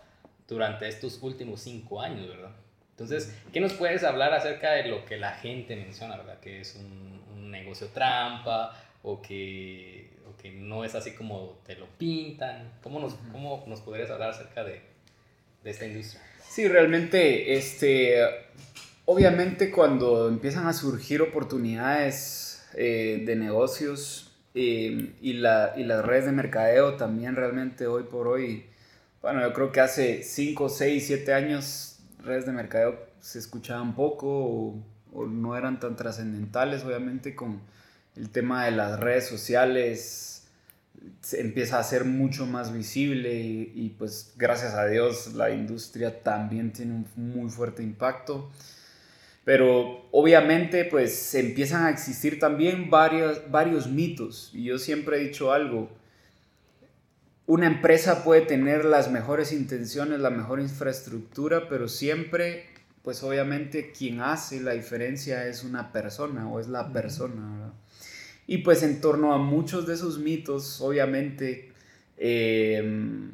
durante 0.48 0.88
estos 0.88 1.22
últimos 1.22 1.60
cinco 1.60 2.00
años, 2.00 2.28
¿verdad? 2.28 2.52
Entonces, 2.90 3.34
¿qué 3.52 3.60
nos 3.60 3.72
puedes 3.72 4.04
hablar 4.04 4.32
acerca 4.32 4.72
de 4.72 4.84
lo 4.88 5.04
que 5.04 5.16
la 5.16 5.32
gente 5.32 5.74
menciona, 5.74 6.16
verdad? 6.16 6.38
Que 6.38 6.60
es 6.60 6.76
un, 6.76 7.20
un 7.34 7.50
negocio 7.50 7.88
trampa 7.88 8.80
o 9.02 9.20
que, 9.20 10.10
o 10.28 10.40
que, 10.40 10.52
no 10.52 10.84
es 10.84 10.94
así 10.94 11.10
como 11.12 11.58
te 11.66 11.74
lo 11.74 11.86
pintan. 11.98 12.72
¿Cómo 12.82 13.00
nos, 13.00 13.14
cómo 13.32 13.64
nos 13.66 13.80
podrías 13.80 14.10
hablar 14.10 14.30
acerca 14.30 14.62
de, 14.62 14.80
de 15.64 15.70
esta 15.70 15.86
industria? 15.86 16.22
Sí, 16.48 16.68
realmente, 16.68 17.54
este, 17.54 18.20
obviamente 19.06 19.72
cuando 19.72 20.28
empiezan 20.28 20.68
a 20.68 20.72
surgir 20.72 21.20
oportunidades 21.20 22.64
eh, 22.74 23.24
de 23.26 23.34
negocios 23.34 24.33
y, 24.54 25.14
y 25.20 25.32
las 25.34 26.04
redes 26.04 26.26
de 26.26 26.32
mercadeo 26.32 26.94
también 26.94 27.34
realmente 27.36 27.86
hoy 27.88 28.04
por 28.04 28.28
hoy, 28.28 28.66
bueno, 29.20 29.40
yo 29.42 29.52
creo 29.52 29.72
que 29.72 29.80
hace 29.80 30.22
5, 30.22 30.68
6, 30.68 31.06
7 31.06 31.34
años 31.34 31.98
redes 32.24 32.46
de 32.46 32.52
mercadeo 32.52 32.98
se 33.20 33.38
escuchaban 33.38 33.94
poco 33.94 34.28
o, 35.12 35.26
no 35.26 35.56
eran 35.56 35.78
tan 35.78 35.96
trascendentales, 35.96 36.84
obviamente 36.84 37.34
con 37.34 37.60
el 38.16 38.30
tema 38.30 38.64
de 38.64 38.72
las 38.72 38.98
redes 38.98 39.26
sociales 39.26 40.48
se 41.20 41.40
empieza 41.40 41.78
a 41.78 41.82
ser 41.84 42.04
mucho 42.04 42.46
más 42.46 42.72
visible 42.72 43.32
y, 43.34 43.94
pues 43.98 44.34
gracias 44.36 44.74
a 44.74 44.86
Dios 44.86 45.34
la 45.34 45.50
industria 45.50 46.22
también 46.22 46.72
tiene 46.72 46.94
un 46.94 47.32
muy 47.32 47.50
fuerte 47.50 47.82
impacto. 47.82 48.50
Pero 49.44 50.08
obviamente 50.10 50.84
pues 50.86 51.34
empiezan 51.34 51.84
a 51.84 51.90
existir 51.90 52.38
también 52.38 52.90
varios, 52.90 53.50
varios 53.50 53.88
mitos. 53.88 54.50
Y 54.54 54.64
yo 54.64 54.78
siempre 54.78 55.18
he 55.18 55.24
dicho 55.24 55.52
algo, 55.52 55.90
una 57.46 57.66
empresa 57.66 58.24
puede 58.24 58.42
tener 58.42 58.84
las 58.84 59.10
mejores 59.10 59.52
intenciones, 59.52 60.20
la 60.20 60.30
mejor 60.30 60.60
infraestructura, 60.60 61.68
pero 61.68 61.88
siempre, 61.88 62.66
pues 63.02 63.22
obviamente 63.22 63.92
quien 63.92 64.20
hace 64.20 64.60
la 64.60 64.72
diferencia 64.72 65.46
es 65.46 65.62
una 65.62 65.92
persona 65.92 66.48
o 66.48 66.58
es 66.58 66.68
la 66.68 66.90
persona. 66.90 67.74
Y 68.46 68.58
pues 68.58 68.82
en 68.82 69.00
torno 69.00 69.34
a 69.34 69.38
muchos 69.38 69.86
de 69.86 69.94
esos 69.94 70.18
mitos, 70.18 70.80
obviamente, 70.80 71.72
em, 72.16 73.32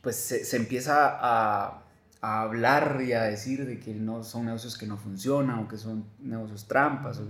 pues 0.00 0.16
se, 0.16 0.56
empieza 0.56 1.18
a, 1.20 1.83
hablar 2.24 3.02
y 3.06 3.12
a 3.12 3.22
decir 3.24 3.66
de 3.66 3.78
que 3.78 3.94
no 3.94 4.22
son 4.22 4.46
negocios 4.46 4.78
que 4.78 4.86
no 4.86 4.96
funcionan 4.96 5.60
o 5.60 5.68
que 5.68 5.76
son 5.76 6.04
negocios 6.20 6.66
trampas. 6.66 7.20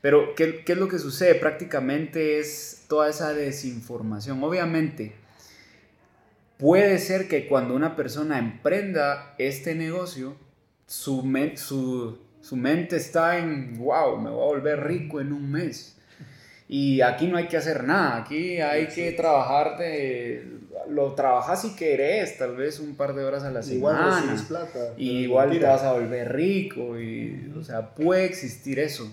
Pero, 0.00 0.34
¿qué, 0.34 0.62
¿qué 0.64 0.72
es 0.72 0.78
lo 0.78 0.88
que 0.88 0.98
sucede? 0.98 1.34
Prácticamente 1.36 2.38
es 2.38 2.84
toda 2.88 3.08
esa 3.08 3.32
desinformación. 3.32 4.42
Obviamente, 4.42 5.14
Puede 6.58 6.98
ser 6.98 7.28
que 7.28 7.46
cuando 7.46 7.74
una 7.74 7.96
persona 7.96 8.38
emprenda 8.38 9.34
este 9.36 9.74
negocio, 9.74 10.36
su, 10.86 11.22
su, 12.40 12.56
mente 12.56 12.96
está 12.96 13.38
en, 13.38 13.76
wow, 13.76 14.18
me 14.18 14.30
voy 14.30 14.42
a 14.42 14.46
volver 14.46 14.84
rico 14.84 15.20
en 15.20 15.34
un 15.34 15.50
mes. 15.50 15.95
Y 16.68 17.00
aquí 17.00 17.28
no 17.28 17.36
hay 17.36 17.46
que 17.46 17.56
hacer 17.56 17.84
nada, 17.84 18.16
aquí 18.16 18.60
hay 18.60 18.88
que 18.88 19.12
trabajar 19.12 19.78
de... 19.78 20.56
Lo 20.88 21.14
trabajas 21.14 21.62
si 21.62 21.74
querés, 21.74 22.38
tal 22.38 22.56
vez 22.56 22.78
un 22.80 22.96
par 22.96 23.14
de 23.14 23.24
horas 23.24 23.42
a 23.44 23.50
la 23.50 23.62
semana. 23.62 24.22
Igual 24.22 24.46
plata. 24.46 24.94
Y 24.96 25.10
igual 25.18 25.50
te 25.50 25.64
vas 25.64 25.82
a 25.82 25.92
volver 25.92 26.32
rico. 26.32 27.00
Y, 27.00 27.52
o 27.58 27.64
sea, 27.64 27.94
puede 27.94 28.24
existir 28.24 28.78
eso. 28.78 29.12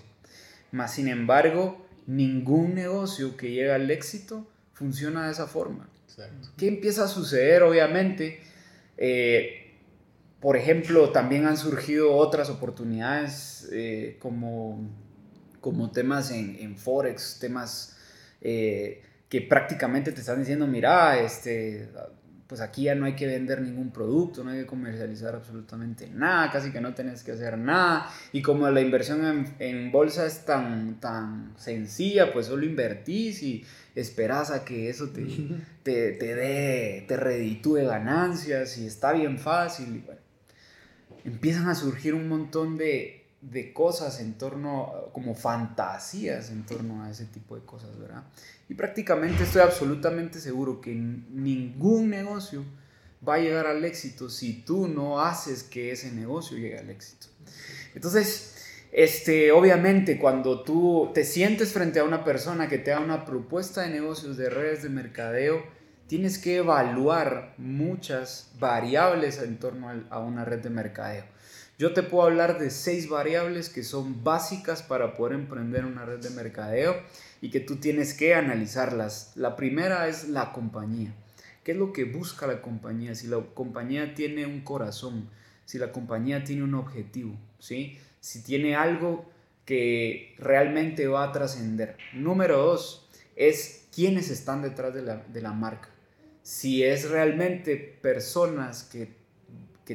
Mas, 0.72 0.94
sin 0.94 1.08
embargo, 1.08 1.84
ningún 2.06 2.76
negocio 2.76 3.38
que 3.38 3.52
llega 3.52 3.76
al 3.76 3.90
éxito 3.90 4.46
funciona 4.74 5.26
de 5.26 5.32
esa 5.32 5.48
forma. 5.48 5.90
¿Qué 6.58 6.68
empieza 6.68 7.06
a 7.06 7.08
suceder? 7.08 7.64
Obviamente, 7.64 8.42
eh, 8.98 9.74
por 10.40 10.58
ejemplo, 10.58 11.12
también 11.12 11.46
han 11.46 11.58
surgido 11.58 12.16
otras 12.16 12.50
oportunidades 12.50 13.70
eh, 13.72 14.18
como, 14.20 14.90
como 15.64 15.92
temas 15.92 16.30
en, 16.30 16.78
Forex, 16.78 17.38
temas 17.40 17.96
eh, 18.42 19.02
que 19.30 19.40
prácticamente 19.40 20.12
te 20.12 20.20
están 20.20 20.40
diciendo, 20.40 20.68
mira, 20.68 21.18
este, 21.22 21.88
pues 22.48 22.60
aquí 22.60 22.84
ya 22.84 22.96
no 22.96 23.06
hay 23.06 23.16
que 23.16 23.28
vender 23.28 23.62
ningún 23.62 23.90
producto, 23.92 24.44
no 24.44 24.50
hay 24.50 24.60
que 24.60 24.66
comercializar 24.66 25.36
absolutamente 25.36 26.10
nada, 26.10 26.52
casi 26.52 26.74
que 26.74 26.82
no 26.82 26.94
tienes 26.94 27.24
que 27.24 27.32
hacer 27.32 27.58
nada. 27.58 28.10
Y 28.34 28.42
como 28.42 28.70
la 28.70 28.82
inversión 28.82 29.24
en, 29.26 29.56
en 29.60 29.90
bolsa 29.94 30.26
es 30.26 30.44
tan, 30.44 31.00
tan 31.00 31.54
sencilla, 31.56 32.34
pues 32.34 32.48
solo 32.48 32.66
invertís 32.66 33.42
y 33.42 33.64
esperas 33.96 34.52
a 34.52 34.66
que 34.66 34.90
eso 34.90 35.12
te, 35.12 35.26
te, 35.84 36.12
te 36.12 36.36
dé, 36.36 37.06
te 37.08 37.16
reditúe 37.16 37.86
ganancias 37.86 38.78
y 38.78 38.86
está 38.86 39.14
bien 39.14 39.40
fácil. 39.40 40.04
empiezan 41.24 41.70
a 41.70 41.76
surgir 41.76 42.16
un 42.16 42.28
montón 42.28 42.78
de, 42.78 43.23
de 43.52 43.74
cosas 43.74 44.20
en 44.20 44.38
torno, 44.38 45.10
como 45.12 45.36
fantasías 45.36 46.50
en 46.50 46.66
torno 46.66 47.04
a 47.04 47.12
ese 47.12 47.26
tipo 47.26 47.56
de 47.56 47.66
cosas, 47.66 47.98
¿verdad? 48.00 48.24
Y 48.70 48.76
prácticamente 48.76 49.44
estoy 49.44 49.62
absolutamente 49.62 50.40
seguro 50.40 50.80
que 50.80 50.94
ningún 50.94 52.10
negocio 52.10 52.64
va 53.28 53.36
a 53.36 53.40
llegar 53.40 53.68
al 53.68 53.84
éxito 53.84 54.30
si 54.30 54.62
tú 54.64 54.88
no 54.88 55.20
haces 55.20 55.64
que 55.64 55.92
ese 55.92 56.12
negocio 56.12 56.58
llegue 56.58 56.80
al 56.80 56.90
éxito. 56.90 57.28
Entonces, 57.94 58.56
este, 58.92 59.52
obviamente, 59.52 60.18
cuando 60.18 60.64
tú 60.64 61.12
te 61.14 61.24
sientes 61.24 61.74
frente 61.74 62.00
a 62.00 62.04
una 62.04 62.24
persona 62.24 62.68
que 62.68 62.78
te 62.78 62.92
da 62.92 63.00
una 63.00 63.26
propuesta 63.26 63.82
de 63.82 63.90
negocios 63.90 64.38
de 64.38 64.50
redes 64.50 64.84
de 64.84 64.90
mercadeo, 64.90 65.64
tienes 66.08 66.38
que 66.38 66.58
evaluar 66.58 67.56
muchas 67.58 68.52
variables 68.60 69.40
en 69.40 69.58
torno 69.58 69.90
a 70.10 70.20
una 70.20 70.46
red 70.46 70.60
de 70.60 70.70
mercadeo. 70.70 71.33
Yo 71.80 71.94
te 71.94 72.04
puedo 72.04 72.24
hablar 72.26 72.60
de 72.60 72.70
seis 72.70 73.10
variables 73.10 73.70
que 73.70 73.84
son 73.84 74.24
básicas 74.24 74.84
para 74.84 75.16
poder 75.16 75.34
emprender 75.34 75.86
una 75.86 76.06
red 76.06 76.20
de 76.20 76.30
mercadeo 76.30 76.96
y 77.42 77.50
que 77.50 77.60
tú 77.60 77.78
tienes 77.78 78.14
que 78.14 78.36
analizarlas. 78.36 79.34
La 79.36 79.56
primera 79.56 80.08
es 80.08 80.30
la 80.30 80.52
compañía. 80.52 81.14
¿Qué 81.64 81.72
es 81.72 81.78
lo 81.78 81.94
que 81.94 82.04
busca 82.04 82.46
la 82.46 82.62
compañía? 82.62 83.16
Si 83.16 83.28
la 83.28 83.42
compañía 83.54 84.14
tiene 84.14 84.46
un 84.46 84.62
corazón, 84.62 85.30
si 85.66 85.78
la 85.78 85.92
compañía 85.92 86.44
tiene 86.44 86.64
un 86.64 86.76
objetivo, 86.76 87.36
¿sí? 87.60 87.98
si 88.20 88.42
tiene 88.42 88.76
algo 88.76 89.26
que 89.66 90.34
realmente 90.38 91.08
va 91.08 91.26
a 91.26 91.32
trascender. 91.32 91.98
Número 92.14 92.58
dos 92.58 93.10
es 93.36 93.88
quiénes 93.94 94.30
están 94.30 94.62
detrás 94.62 94.94
de 94.94 95.42
la, 95.42 95.54
marca. 95.54 95.90
Si 96.42 96.84
es 96.84 97.10
realmente 97.10 97.76
personas 97.76 98.84
que, 98.84 99.22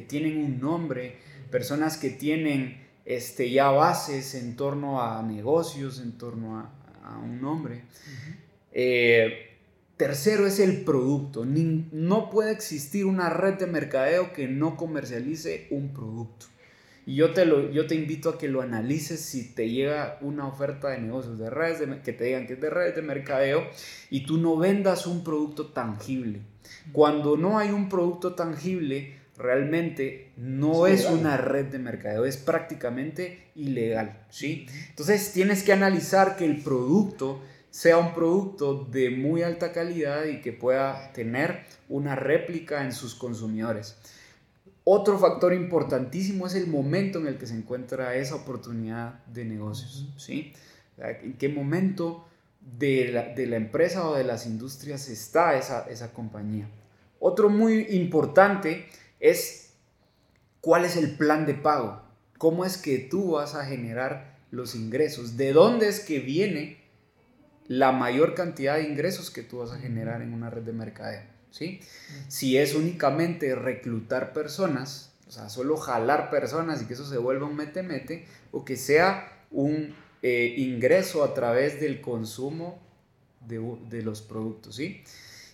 tienen 0.07 0.37
un 0.37 0.59
nombre, 0.59 1.17
personas 1.49 1.97
que 1.97 2.09
tienen 2.09 2.87
este, 3.05 3.49
ya 3.51 3.69
bases 3.71 4.35
en 4.35 4.55
torno 4.55 5.01
a 5.01 5.21
negocios, 5.23 5.99
en 5.99 6.17
torno 6.17 6.57
a, 6.57 6.75
un 7.23 7.41
nombre. 7.41 7.81
Eh, 8.71 9.57
tercero 9.97 10.45
es 10.45 10.59
el 10.59 10.81
producto. 10.83 11.43
no 11.43 12.29
puede 12.29 12.51
existir 12.51 13.05
una 13.05 13.29
red 13.29 13.55
de 13.55 13.65
mercadeo 13.65 14.31
que 14.31 14.47
no 14.47 14.77
comercialice 14.77 15.67
un 15.71 15.91
producto. 15.91 16.45
Y 17.07 17.15
yo 17.15 17.33
te, 17.33 17.45
lo, 17.45 17.71
yo 17.71 17.87
te 17.87 17.95
invito 17.95 18.29
a 18.29 18.37
que 18.37 18.47
lo 18.47 18.61
analices 18.61 19.19
si 19.21 19.55
te 19.55 19.67
llega 19.67 20.19
una 20.21 20.47
oferta 20.47 20.89
de 20.89 20.99
negocios, 20.99 21.39
de 21.39 21.49
redes, 21.49 21.81
que 22.03 22.13
te 22.13 22.25
digan 22.25 22.45
que 22.45 22.53
es 22.53 22.61
de 22.61 22.69
redes 22.69 22.95
de 22.95 23.01
mercadeo 23.01 23.67
y 24.11 24.27
tú 24.27 24.37
no 24.37 24.55
vendas 24.57 25.07
un 25.07 25.23
producto 25.23 25.69
tangible. 25.69 26.41
Cuando 26.91 27.35
no 27.35 27.57
hay 27.57 27.71
un 27.71 27.89
producto 27.89 28.35
tangible, 28.35 29.18
realmente 29.39 30.33
no 30.35 30.85
es, 30.85 31.05
una 31.05 31.37
red 31.37 31.67
de 31.67 31.79
mercadeo, 31.79 32.25
es 32.25 32.35
prácticamente 32.35 33.51
ilegal, 33.55 34.25
¿sí? 34.29 34.67
Entonces 34.89 35.31
tienes 35.31 35.63
que 35.63 35.71
analizar 35.71 36.35
que 36.35 36.45
el 36.45 36.61
producto 36.61 37.41
sea 37.71 37.97
un 37.97 38.13
producto 38.13 38.83
de 38.83 39.09
muy 39.11 39.41
alta 39.41 39.71
calidad 39.71 40.25
y 40.25 40.41
que 40.41 40.51
pueda 40.51 41.13
tener 41.13 41.61
una 41.87 42.15
réplica 42.15 42.83
en 42.83 42.91
sus 42.91 43.15
consumidores. 43.15 43.95
Otro 44.83 45.17
factor 45.17 45.53
importantísimo 45.53 46.45
es 46.45 46.55
el 46.55 46.67
momento 46.67 47.19
en 47.19 47.27
el 47.27 47.37
que 47.37 47.47
se 47.47 47.55
encuentra 47.55 48.15
esa 48.15 48.35
oportunidad 48.35 49.23
de 49.25 49.45
negocios, 49.45 50.09
¿sí? 50.17 50.51
¿En 50.97 51.37
qué 51.37 51.47
momento 51.47 52.27
de 52.59 53.07
la, 53.37 53.55
empresa 53.55 54.09
o 54.09 54.15
de 54.15 54.25
las 54.25 54.45
industrias 54.45 55.07
está 55.07 55.57
esa, 55.57 55.87
esa 55.89 56.11
compañía? 56.11 56.67
Otro 57.21 57.49
muy 57.49 57.87
importante 57.91 58.87
es 59.19 59.73
cuál 60.61 60.85
es 60.85 60.95
el 60.95 61.15
plan 61.17 61.45
de 61.45 61.53
pago, 61.53 62.01
cómo 62.37 62.65
es 62.65 62.77
que 62.77 62.97
tú 62.97 63.31
vas 63.31 63.55
a 63.55 63.65
generar 63.65 64.37
los 64.51 64.75
ingresos, 64.75 65.37
de 65.37 65.53
dónde 65.53 65.87
es 65.87 65.99
que 65.99 66.19
viene 66.19 66.79
la 67.67 67.91
mayor 67.91 68.33
cantidad 68.33 68.75
de 68.75 68.83
ingresos 68.83 69.29
que 69.29 69.43
tú 69.43 69.59
vas 69.59 69.71
a 69.71 69.77
generar 69.77 70.21
en 70.21 70.33
una 70.33 70.49
red 70.49 70.63
de 70.63 70.73
mercadeo. 70.73 71.21
¿sí? 71.51 71.79
Si 72.27 72.57
es 72.57 72.73
únicamente 72.73 73.53
reclutar 73.55 74.33
personas, 74.33 75.13
o 75.27 75.31
sea, 75.31 75.49
solo 75.49 75.77
jalar 75.77 76.31
personas 76.31 76.81
y 76.81 76.85
que 76.85 76.93
eso 76.93 77.05
se 77.05 77.17
vuelva 77.17 77.45
un 77.45 77.55
mete-mete, 77.55 78.25
o 78.51 78.65
que 78.65 78.75
sea 78.75 79.45
un 79.51 79.93
eh, 80.23 80.55
ingreso 80.57 81.23
a 81.23 81.33
través 81.33 81.79
del 81.79 82.01
consumo 82.01 82.79
de, 83.47 84.01
los 84.01 84.21
productos, 84.21 84.75
¿sí? 84.75 85.03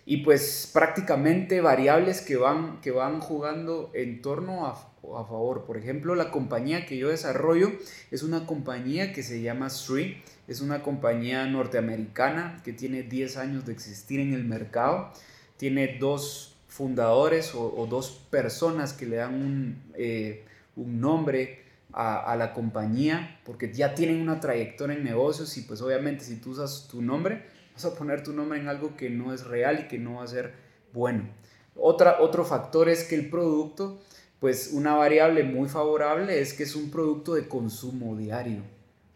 Y 0.05 0.17
pues 0.17 0.69
prácticamente 0.71 1.61
variables 1.61 2.21
que 2.21 2.37
van, 2.37 2.79
que 2.81 2.91
van 2.91 3.19
jugando 3.21 3.91
en 3.95 4.21
torno 4.21 4.67
a, 4.67 4.71
a 4.71 5.25
favor. 5.25 5.65
Por 5.65 5.77
ejemplo, 5.77 6.13
la 6.13 6.29
compañía 6.29 6.85
que 6.85 6.97
yo 6.97 7.09
desarrollo 7.09 7.71
es 8.11 8.21
una 8.21 8.45
compañía 8.45 9.13
que 9.13 9.23
se 9.23 9.41
llama 9.41 9.69
Sri, 9.69 10.21
es 10.47 10.61
una 10.61 10.83
compañía 10.83 11.45
norteamericana 11.47 12.61
que 12.63 12.71
tiene 12.71 13.03
10 13.03 13.37
años 13.37 13.65
de 13.65 13.73
existir 13.73 14.19
en 14.19 14.33
el 14.33 14.45
mercado, 14.45 15.11
tiene 15.57 15.97
dos 15.99 16.55
fundadores 16.67 17.55
o, 17.55 17.87
dos 17.89 18.11
personas 18.29 18.93
que 18.93 19.05
le 19.05 19.15
dan 19.15 19.33
un, 19.33 19.83
eh, 19.97 20.43
un 20.75 20.99
nombre 20.99 21.63
a, 21.93 22.19
a, 22.19 22.35
la 22.35 22.53
compañía 22.53 23.39
porque 23.45 23.71
ya 23.71 23.95
tienen 23.95 24.21
una 24.21 24.41
trayectoria 24.41 24.97
en 24.97 25.05
negocios 25.05 25.57
y 25.57 25.61
pues 25.61 25.81
obviamente 25.81 26.25
si 26.25 26.35
tú 26.35 26.51
usas 26.51 26.89
tu 26.91 27.01
nombre 27.01 27.43
vas 27.75 27.85
a 27.85 27.93
poner 27.93 28.23
tu 28.23 28.31
nombre 28.31 28.59
en 28.59 28.69
algo 28.69 28.95
que 28.95 29.09
no 29.09 29.33
es 29.33 29.45
real 29.45 29.81
y 29.81 29.87
que 29.87 29.99
no 29.99 30.15
va 30.15 30.23
a 30.23 30.27
ser 30.27 30.53
bueno. 30.93 31.27
Otra, 31.75 32.21
otro 32.21 32.45
factor 32.45 32.87
es 32.87 33.03
que 33.03 33.15
el 33.15 33.29
producto, 33.29 33.99
pues 34.39 34.71
una 34.71 34.95
variable 34.95 35.43
muy 35.43 35.67
favorable 35.67 36.39
es 36.39 36.53
que 36.53 36.63
es 36.63 36.75
un 36.75 36.89
producto 36.89 37.33
de 37.33 37.49
consumo 37.49 38.15
diario, 38.15 38.61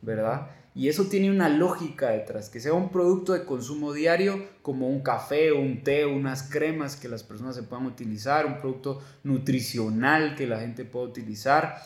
¿verdad? 0.01 0.49
Y 0.76 0.89
eso 0.89 1.05
tiene 1.05 1.32
una 1.32 1.49
lógica 1.49 2.10
detrás, 2.10 2.49
que 2.49 2.60
sea 2.60 2.74
un 2.74 2.89
producto 2.89 3.34
de 3.34 3.45
consumo 3.45 3.93
diario 3.93 4.45
como 4.62 4.89
un 4.89 5.01
café, 5.01 5.51
un 5.51 5.84
té, 5.84 6.05
unas 6.05 6.43
cremas 6.43 6.95
que 6.95 7.07
las 7.07 7.24
personas 7.24 7.55
se 7.55 7.64
puedan 7.64 7.86
utilizar, 7.86 8.45
un 8.45 8.60
producto 8.60 9.01
nutricional 9.24 10.36
que 10.36 10.47
la 10.47 10.60
gente 10.60 10.86
pueda 10.86 11.05
utilizar, 11.05 11.82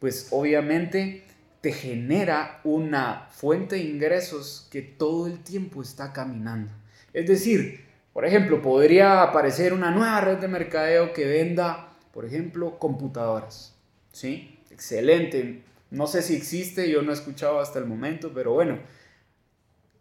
pues 0.00 0.28
obviamente 0.32 1.24
te 1.66 1.72
genera 1.72 2.60
una 2.62 3.26
fuente 3.32 3.74
de 3.74 3.82
ingresos 3.82 4.68
que 4.70 4.82
todo 4.82 5.26
el 5.26 5.42
tiempo 5.42 5.82
está 5.82 6.12
caminando. 6.12 6.70
Es 7.12 7.26
decir, 7.26 7.84
por 8.12 8.24
ejemplo, 8.24 8.62
podría 8.62 9.20
aparecer 9.24 9.72
una 9.72 9.90
nueva 9.90 10.20
red 10.20 10.38
de 10.38 10.46
mercadeo 10.46 11.12
que 11.12 11.26
venda, 11.26 11.88
por 12.12 12.24
ejemplo, 12.24 12.78
computadoras. 12.78 13.74
¿Sí? 14.12 14.60
Excelente. 14.70 15.64
No 15.90 16.06
sé 16.06 16.22
si 16.22 16.36
existe, 16.36 16.88
yo 16.88 17.02
no 17.02 17.10
he 17.10 17.14
escuchado 17.14 17.58
hasta 17.58 17.80
el 17.80 17.86
momento, 17.86 18.30
pero 18.32 18.52
bueno, 18.52 18.78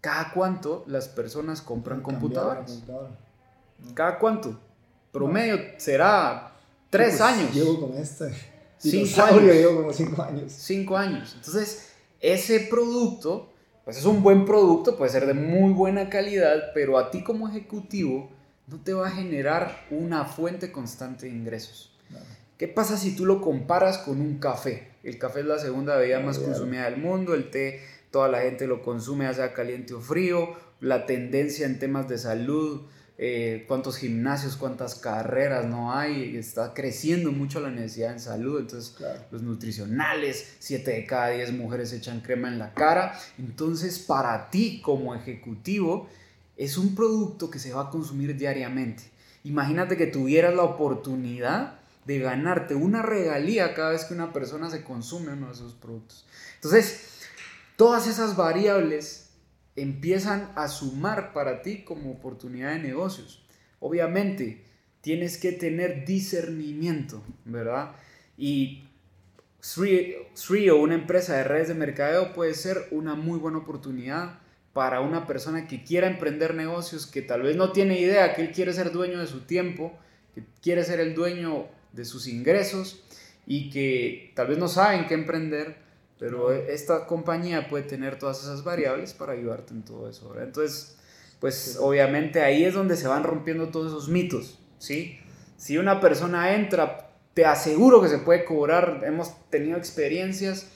¿cada 0.01 0.33
cuánto 0.33 0.83
las 0.85 1.07
personas 1.07 1.63
compran 1.63 2.01
computadoras? 2.01 2.83
¿Cada 3.95 4.19
cuánto? 4.19 4.59
Promedio 5.11 5.57
será 5.77 6.51
tres 6.91 7.17
pues, 7.17 7.21
años. 7.21 7.51
Llevo 7.55 7.79
con 7.79 7.97
este. 7.97 8.54
Cinco 8.89 9.21
años. 9.21 9.67
como 9.67 9.93
cinco 9.93 10.21
años. 10.21 10.51
Cinco 10.51 10.97
años. 10.97 11.33
Entonces, 11.35 11.89
ese 12.19 12.61
producto, 12.61 13.53
pues 13.83 13.97
es 13.97 14.05
un 14.05 14.23
buen 14.23 14.45
producto, 14.45 14.97
puede 14.97 15.11
ser 15.11 15.25
de 15.25 15.33
muy 15.33 15.73
buena 15.73 16.09
calidad, 16.09 16.71
pero 16.73 16.97
a 16.97 17.11
ti 17.11 17.23
como 17.23 17.47
ejecutivo 17.47 18.29
no 18.67 18.81
te 18.81 18.93
va 18.93 19.07
a 19.07 19.11
generar 19.11 19.85
una 19.91 20.25
fuente 20.25 20.71
constante 20.71 21.27
de 21.27 21.33
ingresos. 21.33 21.91
¿Qué 22.57 22.67
pasa 22.67 22.97
si 22.97 23.15
tú 23.15 23.25
lo 23.25 23.41
comparas 23.41 23.97
con 23.97 24.21
un 24.21 24.39
café? 24.39 24.91
El 25.03 25.19
café 25.19 25.41
es 25.41 25.45
la 25.45 25.59
segunda 25.59 25.97
bebida 25.97 26.19
más 26.21 26.39
consumida 26.39 26.85
del 26.85 26.97
mundo, 26.97 27.33
el 27.33 27.51
té 27.51 27.81
toda 28.11 28.29
la 28.29 28.39
gente 28.41 28.65
lo 28.65 28.81
consume, 28.81 29.25
ya 29.25 29.33
sea 29.33 29.53
caliente 29.53 29.93
o 29.93 29.99
frío, 29.99 30.53
la 30.79 31.05
tendencia 31.05 31.65
en 31.65 31.79
temas 31.79 32.07
de 32.07 32.17
salud 32.17 32.83
eh, 33.17 33.63
cuántos 33.67 33.97
gimnasios, 33.97 34.57
cuántas 34.57 34.95
carreras 34.95 35.65
no 35.65 35.93
hay, 35.93 36.35
está 36.35 36.73
creciendo 36.73 37.31
mucho 37.31 37.61
la 37.61 37.69
necesidad 37.69 38.11
en 38.11 38.19
salud, 38.19 38.59
entonces 38.59 38.93
los 39.31 39.41
nutricionales, 39.41 40.55
7 40.59 40.91
de 40.91 41.05
cada 41.05 41.29
10 41.29 41.53
mujeres 41.53 41.93
echan 41.93 42.19
crema 42.19 42.49
en 42.49 42.59
la 42.59 42.73
cara, 42.73 43.17
entonces 43.37 43.99
para 43.99 44.49
ti 44.49 44.81
como 44.81 45.15
ejecutivo 45.15 46.09
es 46.57 46.77
un 46.77 46.93
producto 46.93 47.49
que 47.49 47.59
se 47.59 47.73
va 47.73 47.83
a 47.83 47.89
consumir 47.89 48.35
diariamente. 48.35 49.03
Imagínate 49.45 49.95
que 49.95 50.07
tuvieras 50.07 50.53
la 50.53 50.63
oportunidad 50.63 51.79
de 52.05 52.19
ganarte 52.19 52.75
una 52.75 53.01
regalía 53.01 53.73
cada 53.73 53.91
vez 53.91 54.05
que 54.05 54.13
una 54.13 54.33
persona 54.33 54.69
se 54.69 54.83
consume 54.83 55.33
uno 55.33 55.47
de 55.47 55.53
esos 55.53 55.73
productos. 55.73 56.25
Entonces, 56.55 57.01
todas 57.77 58.07
esas 58.07 58.35
variables 58.35 59.24
empiezan 59.75 60.51
a 60.55 60.67
sumar 60.67 61.33
para 61.33 61.61
ti 61.61 61.83
como 61.83 62.11
oportunidad 62.11 62.73
de 62.73 62.79
negocios. 62.79 63.45
Obviamente, 63.79 64.63
tienes 65.01 65.37
que 65.37 65.51
tener 65.51 66.05
discernimiento, 66.05 67.23
¿verdad? 67.45 67.91
Y 68.37 68.85
Sri, 69.59 70.69
o 70.69 70.77
una 70.77 70.95
empresa 70.95 71.37
de 71.37 71.43
redes 71.43 71.67
de 71.67 71.73
mercadeo 71.73 72.33
puede 72.33 72.53
ser 72.53 72.87
una 72.91 73.15
muy 73.15 73.39
buena 73.39 73.59
oportunidad 73.59 74.39
para 74.73 75.01
una 75.01 75.25
persona 75.25 75.67
que 75.67 75.83
quiera 75.83 76.07
emprender 76.07 76.53
negocios, 76.53 77.07
que 77.07 77.21
tal 77.21 77.43
vez 77.43 77.55
no 77.55 77.71
tiene 77.71 77.99
idea 77.99 78.33
que 78.33 78.43
él 78.43 78.51
quiere 78.51 78.73
ser 78.73 78.91
dueño 78.91 79.19
de 79.19 79.27
su 79.27 79.41
tiempo, 79.41 79.97
que 80.33 80.43
quiere 80.61 80.83
ser 80.83 80.99
el 80.99 81.15
dueño 81.15 81.67
de 81.93 82.05
sus 82.05 82.27
ingresos 82.27 83.03
y 83.47 83.69
que 83.69 84.33
tal 84.35 84.47
vez 84.47 84.57
no 84.57 84.67
saben 84.67 85.07
qué 85.07 85.13
emprender, 85.13 85.77
pero 86.17 86.51
esta 86.51 87.05
compañía 87.07 87.67
puede 87.67 87.83
tener 87.83 88.17
todas 88.17 88.41
esas 88.41 88.63
variables 88.63 89.13
para 89.13 89.33
ayudarte 89.33 89.73
en 89.73 89.83
todo 89.83 90.09
eso. 90.09 90.33
Entonces, 90.39 90.97
pues 91.39 91.77
obviamente 91.79 92.41
ahí 92.41 92.63
es 92.63 92.73
donde 92.73 92.95
se 92.95 93.07
van 93.07 93.23
rompiendo 93.23 93.69
todos 93.69 93.87
esos 93.87 94.09
mitos, 94.09 94.59
¿sí? 94.77 95.19
Si 95.57 95.77
una 95.77 95.99
persona 95.99 96.53
entra, 96.53 97.11
te 97.33 97.45
aseguro 97.45 98.01
que 98.01 98.07
se 98.09 98.19
puede 98.19 98.45
cobrar. 98.45 99.03
Hemos 99.05 99.33
tenido 99.49 99.77
experiencias 99.77 100.69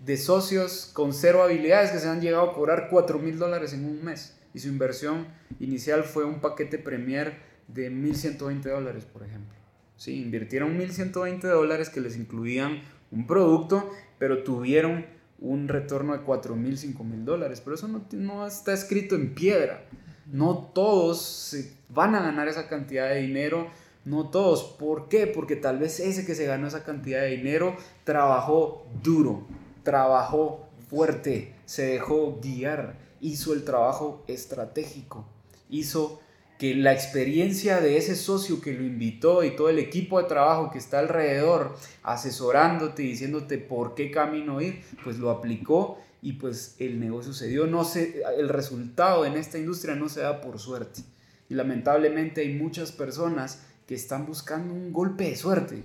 de 0.00 0.16
socios 0.16 0.90
con 0.92 1.12
cero 1.12 1.42
habilidades 1.42 1.90
que 1.90 1.98
se 1.98 2.08
han 2.08 2.20
llegado 2.20 2.50
a 2.50 2.54
cobrar 2.54 2.88
4 2.90 3.18
mil 3.18 3.38
dólares 3.38 3.72
en 3.72 3.84
un 3.84 4.04
mes. 4.04 4.36
Y 4.52 4.58
su 4.58 4.68
inversión 4.68 5.28
inicial 5.60 6.02
fue 6.04 6.24
un 6.24 6.40
paquete 6.40 6.78
Premier 6.78 7.38
de 7.68 7.90
1.120 7.90 8.62
dólares, 8.62 9.04
por 9.04 9.22
ejemplo. 9.22 9.56
Sí, 9.96 10.20
invirtieron 10.20 10.78
1.120 10.78 11.40
dólares 11.42 11.90
que 11.90 12.00
les 12.00 12.16
incluían 12.16 12.82
un 13.10 13.26
producto 13.26 13.90
pero 14.20 14.44
tuvieron 14.44 15.06
un 15.38 15.66
retorno 15.66 16.12
de 16.12 16.20
4 16.20 16.54
mil, 16.54 16.76
5 16.76 17.02
mil 17.02 17.24
dólares. 17.24 17.62
Pero 17.64 17.74
eso 17.74 17.88
no, 17.88 18.04
no, 18.12 18.46
está 18.46 18.74
escrito 18.74 19.14
en 19.16 19.34
piedra. 19.34 19.86
No 20.26 20.70
todos 20.74 21.56
van 21.88 22.14
a 22.14 22.20
ganar 22.20 22.46
esa 22.46 22.68
cantidad 22.68 23.08
de 23.08 23.22
dinero. 23.22 23.68
No 24.04 24.28
todos. 24.28 24.76
¿Por 24.78 25.08
qué? 25.08 25.26
Porque 25.26 25.56
tal 25.56 25.78
vez 25.78 26.00
ese 26.00 26.26
que 26.26 26.34
se 26.34 26.44
ganó 26.44 26.68
esa 26.68 26.84
cantidad 26.84 27.22
de 27.22 27.30
dinero 27.30 27.76
trabajó 28.04 28.86
duro, 29.02 29.46
trabajó 29.84 30.68
fuerte, 30.90 31.54
se 31.64 31.86
dejó 31.86 32.40
guiar, 32.42 32.98
hizo 33.22 33.54
el 33.54 33.64
trabajo 33.64 34.22
estratégico, 34.26 35.24
hizo 35.70 36.20
que 36.60 36.74
la 36.74 36.92
experiencia 36.92 37.80
de 37.80 37.96
ese 37.96 38.14
socio 38.14 38.60
que 38.60 38.74
lo 38.74 38.84
invitó 38.84 39.42
y 39.44 39.56
todo 39.56 39.70
el 39.70 39.78
equipo 39.78 40.20
de 40.20 40.28
trabajo 40.28 40.70
que 40.70 40.76
está 40.76 40.98
alrededor 40.98 41.74
asesorándote 42.02 43.02
y 43.02 43.06
diciéndote 43.06 43.56
por 43.56 43.94
qué 43.94 44.10
camino 44.10 44.60
ir, 44.60 44.82
pues 45.02 45.18
lo 45.18 45.30
aplicó 45.30 45.98
y 46.20 46.34
pues 46.34 46.76
el 46.78 47.00
negocio 47.00 47.32
se 47.32 47.48
dio. 47.48 47.66
No 47.66 47.82
se, 47.84 48.22
el 48.36 48.50
resultado 48.50 49.24
en 49.24 49.38
esta 49.38 49.56
industria 49.56 49.94
no 49.94 50.10
se 50.10 50.20
da 50.20 50.42
por 50.42 50.58
suerte. 50.58 51.00
Y 51.48 51.54
lamentablemente 51.54 52.42
hay 52.42 52.52
muchas 52.52 52.92
personas 52.92 53.62
que 53.86 53.94
están 53.94 54.26
buscando 54.26 54.74
un 54.74 54.92
golpe 54.92 55.30
de 55.30 55.36
suerte. 55.36 55.82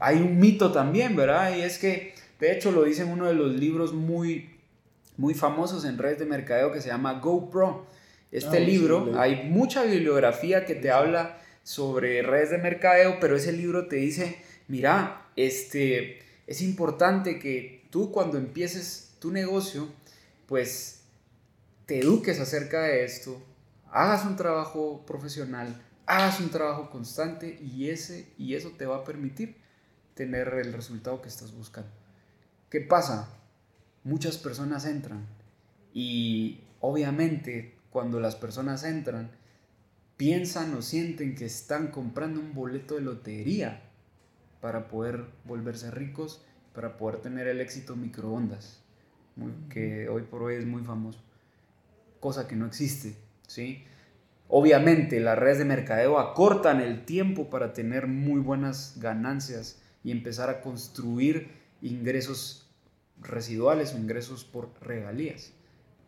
Hay 0.00 0.18
un 0.18 0.38
mito 0.38 0.70
también, 0.70 1.16
¿verdad? 1.16 1.56
Y 1.56 1.62
es 1.62 1.78
que, 1.78 2.12
de 2.38 2.52
hecho, 2.52 2.72
lo 2.72 2.84
dice 2.84 3.04
en 3.04 3.08
uno 3.08 3.24
de 3.24 3.32
los 3.32 3.54
libros 3.54 3.94
muy, 3.94 4.50
muy 5.16 5.32
famosos 5.32 5.86
en 5.86 5.96
redes 5.96 6.18
de 6.18 6.26
mercadeo 6.26 6.72
que 6.72 6.82
se 6.82 6.88
llama 6.88 7.20
GoPro 7.20 7.86
este 8.30 8.58
ah, 8.58 8.60
libro, 8.60 9.18
hay 9.18 9.48
mucha 9.48 9.84
bibliografía 9.84 10.66
que 10.66 10.74
te 10.74 10.90
habla 10.90 11.38
sobre 11.62 12.22
redes 12.22 12.50
de 12.50 12.58
mercadeo, 12.58 13.18
pero 13.20 13.36
ese 13.36 13.52
libro 13.52 13.88
te 13.88 13.96
dice, 13.96 14.42
mira, 14.68 15.26
este, 15.36 16.20
es 16.46 16.62
importante 16.62 17.38
que 17.38 17.86
tú 17.90 18.12
cuando 18.12 18.38
empieces 18.38 19.14
tu 19.18 19.30
negocio, 19.30 19.88
pues 20.46 21.02
te 21.86 22.00
eduques 22.00 22.40
acerca 22.40 22.82
de 22.82 23.04
esto, 23.04 23.40
hagas 23.90 24.24
un 24.24 24.36
trabajo 24.36 25.04
profesional, 25.06 25.82
hagas 26.06 26.40
un 26.40 26.50
trabajo 26.50 26.90
constante 26.90 27.58
y, 27.62 27.88
ese, 27.90 28.28
y 28.36 28.54
eso 28.54 28.72
te 28.76 28.86
va 28.86 28.96
a 28.96 29.04
permitir 29.04 29.56
tener 30.14 30.48
el 30.54 30.72
resultado 30.72 31.22
que 31.22 31.28
estás 31.28 31.52
buscando. 31.54 31.90
¿Qué 32.70 32.80
pasa? 32.80 33.28
Muchas 34.04 34.36
personas 34.36 34.84
entran 34.84 35.26
y 35.94 36.60
obviamente 36.80 37.77
cuando 37.90 38.20
las 38.20 38.36
personas 38.36 38.84
entran, 38.84 39.30
piensan 40.16 40.74
o 40.74 40.82
sienten 40.82 41.34
que 41.34 41.46
están 41.46 41.88
comprando 41.88 42.40
un 42.40 42.54
boleto 42.54 42.96
de 42.96 43.02
lotería 43.02 43.82
para 44.60 44.88
poder 44.88 45.24
volverse 45.44 45.90
ricos, 45.90 46.44
para 46.74 46.96
poder 46.96 47.20
tener 47.20 47.46
el 47.46 47.60
éxito 47.60 47.96
microondas, 47.96 48.82
que 49.70 50.08
hoy 50.08 50.22
por 50.22 50.42
hoy 50.42 50.56
es 50.56 50.66
muy 50.66 50.82
famoso, 50.82 51.20
cosa 52.20 52.48
que 52.48 52.56
no 52.56 52.66
existe, 52.66 53.14
¿sí? 53.46 53.84
Obviamente 54.48 55.20
las 55.20 55.38
redes 55.38 55.58
de 55.58 55.64
mercadeo 55.64 56.18
acortan 56.18 56.80
el 56.80 57.04
tiempo 57.04 57.50
para 57.50 57.72
tener 57.72 58.06
muy 58.06 58.40
buenas 58.40 58.96
ganancias 58.98 59.80
y 60.02 60.10
empezar 60.10 60.48
a 60.48 60.60
construir 60.60 61.50
ingresos 61.82 62.66
residuales 63.20 63.94
o 63.94 63.98
ingresos 63.98 64.44
por 64.44 64.70
regalías. 64.80 65.52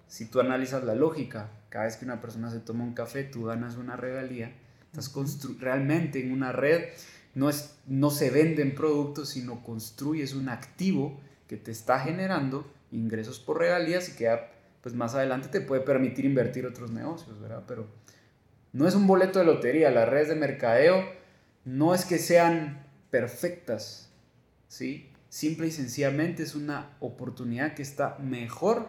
si 0.08 0.24
tú 0.24 0.40
analizas 0.40 0.82
la 0.82 0.96
lógica, 0.96 1.50
cada 1.70 1.86
vez 1.86 1.96
que 1.96 2.04
una 2.04 2.20
persona 2.20 2.50
se 2.50 2.60
toma 2.60 2.84
un 2.84 2.92
café, 2.92 3.24
tú 3.24 3.44
ganas 3.44 3.76
una 3.76 3.96
regalía, 3.96 4.52
estás 4.92 5.14
realmente 5.58 6.20
en 6.20 6.32
una 6.32 6.52
red, 6.52 6.90
no, 7.34 7.48
es, 7.48 7.76
no 7.86 8.10
se 8.10 8.30
venden 8.30 8.74
productos, 8.74 9.30
sino 9.30 9.62
construyes 9.62 10.34
un 10.34 10.48
activo 10.48 11.18
que 11.46 11.56
te 11.56 11.70
está 11.70 12.00
generando 12.00 12.70
ingresos 12.90 13.38
por 13.38 13.58
regalías 13.58 14.08
y 14.08 14.16
que 14.16 14.36
pues 14.82 14.94
más 14.94 15.14
adelante 15.14 15.48
te 15.48 15.60
puede 15.60 15.82
permitir 15.82 16.24
invertir 16.24 16.66
otros 16.66 16.90
negocios, 16.90 17.40
¿verdad? 17.40 17.64
Pero 17.68 17.86
no 18.72 18.88
es 18.88 18.94
un 18.94 19.06
boleto 19.06 19.38
de 19.38 19.44
lotería, 19.44 19.90
las 19.90 20.08
redes 20.08 20.28
de 20.28 20.36
mercadeo 20.36 21.04
no 21.64 21.94
es 21.94 22.04
que 22.04 22.18
sean 22.18 22.84
perfectas, 23.10 24.10
¿sí? 24.68 25.10
Simple 25.28 25.68
y 25.68 25.70
sencillamente 25.70 26.42
es 26.42 26.56
una 26.56 26.96
oportunidad 26.98 27.74
que 27.74 27.82
está 27.82 28.16
mejor 28.18 28.88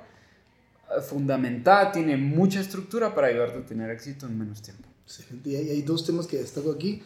fundamentada, 1.02 1.92
tiene 1.92 2.18
mucha 2.18 2.60
estructura 2.60 3.14
para 3.16 3.28
ayudarte 3.28 3.60
a 3.60 3.66
tener 3.66 3.90
éxito 3.90 4.26
en 4.26 4.38
menos 4.38 4.62
tiempo. 4.62 4.88
Excelente. 5.06 5.50
Y 5.50 5.56
hay, 5.56 5.82
dos 5.82 6.06
temas 6.06 6.28
que 6.28 6.38
destaco 6.38 6.72
aquí. 6.72 7.04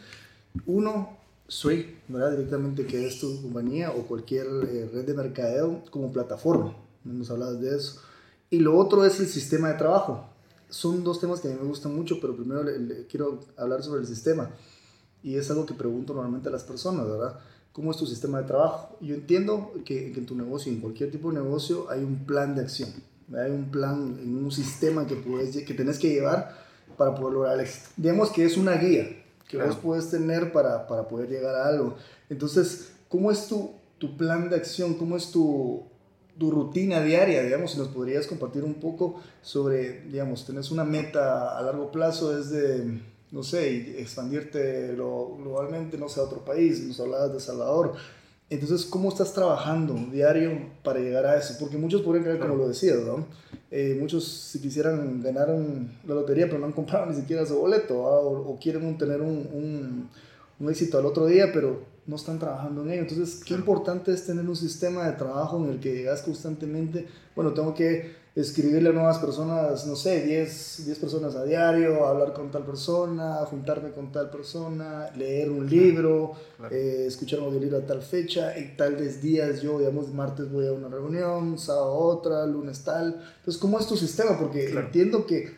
Uno, 0.65 1.17
Sway, 1.47 1.97
¿verdad? 2.07 2.31
Directamente 2.31 2.85
que 2.85 3.05
es 3.05 3.19
tu 3.19 3.41
compañía 3.41 3.91
o 3.91 4.03
cualquier 4.07 4.47
eh, 4.47 4.89
red 4.93 5.05
de 5.05 5.13
mercadeo 5.13 5.83
como 5.91 6.11
plataforma. 6.11 6.75
Hemos 7.05 7.29
hablado 7.29 7.59
de 7.59 7.75
eso. 7.75 8.01
Y 8.49 8.59
lo 8.59 8.77
otro 8.77 9.05
es 9.05 9.19
el 9.19 9.27
sistema 9.27 9.69
de 9.69 9.75
trabajo. 9.75 10.29
Son 10.69 11.03
dos 11.03 11.19
temas 11.19 11.41
que 11.41 11.47
a 11.47 11.51
mí 11.51 11.57
me 11.61 11.67
gustan 11.67 11.95
mucho, 11.95 12.19
pero 12.19 12.35
primero 12.35 12.63
le 12.63 13.05
quiero 13.07 13.39
hablar 13.57 13.83
sobre 13.83 14.01
el 14.01 14.07
sistema 14.07 14.49
y 15.25 15.37
es 15.37 15.49
algo 15.49 15.65
que 15.65 15.73
pregunto 15.73 16.13
normalmente 16.13 16.49
a 16.49 16.51
las 16.51 16.63
personas, 16.63 17.07
¿verdad? 17.07 17.39
¿Cómo 17.71 17.89
es 17.89 17.97
tu 17.97 18.05
sistema 18.05 18.39
de 18.41 18.47
trabajo? 18.47 18.95
Yo 19.01 19.15
entiendo 19.15 19.73
que, 19.83 20.13
en 20.13 20.25
tu 20.27 20.35
negocio, 20.35 20.71
en 20.71 20.79
cualquier 20.79 21.09
tipo 21.09 21.31
de 21.31 21.41
negocio, 21.41 21.89
hay 21.89 22.03
un 22.03 22.25
plan 22.27 22.53
de 22.53 22.61
acción, 22.61 22.91
hay 23.33 23.51
un 23.51 23.71
plan, 23.71 24.19
un 24.23 24.51
sistema 24.51 25.05
que, 25.07 25.15
puedes, 25.15 25.55
que 25.65 25.73
tenés 25.73 25.99
que 25.99 26.09
llevar 26.09 26.55
para 26.97 27.15
poder 27.15 27.33
lograr 27.33 27.55
el 27.55 27.61
éxito. 27.61 27.89
Digamos 27.97 28.31
que 28.31 28.45
es 28.45 28.57
una 28.57 28.75
guía 28.75 29.23
que 29.47 29.57
vos 29.57 29.75
puedes 29.77 30.09
tener 30.09 30.51
para, 30.51 30.87
para, 30.87 31.07
poder 31.07 31.29
llegar 31.29 31.55
a 31.55 31.67
algo. 31.67 31.97
Entonces, 32.29 32.91
¿cómo 33.09 33.31
es 33.31 33.47
tu, 33.47 33.71
tu 33.97 34.17
plan 34.17 34.49
de 34.49 34.55
acción? 34.55 34.95
¿Cómo 34.95 35.17
es 35.17 35.31
tu, 35.31 35.83
tu 36.37 36.51
rutina 36.51 37.01
diaria, 37.01 37.43
digamos, 37.43 37.71
si 37.71 37.77
nos 37.77 37.89
podrías 37.89 38.27
compartir 38.27 38.63
un 38.63 38.75
poco 38.75 39.21
sobre, 39.41 40.01
digamos, 40.01 40.45
tenés 40.45 40.71
una 40.71 40.83
meta 40.83 41.57
a 41.57 41.61
largo 41.61 41.91
plazo 41.91 42.35
desde 42.35 43.01
no 43.31 43.43
sé, 43.43 43.99
expandirte 43.99 44.93
globalmente, 44.95 45.97
no 45.97 46.07
sé, 46.07 46.21
a 46.21 46.23
otro 46.23 46.45
país, 46.45 46.81
nos 46.81 46.99
hablabas 47.01 47.33
de 47.33 47.39
Salvador. 47.39 47.93
Entonces, 48.49 48.85
¿cómo 48.85 49.09
estás 49.09 49.33
trabajando 49.33 49.95
diario 50.11 50.69
para 50.83 50.99
llegar 50.99 51.25
a 51.25 51.37
eso? 51.37 51.55
Porque 51.59 51.77
muchos 51.77 52.03
podrían 52.03 52.25
creer, 52.25 52.39
como 52.39 52.55
lo 52.55 52.67
decías, 52.67 52.99
¿no? 52.99 53.25
Eh, 53.71 53.97
muchos 53.99 54.25
si 54.27 54.61
quisieran 54.61 55.21
ganar 55.21 55.49
la 55.49 56.13
lotería, 56.13 56.45
pero 56.45 56.59
no 56.59 56.67
han 56.67 56.71
comprado 56.71 57.05
ni 57.09 57.15
siquiera 57.15 57.45
su 57.45 57.57
boleto, 57.57 57.99
o, 57.99 58.59
quieren 58.59 58.97
tener 58.99 59.21
un, 59.21 59.49
un, 59.51 60.09
un, 60.59 60.69
éxito 60.69 60.99
al 60.99 61.07
otro 61.07 61.25
día, 61.25 61.51
pero 61.51 61.81
no 62.05 62.17
están 62.17 62.37
trabajando 62.37 62.83
en 62.83 62.91
ello. 62.91 63.01
Entonces, 63.01 63.43
qué 63.43 63.55
importante 63.55 64.11
es 64.13 64.25
tener 64.27 64.47
un 64.47 64.55
sistema 64.55 65.09
de 65.09 65.13
trabajo 65.13 65.57
en 65.63 65.71
el 65.71 65.79
que 65.79 65.95
llegas 65.95 66.21
constantemente, 66.21 67.07
bueno, 67.35 67.51
tengo 67.53 67.73
que 67.73 68.24
escribirle 68.35 68.89
a 68.89 68.91
nuevas 68.91 69.17
personas, 69.17 69.87
no 69.87 69.95
sé, 69.95 70.21
10, 70.21 70.85
10 70.85 70.99
personas 70.99 71.35
a 71.35 71.45
diario, 71.45 72.05
hablar 72.05 72.33
con 72.33 72.51
tal 72.51 72.65
persona, 72.65 73.37
juntarme 73.45 73.91
con 73.91 74.11
tal 74.11 74.29
persona, 74.29 75.09
leer 75.15 75.49
un 75.49 75.69
libro, 75.69 76.33
eh, 76.69 77.05
escuchar 77.07 77.39
un 77.39 77.45
audiolibro 77.45 77.77
a 77.77 77.81
tal 77.85 78.01
fecha, 78.01 78.57
y 78.57 78.75
tales 78.75 79.21
días 79.21 79.61
yo, 79.61 79.79
digamos, 79.79 80.13
martes 80.13 80.51
voy 80.51 80.67
a 80.67 80.73
una 80.73 80.89
reunión, 80.89 81.57
sábado 81.57 81.93
otra, 81.93 82.45
lunes 82.45 82.83
tal. 82.83 83.23
Entonces, 83.37 83.57
¿cómo 83.57 83.79
es 83.79 83.87
tu 83.87 83.95
sistema? 83.95 84.37
Porque 84.37 84.69
entiendo 84.69 85.25
que 85.25 85.55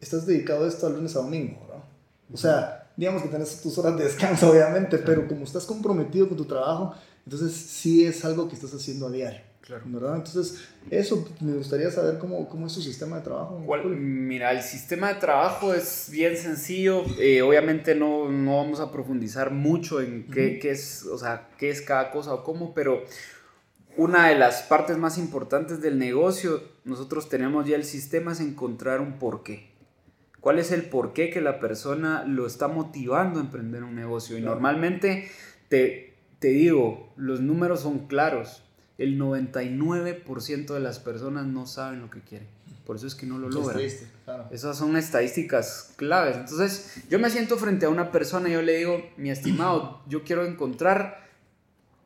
estás 0.00 0.26
dedicado 0.26 0.64
a 0.64 0.68
esto 0.68 0.88
de 0.88 0.96
lunes 0.96 1.14
a 1.14 1.20
domingo, 1.20 1.64
¿no? 1.68 2.34
O 2.34 2.36
sea, 2.36 2.90
digamos 2.96 3.22
que 3.22 3.28
tienes 3.28 3.62
tus 3.62 3.78
horas 3.78 3.96
de 3.96 4.02
descanso, 4.02 4.50
obviamente, 4.50 4.98
pero 4.98 5.28
como 5.28 5.44
estás 5.44 5.64
comprometido 5.64 6.26
con 6.26 6.36
tu 6.36 6.44
trabajo, 6.44 6.92
entonces 7.24 7.52
sí 7.52 8.04
es 8.04 8.24
algo 8.24 8.48
que 8.48 8.56
estás 8.56 8.74
haciendo 8.74 9.06
a 9.06 9.10
diario. 9.10 9.53
Claro. 9.64 9.82
¿verdad? 9.86 10.16
Entonces, 10.16 10.62
eso 10.90 11.26
me 11.40 11.54
gustaría 11.54 11.90
saber 11.90 12.18
cómo, 12.18 12.50
cómo 12.50 12.66
es 12.66 12.72
su 12.72 12.82
sistema 12.82 13.16
de 13.16 13.22
trabajo. 13.22 13.64
Mira, 13.88 14.52
el 14.52 14.62
sistema 14.62 15.08
de 15.08 15.14
trabajo 15.14 15.72
es 15.72 16.10
bien 16.12 16.36
sencillo. 16.36 17.02
Eh, 17.18 17.40
obviamente 17.40 17.94
no, 17.94 18.28
no, 18.30 18.58
vamos 18.58 18.80
a 18.80 18.92
profundizar 18.92 19.50
mucho 19.52 20.02
en 20.02 20.26
qué, 20.26 20.58
qué, 20.58 20.72
es, 20.72 21.06
o 21.06 21.16
sea, 21.16 21.48
qué 21.58 21.70
es 21.70 21.80
cada 21.80 22.10
cosa 22.10 22.34
o 22.34 22.44
cómo, 22.44 22.74
pero 22.74 23.04
una 23.96 24.28
de 24.28 24.34
las 24.34 24.62
partes 24.64 24.98
más 24.98 25.16
importantes 25.16 25.80
del 25.80 25.98
negocio, 25.98 26.62
nosotros 26.84 27.30
tenemos 27.30 27.66
ya 27.66 27.76
el 27.76 27.84
sistema, 27.84 28.32
es 28.32 28.40
encontrar 28.40 29.00
un 29.00 29.18
porqué. 29.18 29.70
¿Cuál 30.40 30.58
es 30.58 30.72
el 30.72 30.82
porqué 30.82 31.30
que 31.30 31.40
la 31.40 31.58
persona 31.58 32.24
lo 32.26 32.46
está 32.46 32.68
motivando 32.68 33.40
a 33.40 33.42
emprender 33.42 33.82
un 33.82 33.94
negocio? 33.94 34.36
Y 34.36 34.42
normalmente 34.42 35.30
te, 35.70 36.18
te 36.38 36.48
digo, 36.48 37.14
los 37.16 37.40
números 37.40 37.80
son 37.80 38.08
claros 38.08 38.63
el 38.98 39.18
99% 39.18 40.72
de 40.72 40.80
las 40.80 40.98
personas 40.98 41.46
no 41.46 41.66
saben 41.66 42.00
lo 42.00 42.10
que 42.10 42.20
quieren. 42.20 42.48
Por 42.86 42.96
eso 42.96 43.06
es 43.06 43.14
que 43.14 43.26
no 43.26 43.38
lo 43.38 43.48
logran. 43.48 43.80
Esas 44.50 44.76
son 44.76 44.96
estadísticas 44.96 45.94
claves. 45.96 46.36
Entonces, 46.36 47.02
yo 47.08 47.18
me 47.18 47.30
siento 47.30 47.56
frente 47.56 47.86
a 47.86 47.88
una 47.88 48.12
persona 48.12 48.48
y 48.48 48.52
yo 48.52 48.62
le 48.62 48.76
digo, 48.76 49.02
mi 49.16 49.30
estimado, 49.30 50.02
yo 50.06 50.22
quiero 50.22 50.44
encontrar 50.44 51.26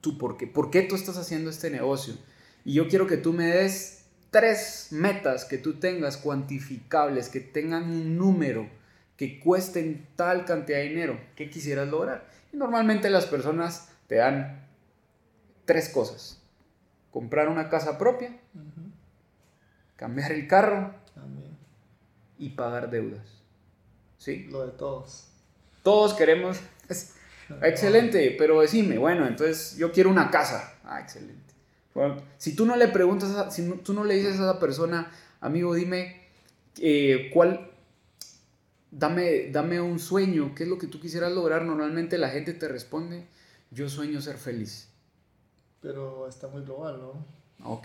tu 0.01 0.16
por 0.16 0.36
qué. 0.36 0.47
¿Por 0.47 0.70
qué 0.70 0.82
tú 0.82 0.95
estás 0.95 1.16
haciendo 1.16 1.51
este 1.51 1.70
negocio? 1.70 2.14
Y 2.64 2.74
yo 2.74 2.89
quiero 2.89 3.07
que 3.09 3.16
tú 3.16 3.32
me 3.32 3.47
des 3.47 4.05
tres 4.30 4.89
metas 4.91 5.45
que 5.45 5.59
tú 5.59 5.74
tengas 5.74 6.16
cuantificables, 6.16 7.28
que 7.28 7.41
tengan 7.41 7.91
un 7.91 8.16
número, 8.16 8.68
que 9.16 9.41
cuesten 9.41 10.07
tal 10.14 10.45
cantidad 10.45 10.78
de 10.78 10.84
dinero. 10.91 11.20
¿Qué 11.34 11.51
quisieras 11.51 11.89
lograr? 11.89 12.30
Y 12.53 12.57
normalmente 12.57 13.11
las 13.11 13.26
personas 13.26 13.89
te 14.07 14.16
dan 14.16 14.64
tres 15.64 15.89
cosas 15.89 16.39
comprar 17.11 17.48
una 17.48 17.68
casa 17.68 17.98
propia, 17.98 18.36
cambiar 19.96 20.32
el 20.32 20.46
carro 20.46 20.94
y 22.38 22.50
pagar 22.50 22.90
deudas. 22.90 23.42
¿Sí? 24.18 24.46
Lo 24.50 24.66
de 24.66 24.72
todos. 24.72 25.28
Todos 25.82 26.14
queremos... 26.14 26.61
excelente, 27.62 28.34
pero 28.38 28.61
decime, 28.61 28.98
bueno, 28.98 29.26
entonces 29.26 29.76
yo 29.78 29.90
quiero 29.92 30.11
una 30.11 30.30
casa. 30.30 30.74
Ah, 30.84 31.00
excelente. 31.00 31.54
si 32.36 32.54
tú 32.54 32.66
no 32.66 32.76
le 32.76 32.88
preguntas, 32.88 33.54
si 33.54 33.68
tú 33.78 33.92
no 33.92 34.04
le 34.04 34.14
dices 34.14 34.38
a 34.38 34.50
esa 34.50 34.61
persona, 34.61 35.11
amigo, 35.40 35.74
dime 35.74 36.20
eh, 36.78 37.30
cuál, 37.32 37.70
dame, 38.90 39.50
dame 39.50 39.80
un 39.80 39.98
sueño, 39.98 40.54
qué 40.54 40.64
es 40.64 40.68
lo 40.68 40.78
que 40.78 40.86
tú 40.86 41.00
quisieras 41.00 41.32
lograr, 41.32 41.64
normalmente 41.64 42.18
la 42.18 42.28
gente 42.28 42.52
te 42.52 42.68
responde, 42.68 43.26
yo 43.70 43.88
sueño 43.88 44.20
ser 44.20 44.36
feliz 44.36 44.88
pero 45.80 46.28
está 46.28 46.48
muy 46.48 46.62
global, 46.62 47.00
¿no? 47.00 47.70
Ok, 47.70 47.84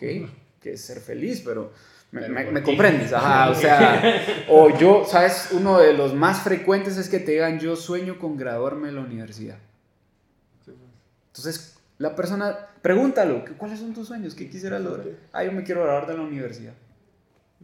que 0.60 0.74
es 0.74 0.82
ser 0.82 1.00
feliz, 1.00 1.42
pero 1.46 1.72
me, 2.14 2.62
comprendes, 2.62 3.12
Ajá, 3.12 3.50
o 3.50 3.56
sea, 3.56 4.24
o 4.50 4.78
yo, 4.78 5.04
¿sabes? 5.06 5.50
Uno 5.52 5.80
de 5.80 5.94
los 5.94 6.14
más 6.14 6.42
frecuentes 6.44 6.98
es 6.98 7.10
que 7.10 7.20
te 7.20 7.32
digan, 7.32 7.60
yo 7.60 7.76
sueño 7.76 8.20
con 8.20 8.38
graduarme 8.38 8.88
de 8.88 8.94
la 8.94 9.02
universidad. 9.02 9.58
Pues. 10.64 10.78
Entonces, 11.28 11.78
la 11.98 12.16
persona, 12.16 12.56
pregúntalo, 12.84 13.44
¿cuáles 13.58 13.80
son 13.80 13.94
tus 13.94 14.08
sueños? 14.08 14.36
¿Qué 14.36 14.48
quisieras 14.48 14.82
lograr? 14.82 15.08
Ah, 15.32 15.44
yo 15.44 15.52
me 15.52 15.64
quiero 15.64 15.82
graduar 15.82 16.06
de 16.06 16.16
la 16.16 16.22
universidad. 16.22 16.74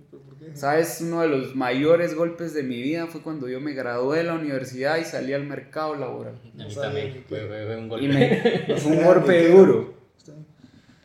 ¿Por 0.09 0.35
qué? 0.37 0.55
¿Sabes? 0.55 0.99
Uno 1.01 1.21
de 1.21 1.27
los 1.27 1.55
mayores 1.55 2.15
golpes 2.15 2.53
de 2.55 2.63
mi 2.63 2.81
vida 2.81 3.05
fue 3.05 3.21
cuando 3.21 3.47
yo 3.47 3.61
me 3.61 3.73
gradué 3.73 4.19
de 4.19 4.23
la 4.23 4.33
universidad 4.33 4.97
y 4.97 5.05
salí 5.05 5.33
al 5.33 5.43
mercado 5.43 5.93
laboral. 5.95 6.39
A 6.59 6.63
mí 6.63 6.73
también 6.73 7.23
fue, 7.27 7.77
un 7.77 7.87
golpe. 7.87 8.05
Y 8.05 8.07
me, 8.07 8.77
fue 8.77 8.91
un 8.93 9.03
golpe 9.03 9.49
duro. 9.49 9.98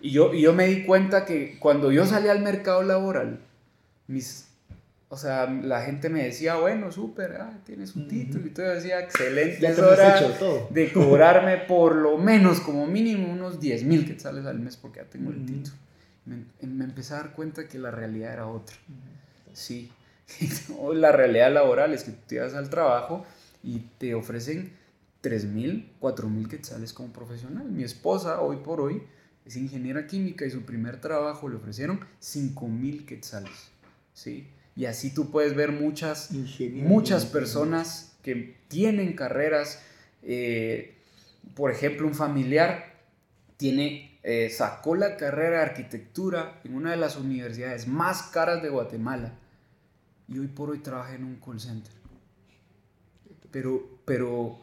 Y 0.00 0.10
yo, 0.10 0.34
y 0.34 0.42
yo 0.42 0.52
me 0.52 0.66
di 0.66 0.84
cuenta 0.84 1.24
que 1.24 1.58
cuando 1.58 1.90
yo 1.90 2.04
salí 2.04 2.28
al 2.28 2.42
mercado 2.42 2.82
laboral, 2.82 3.40
mis, 4.06 4.48
o 5.08 5.16
sea, 5.16 5.46
la 5.46 5.82
gente 5.82 6.10
me 6.10 6.24
decía, 6.24 6.56
bueno, 6.56 6.92
súper, 6.92 7.36
ah, 7.40 7.58
tienes 7.64 7.96
un 7.96 8.08
título. 8.08 8.46
Y 8.46 8.50
todo 8.50 8.66
decía, 8.66 9.00
excelente, 9.00 9.66
es 9.66 9.78
hora 9.78 10.20
de 10.70 10.92
cobrarme 10.92 11.56
por 11.58 11.96
lo 11.96 12.18
menos, 12.18 12.60
como 12.60 12.86
mínimo, 12.86 13.32
unos 13.32 13.60
10 13.60 13.84
mil 13.84 14.06
quetzales 14.06 14.44
al 14.44 14.58
mes 14.58 14.76
porque 14.76 15.00
ya 15.00 15.06
tengo 15.06 15.30
el 15.30 15.46
título. 15.46 15.76
Me, 16.26 16.44
me, 16.66 16.84
empecé 16.84 17.14
a 17.14 17.18
dar 17.18 17.32
cuenta 17.32 17.68
que 17.68 17.78
la 17.78 17.90
realidad 17.90 18.32
era 18.32 18.46
otra. 18.46 18.76
Sí. 19.52 19.90
la 20.94 21.12
realidad 21.12 21.52
laboral 21.52 21.94
es 21.94 22.04
que 22.04 22.12
tú 22.12 22.22
te 22.26 22.40
vas 22.40 22.54
al 22.54 22.70
trabajo 22.70 23.24
y 23.62 23.78
te 23.98 24.14
ofrecen 24.14 24.72
3 25.24 25.46
mil, 25.46 25.90
4 26.00 26.28
mil 26.28 26.48
quetzales 26.48 26.92
como 26.92 27.10
profesional. 27.10 27.64
Mi 27.70 27.82
esposa, 27.82 28.42
hoy 28.42 28.58
por 28.58 28.82
hoy, 28.82 29.02
es 29.46 29.56
ingeniera 29.56 30.06
química 30.06 30.44
y 30.44 30.50
su 30.50 30.66
primer 30.66 31.00
trabajo 31.00 31.48
le 31.48 31.56
ofrecieron 31.56 31.98
5 32.18 32.68
mil 32.68 33.06
quetzales. 33.06 33.70
¿sí? 34.12 34.46
Y 34.76 34.84
así 34.84 35.14
tú 35.14 35.30
puedes 35.30 35.54
ver 35.54 35.72
muchas, 35.72 36.30
muchas 36.74 37.24
personas 37.24 38.18
que 38.22 38.58
tienen 38.68 39.14
carreras. 39.14 39.80
Eh, 40.22 40.98
por 41.54 41.70
ejemplo, 41.70 42.06
un 42.06 42.14
familiar 42.14 42.92
tiene 43.56 44.18
eh, 44.24 44.50
sacó 44.50 44.94
la 44.94 45.16
carrera 45.16 45.60
de 45.60 45.62
arquitectura 45.62 46.60
en 46.64 46.74
una 46.74 46.90
de 46.90 46.98
las 46.98 47.16
universidades 47.16 47.88
más 47.88 48.24
caras 48.24 48.62
de 48.62 48.68
Guatemala 48.68 49.38
y 50.28 50.38
hoy 50.38 50.48
por 50.48 50.68
hoy 50.68 50.80
trabaja 50.80 51.14
en 51.14 51.24
un 51.24 51.36
call 51.36 51.60
center. 51.60 51.94
Pero, 53.50 54.00
pero, 54.04 54.58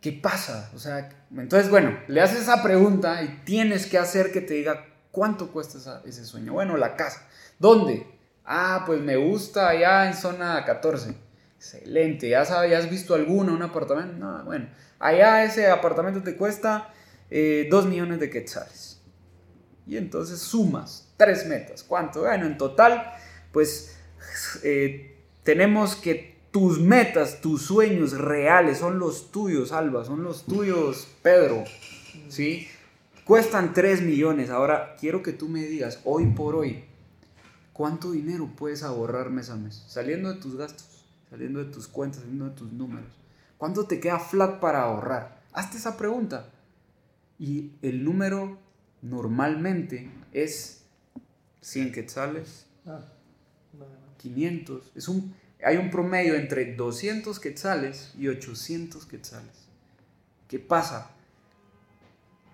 ¿qué 0.00 0.12
pasa? 0.12 0.70
O 0.74 0.78
sea, 0.78 1.08
entonces, 1.36 1.70
bueno, 1.70 1.98
le 2.06 2.20
haces 2.20 2.40
esa 2.42 2.62
pregunta 2.62 3.22
y 3.22 3.42
tienes 3.44 3.86
que 3.86 3.98
hacer 3.98 4.32
que 4.32 4.40
te 4.40 4.54
diga 4.54 4.86
cuánto 5.10 5.50
cuesta 5.50 6.02
ese 6.04 6.24
sueño. 6.24 6.52
Bueno, 6.52 6.76
la 6.76 6.96
casa. 6.96 7.26
¿Dónde? 7.58 8.06
Ah, 8.44 8.84
pues 8.86 9.00
me 9.00 9.16
gusta 9.16 9.68
allá 9.68 10.06
en 10.06 10.14
zona 10.14 10.64
14. 10.64 11.14
Excelente. 11.56 12.28
¿Ya 12.28 12.44
sabes, 12.44 12.70
ya 12.70 12.78
has 12.78 12.88
visto 12.88 13.14
alguno, 13.14 13.52
un 13.52 13.62
apartamento? 13.62 14.16
No, 14.16 14.44
bueno. 14.44 14.68
Allá 15.00 15.44
ese 15.44 15.68
apartamento 15.68 16.22
te 16.22 16.36
cuesta 16.36 16.92
eh, 17.30 17.68
2 17.70 17.86
millones 17.86 18.20
de 18.20 18.30
quetzales. 18.30 19.00
Y 19.86 19.96
entonces 19.96 20.38
sumas 20.38 21.12
tres 21.16 21.46
metas. 21.46 21.82
¿Cuánto? 21.82 22.20
Bueno, 22.20 22.46
en 22.46 22.56
total, 22.58 23.12
pues 23.52 23.98
eh, 24.62 25.16
tenemos 25.42 25.96
que 25.96 26.37
tus 26.50 26.80
metas, 26.80 27.40
tus 27.40 27.62
sueños 27.62 28.12
reales 28.12 28.78
son 28.78 28.98
los 28.98 29.30
tuyos, 29.30 29.72
Alba, 29.72 30.04
son 30.04 30.22
los 30.22 30.44
tuyos, 30.44 31.08
Pedro. 31.22 31.64
¿Sí? 32.28 32.66
Cuestan 33.24 33.74
3 33.74 34.02
millones. 34.02 34.50
Ahora 34.50 34.96
quiero 34.98 35.22
que 35.22 35.32
tú 35.32 35.48
me 35.48 35.62
digas, 35.62 36.00
hoy 36.04 36.26
por 36.26 36.56
hoy, 36.56 36.84
¿cuánto 37.72 38.12
dinero 38.12 38.50
puedes 38.56 38.82
ahorrar 38.82 39.30
mes 39.30 39.50
a 39.50 39.56
mes? 39.56 39.84
Saliendo 39.86 40.32
de 40.32 40.40
tus 40.40 40.56
gastos, 40.56 41.04
saliendo 41.28 41.62
de 41.62 41.70
tus 41.70 41.88
cuentas, 41.88 42.20
saliendo 42.20 42.46
de 42.46 42.52
tus 42.52 42.72
números. 42.72 43.10
¿Cuánto 43.58 43.86
te 43.86 44.00
queda 44.00 44.18
flat 44.18 44.60
para 44.60 44.82
ahorrar? 44.82 45.42
Hazte 45.52 45.76
esa 45.76 45.96
pregunta. 45.96 46.48
Y 47.38 47.72
el 47.82 48.04
número 48.04 48.58
normalmente 49.02 50.10
es 50.32 50.84
100 51.60 51.92
quetzales, 51.92 52.66
500. 54.16 54.82
Ah, 54.82 54.90
es 54.94 55.08
un, 55.08 55.34
hay 55.62 55.76
un 55.76 55.90
promedio 55.90 56.34
entre 56.34 56.74
200 56.74 57.38
quetzales 57.40 58.12
y 58.18 58.28
800 58.28 59.06
quetzales. 59.06 59.68
¿Qué 60.46 60.58
pasa? 60.58 61.10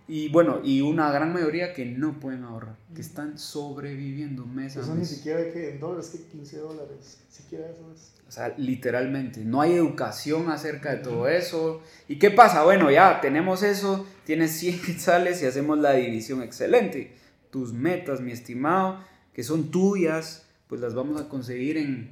Y 0.07 0.29
bueno, 0.29 0.61
y 0.63 0.83
una 0.83 1.11
gran 1.11 1.33
mayoría 1.33 1.73
que 1.73 1.87
no 1.87 2.21
pueden 2.21 2.45
ahorrar, 2.45 2.77
que 2.95 3.01
están 3.01 3.39
sobreviviendo 3.39 4.45
mes 4.45 4.77
a 4.77 4.81
mes. 4.81 4.89
Eso 4.89 4.95
ni 4.95 5.05
siquiera 5.07 5.51
que 5.51 5.71
en 5.71 5.81
dólares, 5.81 6.11
que 6.11 6.23
15 6.37 6.59
dólares, 6.59 7.19
siquiera 7.31 7.71
eso 7.71 7.91
es. 7.95 8.13
O 8.29 8.31
sea, 8.31 8.55
literalmente, 8.59 9.41
no 9.45 9.63
hay 9.63 9.73
educación 9.73 10.51
acerca 10.51 10.91
de 10.95 10.99
todo 10.99 11.29
eso. 11.29 11.81
¿Y 12.07 12.19
qué 12.19 12.31
pasa? 12.31 12.65
Bueno, 12.65 12.91
ya 12.91 13.21
tenemos 13.23 13.63
eso, 13.63 14.07
tienes 14.25 14.53
100 14.53 14.83
quetzales 14.87 15.43
y 15.43 15.47
hacemos 15.47 15.79
la 15.79 15.93
división 15.93 16.43
excelente. 16.43 17.15
Tus 17.51 17.73
metas, 17.73 18.21
mi 18.21 18.33
estimado, 18.33 19.03
que 19.33 19.43
son 19.43 19.71
tuyas, 19.71 20.47
pues 20.69 20.83
las 20.83 20.95
vamos 20.95 21.19
a 21.19 21.29
conseguir 21.29 21.79
en 21.79 22.11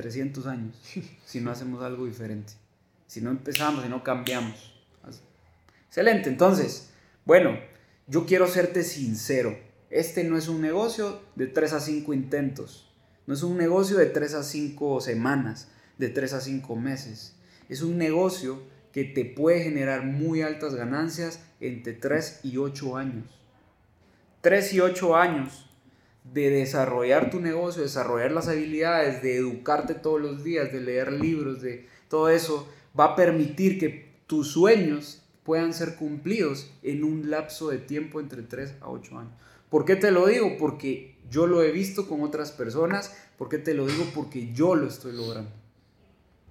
300 0.00 0.46
años, 0.46 0.74
si 1.26 1.40
no 1.40 1.50
hacemos 1.50 1.82
algo 1.82 2.06
diferente. 2.06 2.54
Si 3.06 3.20
no 3.20 3.30
empezamos, 3.30 3.82
si 3.82 3.90
no 3.90 4.02
cambiamos. 4.02 4.74
Excelente, 5.88 6.28
entonces, 6.28 6.90
bueno, 7.24 7.58
yo 8.06 8.24
quiero 8.24 8.46
serte 8.46 8.84
sincero. 8.84 9.58
Este 9.90 10.22
no 10.22 10.38
es 10.38 10.48
un 10.48 10.60
negocio 10.60 11.20
de 11.34 11.48
3 11.48 11.72
a 11.72 11.80
5 11.80 12.14
intentos. 12.14 12.88
No 13.26 13.34
es 13.34 13.42
un 13.42 13.56
negocio 13.56 13.98
de 13.98 14.06
3 14.06 14.34
a 14.34 14.42
5 14.44 15.00
semanas, 15.00 15.68
de 15.98 16.08
3 16.08 16.32
a 16.34 16.40
5 16.40 16.76
meses. 16.76 17.34
Es 17.68 17.82
un 17.82 17.98
negocio 17.98 18.62
que 18.92 19.04
te 19.04 19.24
puede 19.24 19.64
generar 19.64 20.04
muy 20.04 20.42
altas 20.42 20.76
ganancias 20.76 21.40
entre 21.60 21.92
3 21.92 22.40
y 22.44 22.56
8 22.56 22.96
años. 22.96 23.24
3 24.42 24.72
y 24.74 24.80
8 24.80 25.16
años 25.16 25.69
de 26.24 26.50
desarrollar 26.50 27.30
tu 27.30 27.40
negocio, 27.40 27.82
desarrollar 27.82 28.32
las 28.32 28.48
habilidades, 28.48 29.22
de 29.22 29.36
educarte 29.36 29.94
todos 29.94 30.20
los 30.20 30.44
días, 30.44 30.72
de 30.72 30.80
leer 30.80 31.12
libros, 31.12 31.62
de 31.62 31.88
todo 32.08 32.28
eso, 32.28 32.68
va 32.98 33.04
a 33.06 33.16
permitir 33.16 33.78
que 33.78 34.10
tus 34.26 34.52
sueños 34.52 35.22
puedan 35.44 35.72
ser 35.72 35.96
cumplidos 35.96 36.70
en 36.82 37.02
un 37.04 37.30
lapso 37.30 37.70
de 37.70 37.78
tiempo 37.78 38.20
entre 38.20 38.42
3 38.42 38.74
a 38.80 38.90
8 38.90 39.18
años. 39.18 39.32
¿Por 39.68 39.84
qué 39.84 39.96
te 39.96 40.10
lo 40.10 40.26
digo? 40.26 40.56
Porque 40.58 41.16
yo 41.30 41.46
lo 41.46 41.62
he 41.62 41.70
visto 41.70 42.08
con 42.08 42.22
otras 42.22 42.52
personas. 42.52 43.16
¿Por 43.38 43.48
qué 43.48 43.58
te 43.58 43.74
lo 43.74 43.86
digo? 43.86 44.04
Porque 44.14 44.52
yo 44.52 44.74
lo 44.74 44.86
estoy 44.86 45.12
logrando. 45.12 45.50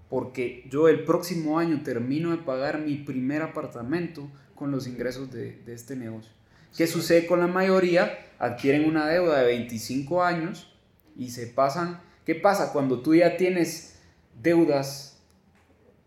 Porque 0.09 0.65
yo 0.69 0.87
el 0.87 1.03
próximo 1.03 1.59
año 1.59 1.83
termino 1.83 2.31
de 2.31 2.37
pagar 2.37 2.79
mi 2.79 2.95
primer 2.95 3.41
apartamento 3.41 4.29
con 4.55 4.71
los 4.71 4.87
ingresos 4.87 5.31
de, 5.31 5.61
de 5.65 5.73
este 5.73 5.95
negocio. 5.95 6.31
¿Qué 6.75 6.87
sucede 6.87 7.27
con 7.27 7.39
la 7.39 7.47
mayoría? 7.47 8.28
Adquieren 8.39 8.85
una 8.85 9.05
deuda 9.05 9.39
de 9.39 9.47
25 9.47 10.23
años 10.23 10.73
y 11.17 11.31
se 11.31 11.45
pasan. 11.45 11.99
¿Qué 12.25 12.35
pasa 12.35 12.71
cuando 12.71 13.01
tú 13.01 13.13
ya 13.13 13.35
tienes 13.35 13.99
deudas 14.41 15.19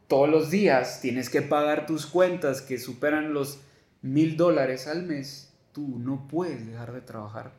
todos 0.08 0.30
los 0.30 0.50
días? 0.50 1.00
Tienes 1.02 1.28
que 1.28 1.42
pagar 1.42 1.84
tus 1.84 2.06
cuentas 2.06 2.62
que 2.62 2.78
superan 2.78 3.34
los 3.34 3.60
mil 4.00 4.38
dólares 4.38 4.86
al 4.86 5.02
mes. 5.02 5.52
Tú 5.72 5.98
no 5.98 6.26
puedes 6.26 6.66
dejar 6.66 6.92
de 6.92 7.02
trabajar. 7.02 7.52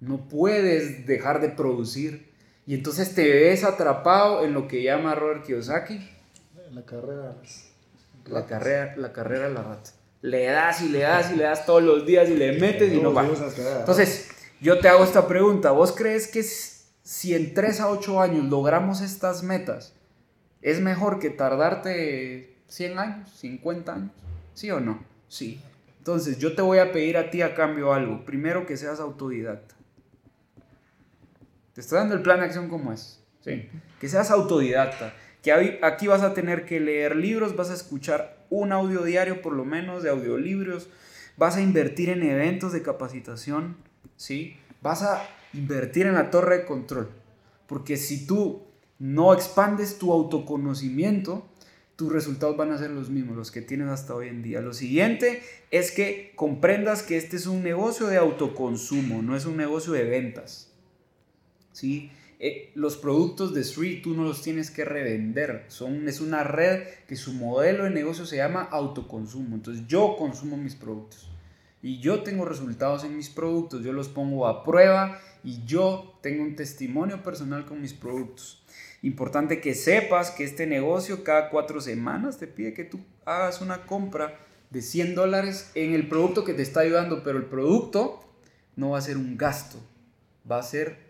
No 0.00 0.28
puedes 0.28 1.06
dejar 1.06 1.42
de 1.42 1.50
producir. 1.50 2.32
Y 2.66 2.74
entonces 2.74 3.14
te 3.14 3.30
ves 3.30 3.64
atrapado 3.64 4.46
en 4.46 4.54
lo 4.54 4.66
que 4.66 4.82
llama 4.82 5.14
Robert 5.14 5.44
Kiyosaki. 5.44 6.00
La 6.72 6.86
carrera. 6.86 7.36
La 8.26 8.46
carrera, 8.46 8.96
la 8.96 9.12
carrera 9.12 9.48
de 9.48 9.54
la 9.54 9.62
rata 9.62 9.90
le 10.24 10.46
das 10.46 10.80
y 10.80 10.88
le 10.88 11.00
das 11.00 11.32
y 11.32 11.36
le 11.36 11.44
das 11.44 11.66
todos 11.66 11.82
los 11.82 12.06
días 12.06 12.30
y 12.30 12.34
le 12.34 12.58
metes 12.58 12.90
y 12.90 12.98
no 12.98 13.12
va. 13.12 13.26
Entonces, 13.26 14.30
yo 14.58 14.80
te 14.80 14.88
hago 14.88 15.04
esta 15.04 15.28
pregunta. 15.28 15.70
¿Vos 15.72 15.92
crees 15.92 16.28
que 16.28 16.42
si 16.42 17.34
en 17.34 17.52
3 17.52 17.80
a 17.80 17.90
8 17.90 18.22
años 18.22 18.46
logramos 18.46 19.02
estas 19.02 19.42
metas, 19.42 19.92
es 20.62 20.80
mejor 20.80 21.18
que 21.18 21.28
tardarte 21.28 22.56
100 22.68 22.98
años, 22.98 23.30
50 23.38 23.92
años? 23.92 24.10
¿Sí 24.54 24.70
o 24.70 24.80
no? 24.80 25.04
Sí. 25.28 25.60
Entonces, 25.98 26.38
yo 26.38 26.54
te 26.54 26.62
voy 26.62 26.78
a 26.78 26.90
pedir 26.90 27.18
a 27.18 27.30
ti 27.30 27.42
a 27.42 27.54
cambio 27.54 27.92
algo. 27.92 28.24
Primero, 28.24 28.64
que 28.64 28.78
seas 28.78 29.00
autodidacta. 29.00 29.74
Te 31.74 31.82
estoy 31.82 31.98
dando 31.98 32.14
el 32.14 32.22
plan 32.22 32.38
de 32.38 32.46
acción 32.46 32.70
como 32.70 32.94
es. 32.94 33.22
Sí. 33.42 33.68
Que 34.00 34.08
seas 34.08 34.30
autodidacta. 34.30 35.12
Que 35.42 35.80
aquí 35.82 36.06
vas 36.06 36.22
a 36.22 36.32
tener 36.32 36.64
que 36.64 36.80
leer 36.80 37.14
libros, 37.14 37.56
vas 37.56 37.68
a 37.68 37.74
escuchar 37.74 38.43
un 38.60 38.72
audio 38.72 39.02
diario 39.02 39.42
por 39.42 39.52
lo 39.52 39.64
menos 39.64 40.02
de 40.02 40.10
audiolibros, 40.10 40.88
vas 41.36 41.56
a 41.56 41.60
invertir 41.60 42.08
en 42.10 42.22
eventos 42.22 42.72
de 42.72 42.82
capacitación, 42.82 43.76
¿sí? 44.16 44.56
Vas 44.82 45.02
a 45.02 45.26
invertir 45.52 46.06
en 46.06 46.14
la 46.14 46.30
torre 46.30 46.58
de 46.58 46.64
control, 46.64 47.10
porque 47.66 47.96
si 47.96 48.26
tú 48.26 48.62
no 48.98 49.34
expandes 49.34 49.98
tu 49.98 50.12
autoconocimiento, 50.12 51.46
tus 51.96 52.12
resultados 52.12 52.56
van 52.56 52.72
a 52.72 52.78
ser 52.78 52.90
los 52.90 53.10
mismos, 53.10 53.36
los 53.36 53.50
que 53.50 53.62
tienes 53.62 53.88
hasta 53.88 54.14
hoy 54.14 54.28
en 54.28 54.42
día. 54.42 54.60
Lo 54.60 54.72
siguiente 54.72 55.42
es 55.70 55.92
que 55.92 56.32
comprendas 56.34 57.02
que 57.02 57.16
este 57.16 57.36
es 57.36 57.46
un 57.46 57.62
negocio 57.62 58.06
de 58.06 58.16
autoconsumo, 58.16 59.22
no 59.22 59.36
es 59.36 59.46
un 59.46 59.56
negocio 59.56 59.92
de 59.92 60.04
ventas. 60.04 60.72
¿Sí? 61.72 62.10
Eh, 62.46 62.72
los 62.74 62.98
productos 62.98 63.54
de 63.54 63.62
Street 63.62 64.02
tú 64.02 64.12
no 64.12 64.22
los 64.22 64.42
tienes 64.42 64.70
que 64.70 64.84
revender. 64.84 65.64
Son, 65.68 66.06
es 66.06 66.20
una 66.20 66.44
red 66.44 66.82
que 67.08 67.16
su 67.16 67.32
modelo 67.32 67.84
de 67.84 67.90
negocio 67.90 68.26
se 68.26 68.36
llama 68.36 68.68
autoconsumo. 68.70 69.56
Entonces 69.56 69.86
yo 69.86 70.14
consumo 70.18 70.58
mis 70.58 70.74
productos 70.74 71.30
y 71.80 72.00
yo 72.00 72.22
tengo 72.22 72.44
resultados 72.44 73.02
en 73.04 73.16
mis 73.16 73.30
productos. 73.30 73.82
Yo 73.82 73.94
los 73.94 74.10
pongo 74.10 74.46
a 74.46 74.62
prueba 74.62 75.18
y 75.42 75.64
yo 75.64 76.18
tengo 76.20 76.42
un 76.42 76.54
testimonio 76.54 77.22
personal 77.22 77.64
con 77.64 77.80
mis 77.80 77.94
productos. 77.94 78.62
Importante 79.00 79.62
que 79.62 79.72
sepas 79.72 80.30
que 80.30 80.44
este 80.44 80.66
negocio 80.66 81.24
cada 81.24 81.48
cuatro 81.48 81.80
semanas 81.80 82.36
te 82.36 82.46
pide 82.46 82.74
que 82.74 82.84
tú 82.84 83.00
hagas 83.24 83.62
una 83.62 83.86
compra 83.86 84.38
de 84.68 84.82
100 84.82 85.14
dólares 85.14 85.70
en 85.74 85.94
el 85.94 86.10
producto 86.10 86.44
que 86.44 86.52
te 86.52 86.60
está 86.60 86.80
ayudando, 86.80 87.22
pero 87.22 87.38
el 87.38 87.46
producto 87.46 88.20
no 88.76 88.90
va 88.90 88.98
a 88.98 89.00
ser 89.00 89.16
un 89.16 89.38
gasto, 89.38 89.78
va 90.50 90.58
a 90.58 90.62
ser 90.62 91.03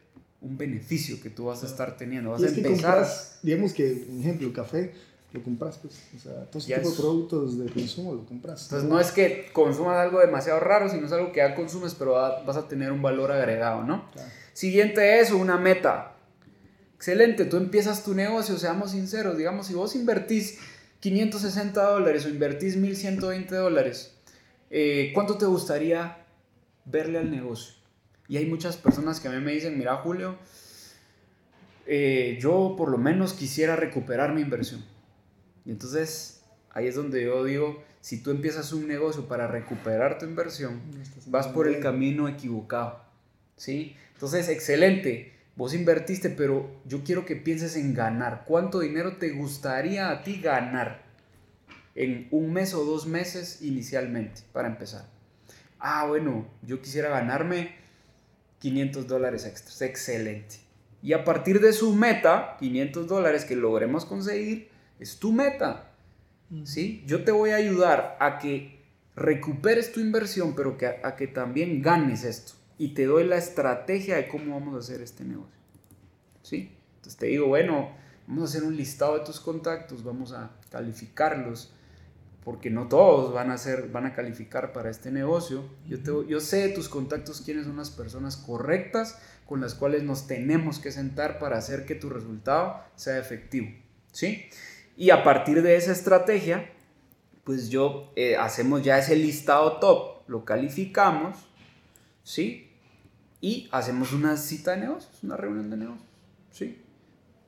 un 0.44 0.58
beneficio 0.58 1.20
que 1.20 1.30
tú 1.30 1.46
vas 1.46 1.62
a 1.62 1.66
estar 1.66 1.96
teniendo. 1.96 2.30
Vas 2.30 2.42
a 2.42 2.48
empezar. 2.48 3.06
digamos 3.42 3.72
que, 3.72 4.06
un 4.08 4.20
ejemplo, 4.20 4.52
café, 4.52 4.92
lo 5.32 5.42
compras, 5.42 5.78
pues. 5.78 5.94
O 6.16 6.18
sea, 6.18 6.44
todo 6.44 6.58
ese 6.58 6.74
tipo 6.74 6.90
de 6.90 6.96
productos 6.96 7.58
de 7.58 7.70
consumo 7.70 8.14
lo 8.14 8.24
compras. 8.24 8.64
Entonces, 8.64 8.88
no 8.88 9.00
es 9.00 9.10
que 9.10 9.50
consumas 9.52 9.96
algo 9.96 10.20
demasiado 10.20 10.60
raro, 10.60 10.88
sino 10.88 11.06
es 11.06 11.12
algo 11.12 11.32
que 11.32 11.38
ya 11.38 11.54
consumes, 11.54 11.94
pero 11.94 12.12
vas 12.12 12.56
a 12.56 12.68
tener 12.68 12.92
un 12.92 13.02
valor 13.02 13.32
agregado, 13.32 13.82
¿no? 13.82 14.08
Siguiente 14.52 15.20
eso, 15.20 15.36
una 15.36 15.56
meta. 15.56 16.14
Excelente, 16.94 17.44
tú 17.44 17.56
empiezas 17.56 18.04
tu 18.04 18.14
negocio, 18.14 18.56
seamos 18.56 18.92
sinceros, 18.92 19.36
digamos, 19.36 19.66
si 19.66 19.74
vos 19.74 19.94
invertís 19.94 20.58
560 21.00 21.82
dólares 21.82 22.24
o 22.24 22.30
invertís 22.30 22.76
1120 22.76 23.54
dólares, 23.56 24.14
eh, 24.70 25.10
¿cuánto 25.12 25.36
te 25.36 25.44
gustaría 25.44 26.24
verle 26.86 27.18
al 27.18 27.30
negocio? 27.30 27.74
Y 28.28 28.36
hay 28.36 28.46
muchas 28.46 28.76
personas 28.76 29.20
que 29.20 29.28
a 29.28 29.30
mí 29.30 29.40
me 29.40 29.52
dicen, 29.52 29.78
mira 29.78 29.96
Julio, 29.96 30.38
eh, 31.86 32.38
yo 32.40 32.74
por 32.76 32.90
lo 32.90 32.98
menos 32.98 33.34
quisiera 33.34 33.76
recuperar 33.76 34.32
mi 34.32 34.40
inversión. 34.40 34.84
Y 35.64 35.70
entonces 35.70 36.42
ahí 36.70 36.86
es 36.86 36.94
donde 36.94 37.24
yo 37.24 37.44
digo, 37.44 37.82
si 38.00 38.22
tú 38.22 38.30
empiezas 38.30 38.72
un 38.72 38.86
negocio 38.86 39.28
para 39.28 39.46
recuperar 39.46 40.18
tu 40.18 40.26
inversión, 40.26 40.80
vas 41.26 41.48
por 41.48 41.68
el 41.68 41.80
camino 41.80 42.28
equivocado. 42.28 43.02
¿Sí? 43.56 43.96
Entonces, 44.12 44.48
excelente. 44.48 45.32
Vos 45.56 45.72
invertiste, 45.72 46.30
pero 46.30 46.68
yo 46.84 47.04
quiero 47.04 47.24
que 47.24 47.36
pienses 47.36 47.76
en 47.76 47.94
ganar. 47.94 48.44
¿Cuánto 48.46 48.80
dinero 48.80 49.16
te 49.18 49.30
gustaría 49.30 50.10
a 50.10 50.22
ti 50.22 50.40
ganar 50.40 51.04
en 51.94 52.26
un 52.32 52.52
mes 52.52 52.74
o 52.74 52.84
dos 52.84 53.06
meses 53.06 53.62
inicialmente 53.62 54.42
para 54.52 54.68
empezar? 54.68 55.06
Ah, 55.78 56.06
bueno, 56.06 56.48
yo 56.62 56.82
quisiera 56.82 57.08
ganarme 57.08 57.76
500 58.64 59.06
dólares 59.06 59.44
extras. 59.44 59.82
Excelente. 59.82 60.56
Y 61.02 61.12
a 61.12 61.22
partir 61.22 61.60
de 61.60 61.74
su 61.74 61.94
meta, 61.94 62.56
500 62.60 63.06
dólares 63.06 63.44
que 63.44 63.56
logremos 63.56 64.06
conseguir, 64.06 64.70
es 64.98 65.18
tu 65.18 65.32
meta. 65.32 65.90
¿sí? 66.64 67.04
Yo 67.06 67.24
te 67.24 67.30
voy 67.30 67.50
a 67.50 67.56
ayudar 67.56 68.16
a 68.20 68.38
que 68.38 68.82
recuperes 69.16 69.92
tu 69.92 70.00
inversión, 70.00 70.54
pero 70.56 70.78
que, 70.78 70.86
a, 70.86 71.14
que 71.14 71.26
también 71.26 71.82
ganes 71.82 72.24
esto. 72.24 72.54
Y 72.78 72.94
te 72.94 73.04
doy 73.04 73.24
la 73.24 73.36
estrategia 73.36 74.16
de 74.16 74.28
cómo 74.28 74.58
vamos 74.58 74.76
a 74.76 74.78
hacer 74.78 75.02
este 75.02 75.24
negocio. 75.24 75.60
¿Sí? 76.40 76.74
Entonces 76.96 77.18
te 77.18 77.26
digo, 77.26 77.48
bueno, 77.48 77.90
vamos 78.26 78.44
a 78.44 78.56
hacer 78.56 78.66
un 78.66 78.78
listado 78.78 79.18
de 79.18 79.26
tus 79.26 79.40
contactos, 79.40 80.02
vamos 80.02 80.32
a 80.32 80.52
calificarlos, 80.70 81.74
porque 82.44 82.70
no 82.70 82.88
todos 82.88 83.32
van 83.32 83.50
a, 83.50 83.58
ser, 83.58 83.88
van 83.88 84.06
a 84.06 84.14
calificar 84.14 84.72
para 84.72 84.90
este 84.90 85.10
negocio. 85.10 85.64
Yo, 85.88 86.02
te, 86.02 86.12
yo 86.28 86.40
sé 86.40 86.68
de 86.68 86.74
tus 86.74 86.88
contactos 86.88 87.40
quiénes 87.40 87.64
son 87.64 87.76
las 87.76 87.90
personas 87.90 88.36
correctas 88.36 89.18
con 89.46 89.60
las 89.60 89.74
cuales 89.74 90.02
nos 90.02 90.26
tenemos 90.26 90.78
que 90.78 90.92
sentar 90.92 91.38
para 91.38 91.56
hacer 91.56 91.86
que 91.86 91.94
tu 91.94 92.10
resultado 92.10 92.80
sea 92.96 93.18
efectivo. 93.18 93.68
¿Sí? 94.12 94.44
Y 94.96 95.10
a 95.10 95.24
partir 95.24 95.62
de 95.62 95.76
esa 95.76 95.92
estrategia, 95.92 96.70
pues 97.44 97.68
yo 97.68 98.12
eh, 98.14 98.36
hacemos 98.36 98.82
ya 98.82 98.98
ese 98.98 99.16
listado 99.16 99.78
top, 99.78 100.28
lo 100.28 100.44
calificamos, 100.44 101.36
¿sí? 102.22 102.70
Y 103.40 103.68
hacemos 103.72 104.12
una 104.12 104.36
cita 104.36 104.72
de 104.72 104.82
negocios, 104.82 105.22
una 105.22 105.36
reunión 105.36 105.68
de 105.68 105.76
negocios, 105.76 106.08
¿sí? 106.52 106.80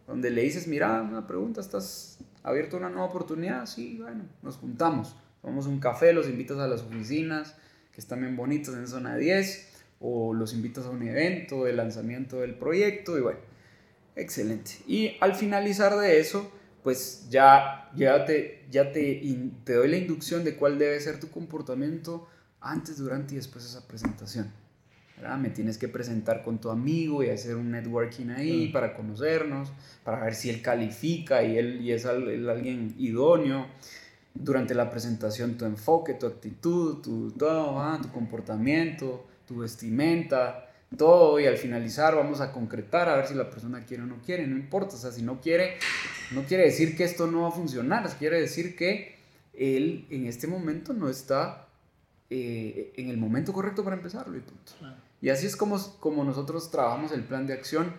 Donde 0.06 0.30
le 0.30 0.42
dices, 0.42 0.66
mira, 0.66 1.00
una 1.02 1.26
pregunta, 1.26 1.60
¿estás 1.60 2.18
abierto 2.46 2.76
una 2.76 2.88
nueva 2.88 3.06
oportunidad? 3.06 3.66
Sí, 3.66 3.98
bueno, 4.00 4.24
nos 4.42 4.56
juntamos, 4.56 5.16
tomamos 5.42 5.66
un 5.66 5.80
café, 5.80 6.12
los 6.12 6.28
invitas 6.28 6.58
a 6.58 6.68
las 6.68 6.82
oficinas, 6.82 7.56
que 7.92 8.00
están 8.00 8.20
bien 8.20 8.36
bonitas 8.36 8.74
en 8.74 8.86
zona 8.86 9.16
10, 9.16 9.72
o 10.00 10.32
los 10.32 10.54
invitas 10.54 10.86
a 10.86 10.90
un 10.90 11.02
evento 11.02 11.64
de 11.64 11.72
lanzamiento 11.72 12.40
del 12.40 12.54
proyecto, 12.54 13.18
y 13.18 13.20
bueno, 13.20 13.40
excelente. 14.14 14.72
Y 14.86 15.16
al 15.20 15.34
finalizar 15.34 15.96
de 15.96 16.20
eso, 16.20 16.50
pues 16.82 17.26
ya, 17.30 17.90
ya 17.96 18.24
te, 18.24 18.64
te 18.70 19.72
doy 19.72 19.88
la 19.88 19.96
inducción 19.96 20.44
de 20.44 20.54
cuál 20.54 20.78
debe 20.78 21.00
ser 21.00 21.18
tu 21.18 21.30
comportamiento 21.30 22.28
antes, 22.60 22.98
durante 22.98 23.34
y 23.34 23.38
después 23.38 23.64
de 23.64 23.70
esa 23.70 23.88
presentación. 23.88 24.52
Me 25.38 25.50
tienes 25.50 25.78
que 25.78 25.88
presentar 25.88 26.42
con 26.42 26.60
tu 26.60 26.68
amigo 26.70 27.22
y 27.22 27.30
hacer 27.30 27.56
un 27.56 27.70
networking 27.70 28.28
ahí 28.30 28.68
para 28.68 28.94
conocernos, 28.94 29.72
para 30.04 30.22
ver 30.22 30.34
si 30.34 30.50
él 30.50 30.60
califica 30.60 31.42
y 31.42 31.56
él 31.56 31.80
y 31.80 31.92
es 31.92 32.04
alguien 32.04 32.94
idóneo. 32.98 33.66
Durante 34.34 34.74
la 34.74 34.90
presentación 34.90 35.56
tu 35.56 35.64
enfoque, 35.64 36.12
tu 36.14 36.26
actitud, 36.26 37.00
tu, 37.00 37.30
todo, 37.30 37.98
tu 38.02 38.12
comportamiento, 38.12 39.26
tu 39.48 39.60
vestimenta, 39.60 40.68
todo. 40.96 41.40
Y 41.40 41.46
al 41.46 41.56
finalizar 41.56 42.14
vamos 42.14 42.40
a 42.40 42.52
concretar 42.52 43.08
a 43.08 43.16
ver 43.16 43.26
si 43.26 43.34
la 43.34 43.48
persona 43.48 43.84
quiere 43.84 44.02
o 44.02 44.06
no 44.06 44.16
quiere, 44.24 44.46
no 44.46 44.56
importa, 44.56 44.96
o 44.96 44.98
sea, 44.98 45.12
si 45.12 45.22
no 45.22 45.40
quiere, 45.40 45.78
no 46.32 46.42
quiere 46.42 46.64
decir 46.64 46.96
que 46.96 47.04
esto 47.04 47.26
no 47.26 47.42
va 47.42 47.48
a 47.48 47.52
funcionar, 47.52 48.08
quiere 48.18 48.40
decir 48.40 48.76
que 48.76 49.16
él 49.54 50.06
en 50.10 50.26
este 50.26 50.46
momento 50.46 50.92
no 50.92 51.08
está 51.08 51.66
eh, 52.28 52.92
en 52.96 53.08
el 53.08 53.16
momento 53.16 53.52
correcto 53.52 53.84
para 53.84 53.96
empezarlo 53.96 54.36
y 54.36 54.40
punto. 54.40 54.72
Y 55.26 55.30
así 55.30 55.44
es 55.44 55.56
como, 55.56 55.76
como 55.98 56.22
nosotros 56.22 56.70
trabajamos 56.70 57.10
el 57.10 57.24
plan 57.24 57.48
de 57.48 57.52
acción 57.52 57.92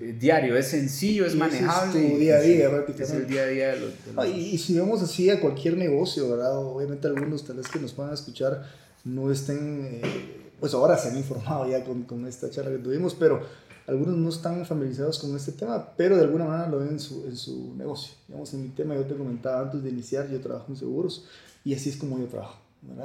eh, 0.00 0.16
diario, 0.18 0.56
es 0.56 0.66
sencillo, 0.66 1.24
es 1.24 1.36
manejable. 1.36 2.12
Es 2.14 2.18
día 2.18 2.34
a 2.34 2.40
día, 2.40 2.84
Es 2.98 3.10
el 3.12 3.28
día 3.28 3.42
a 3.42 3.46
día 3.46 3.68
de 3.68 3.80
los, 3.80 4.26
y, 4.28 4.58
si 4.58 4.74
vemos 4.74 5.00
así 5.00 5.30
a 5.30 5.40
cualquier 5.40 5.76
negocio, 5.76 6.28
¿verdad? 6.28 6.58
Obviamente 6.58 7.06
algunos 7.06 7.44
tal 7.44 7.58
vez 7.58 7.68
que 7.68 7.78
nos 7.78 7.92
puedan 7.92 8.12
escuchar 8.12 8.64
no 9.04 9.30
estén... 9.30 10.00
Eh, 10.02 10.50
pues 10.58 10.74
ahora 10.74 10.98
se 10.98 11.10
han 11.10 11.16
informado 11.18 11.70
ya 11.70 11.84
con, 11.84 12.02
con, 12.02 12.26
esta 12.26 12.50
charla 12.50 12.72
que 12.72 12.78
tuvimos, 12.78 13.14
pero 13.14 13.40
algunos 13.86 14.16
no 14.16 14.28
están 14.28 14.66
familiarizados 14.66 15.20
con 15.20 15.36
este 15.36 15.52
tema, 15.52 15.92
pero 15.96 16.16
de 16.16 16.22
alguna 16.24 16.46
manera 16.46 16.68
lo 16.68 16.80
ven 16.80 16.88
en 16.88 16.98
su, 16.98 17.26
en 17.28 17.36
su 17.36 17.76
negocio. 17.76 18.14
Digamos, 18.26 18.52
en 18.54 18.64
mi 18.64 18.70
tema 18.70 18.96
yo 18.96 19.04
te 19.04 19.14
comentaba 19.14 19.60
antes 19.60 19.84
de 19.84 19.90
iniciar, 19.90 20.28
yo 20.28 20.40
trabajo 20.40 20.66
en 20.68 20.76
seguros 20.78 21.28
y 21.64 21.74
así 21.74 21.90
es 21.90 21.96
como 21.96 22.18
yo 22.18 22.26
trabajo. 22.26 22.58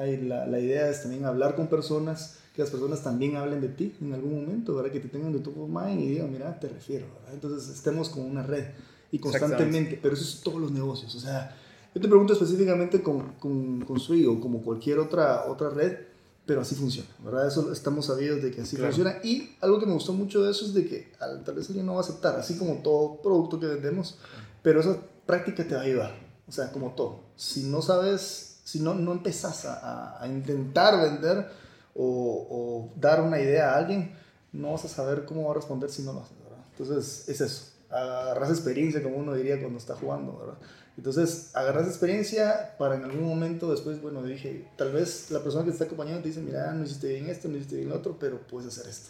Y 0.04 0.18
la, 0.18 0.48
la, 0.48 0.60
idea 0.60 0.90
es 0.90 1.04
también 1.04 1.26
hablar 1.26 1.56
con 1.56 1.68
personas, 1.68 2.40
que 2.54 2.62
las 2.62 2.70
personas 2.70 3.02
también 3.02 3.36
hablen 3.36 3.62
de 3.62 3.70
ti 3.70 3.96
en 4.00 4.14
algún 4.14 4.42
momento, 4.42 4.76
¿verdad? 4.76 4.92
que 4.92 5.00
te 5.00 5.08
tengan 5.08 5.34
de 5.34 5.40
of 5.40 5.70
mind 5.70 6.02
y 6.02 6.08
digan, 6.10 6.32
mira, 6.32 6.60
te 6.60 6.70
refiero. 6.70 7.08
¿verdad? 7.16 7.34
Entonces 7.34 7.76
estemos 7.76 8.10
con 8.10 8.24
una 8.24 8.44
red 8.44 8.66
y 9.12 9.18
constantemente, 9.20 10.00
pero 10.02 10.14
eso 10.14 10.24
es 10.24 10.42
todos 10.42 10.62
los 10.62 10.72
negocios. 10.72 11.16
O 11.16 11.20
sea, 11.20 11.56
yo 11.96 12.02
te 12.02 12.08
pregunto 12.08 12.34
específicamente 12.34 13.02
con, 13.02 13.34
con, 13.34 13.82
con 13.82 14.00
Sui 14.00 14.26
o 14.26 14.40
como 14.40 14.62
cualquier 14.62 15.00
otra, 15.00 15.46
otra 15.48 15.72
red, 15.72 15.98
pero 16.46 16.62
así 16.62 16.76
funciona, 16.76 17.10
¿verdad? 17.24 17.48
Eso 17.48 17.72
estamos 17.72 18.06
sabidos 18.06 18.44
de 18.44 18.52
que 18.52 18.62
así 18.62 18.76
funciona. 18.76 19.18
Y 19.24 19.56
algo 19.62 19.80
que 19.80 19.88
me 19.88 19.94
gustó 19.94 20.14
mucho 20.14 20.44
de 20.44 20.52
eso 20.52 20.66
es 20.66 20.76
de 20.76 20.86
que 20.86 21.12
tal 21.18 21.56
vez 21.56 21.68
alguien 21.70 21.88
no 21.88 21.94
va 21.94 22.00
a 22.00 22.04
aceptar, 22.04 22.36
así 22.36 22.58
como 22.58 22.84
todo 22.84 23.20
producto 23.22 23.60
que 23.60 23.66
vendemos, 23.66 24.20
pero 24.62 24.80
esa 24.82 25.00
práctica 25.26 25.68
te 25.68 25.74
va 25.74 25.82
a 25.82 25.86
ayudar. 25.86 26.16
O 26.48 26.52
sea, 26.52 26.72
como 26.72 26.92
todo. 26.92 27.22
Si 27.36 27.64
no 27.64 27.82
sabes, 27.82 28.60
si 28.64 28.80
no, 28.80 28.94
no 28.94 29.14
empezás 29.14 29.66
a, 29.66 30.22
a 30.22 30.28
intentar 30.28 31.02
vender 31.02 31.63
o, 31.96 32.48
o, 32.50 33.00
dar 33.00 33.22
una 33.22 33.40
idea 33.40 33.74
a 33.74 33.78
alguien, 33.78 34.16
no 34.52 34.72
vas 34.72 34.86
a 34.86 34.88
saber 34.88 35.26
cómo 35.26 35.46
va 35.46 35.52
a 35.52 35.56
responder 35.56 35.90
si 35.90 36.04
no 36.04 36.14
lo 36.14 36.22
haces, 36.22 36.38
¿verdad? 36.44 36.66
Entonces, 36.72 37.30
es 37.30 37.42
eso. 37.42 37.70
Agarras 37.90 38.50
experiencia, 38.50 39.04
como 39.04 39.18
uno 39.18 39.34
diría 39.34 39.60
cuando 39.60 39.78
está 39.78 39.96
jugando, 39.96 40.38
¿verdad? 40.38 40.58
Entonces, 40.98 41.52
agarras 41.56 41.88
experiencia 41.88 42.76
para 42.78 42.96
en 42.96 43.04
algún 43.04 43.28
momento 43.28 43.72
después, 43.72 44.02
bueno, 44.02 44.24
dije, 44.24 44.68
tal 44.78 44.92
vez 44.92 45.32
la 45.32 45.42
persona 45.42 45.64
que 45.64 45.72
te 45.72 45.76
está 45.76 45.86
acompañando 45.86 46.22
te 46.22 46.30
dice, 46.30 46.42
mira, 46.42 46.72
no 46.74 46.84
hiciste 46.84 47.10
bien 47.10 47.30
esto, 47.30 47.48
no 47.48 47.58
hiciste 47.58 47.78
bien 47.78 47.90
lo 47.90 47.96
otro, 47.96 48.18
pero 48.20 48.40
puedes 48.48 48.68
hacer 48.68 48.90
esto. 48.90 49.10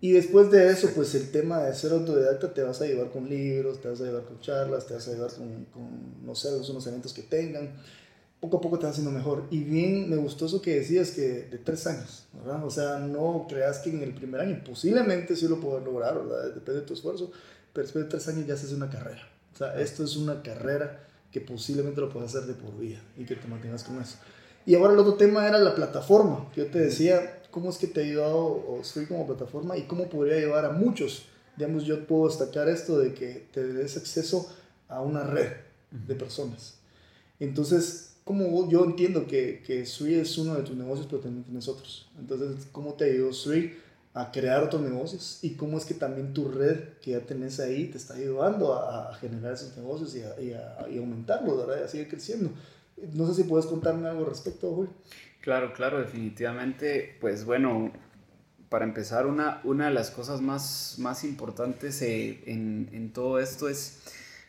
Y 0.00 0.12
después 0.12 0.50
de 0.50 0.70
eso, 0.70 0.90
pues 0.94 1.14
el 1.14 1.30
tema 1.30 1.62
de 1.62 1.74
ser 1.74 1.92
autodidacta 1.92 2.52
te 2.52 2.62
vas 2.62 2.80
a 2.80 2.86
llevar 2.86 3.10
con 3.10 3.28
libros, 3.28 3.80
te 3.80 3.88
vas 3.88 4.00
a 4.00 4.04
llevar 4.04 4.24
con 4.24 4.38
charlas, 4.40 4.86
te 4.86 4.94
vas 4.94 5.08
a 5.08 5.12
llevar 5.12 5.32
con, 5.32 5.64
con 5.66 6.26
no 6.26 6.34
sé, 6.34 6.54
unos 6.54 6.86
eventos 6.86 7.12
que 7.12 7.22
tengan. 7.22 7.74
Poco 8.44 8.58
a 8.58 8.60
poco 8.60 8.78
te 8.78 8.84
vas 8.84 8.92
haciendo 8.92 9.10
mejor. 9.10 9.44
Y 9.50 9.64
bien, 9.64 10.10
me 10.10 10.16
gustó 10.16 10.44
eso 10.44 10.60
que 10.60 10.74
decías, 10.74 11.12
que 11.12 11.22
de 11.50 11.56
tres 11.56 11.86
años, 11.86 12.26
¿verdad? 12.34 12.62
O 12.62 12.68
sea, 12.68 12.98
no 12.98 13.46
creas 13.48 13.78
que 13.78 13.88
en 13.88 14.02
el 14.02 14.12
primer 14.12 14.42
año, 14.42 14.60
posiblemente 14.62 15.34
sí 15.34 15.48
lo 15.48 15.58
puedas 15.60 15.82
lograr, 15.82 16.14
¿verdad? 16.14 16.52
Depende 16.52 16.82
de 16.82 16.86
tu 16.86 16.92
esfuerzo, 16.92 17.32
pero 17.72 17.86
después 17.86 18.04
de 18.04 18.10
tres 18.10 18.28
años 18.28 18.46
ya 18.46 18.52
haces 18.52 18.72
una 18.72 18.90
carrera. 18.90 19.26
O 19.54 19.56
sea, 19.56 19.80
esto 19.80 20.04
es 20.04 20.16
una 20.16 20.42
carrera 20.42 21.06
que 21.32 21.40
posiblemente 21.40 22.02
lo 22.02 22.10
puedas 22.10 22.34
hacer 22.34 22.46
de 22.46 22.52
por 22.52 22.78
vida 22.78 23.00
y 23.16 23.24
que 23.24 23.34
te 23.34 23.48
mantengas 23.48 23.82
con 23.82 23.98
eso. 23.98 24.18
Y 24.66 24.74
ahora 24.74 24.92
el 24.92 24.98
otro 24.98 25.14
tema 25.14 25.48
era 25.48 25.58
la 25.58 25.74
plataforma, 25.74 26.50
que 26.54 26.66
yo 26.66 26.70
te 26.70 26.80
decía, 26.80 27.40
cómo 27.50 27.70
es 27.70 27.78
que 27.78 27.86
te 27.86 28.00
ha 28.00 28.04
ayudado 28.04 28.36
o 28.36 28.80
estoy 28.82 29.06
como 29.06 29.26
plataforma 29.26 29.78
y 29.78 29.84
cómo 29.84 30.10
podría 30.10 30.36
llevar 30.36 30.66
a 30.66 30.70
muchos. 30.70 31.26
Digamos, 31.56 31.84
yo 31.84 32.06
puedo 32.06 32.28
destacar 32.28 32.68
esto 32.68 32.98
de 32.98 33.14
que 33.14 33.46
te 33.54 33.64
des 33.64 33.96
acceso 33.96 34.52
a 34.88 35.00
una 35.00 35.22
red 35.22 35.52
de 35.90 36.14
personas. 36.14 36.74
Entonces, 37.38 38.13
como 38.24 38.70
yo 38.70 38.84
entiendo 38.84 39.26
que, 39.26 39.62
que 39.66 39.84
Sui 39.84 40.14
es 40.14 40.36
uno 40.38 40.54
de 40.54 40.62
tus 40.62 40.76
negocios, 40.76 41.06
pero 41.08 41.20
también 41.20 41.44
tienes 41.44 41.68
otros. 41.68 42.08
Entonces, 42.18 42.66
¿cómo 42.72 42.94
te 42.94 43.04
ayudó 43.04 43.32
Sui 43.32 43.74
a 44.14 44.30
crear 44.30 44.62
otros 44.62 44.80
negocios 44.80 45.40
y 45.42 45.54
cómo 45.54 45.76
es 45.76 45.84
que 45.84 45.94
también 45.94 46.32
tu 46.32 46.48
red 46.48 46.94
que 47.02 47.10
ya 47.10 47.20
tenés 47.20 47.60
ahí 47.60 47.86
te 47.86 47.98
está 47.98 48.14
ayudando 48.14 48.72
a, 48.74 49.12
generar 49.16 49.54
esos 49.54 49.76
negocios 49.76 50.14
y, 50.14 50.22
a, 50.22 50.40
y, 50.40 50.52
a, 50.52 51.00
aumentarlos, 51.00 51.58
¿verdad? 51.58 51.82
Y 51.82 51.84
a 51.84 51.88
seguir 51.88 52.08
creciendo. 52.08 52.50
No 53.12 53.26
sé 53.26 53.42
si 53.42 53.48
puedes 53.48 53.66
contarme 53.66 54.08
algo 54.08 54.20
al 54.20 54.30
respecto, 54.30 54.72
Julio. 54.72 54.92
Claro, 55.40 55.74
claro, 55.74 55.98
definitivamente. 55.98 57.16
Pues 57.20 57.44
bueno, 57.44 57.92
para 58.70 58.84
empezar, 58.84 59.26
una, 59.26 59.60
una 59.64 59.88
de 59.88 59.94
las 59.94 60.10
cosas 60.10 60.40
más, 60.40 60.94
más 60.98 61.24
importantes 61.24 62.00
eh, 62.00 62.40
en 62.46 63.12
todo 63.12 63.38
esto 63.40 63.68
es 63.68 64.00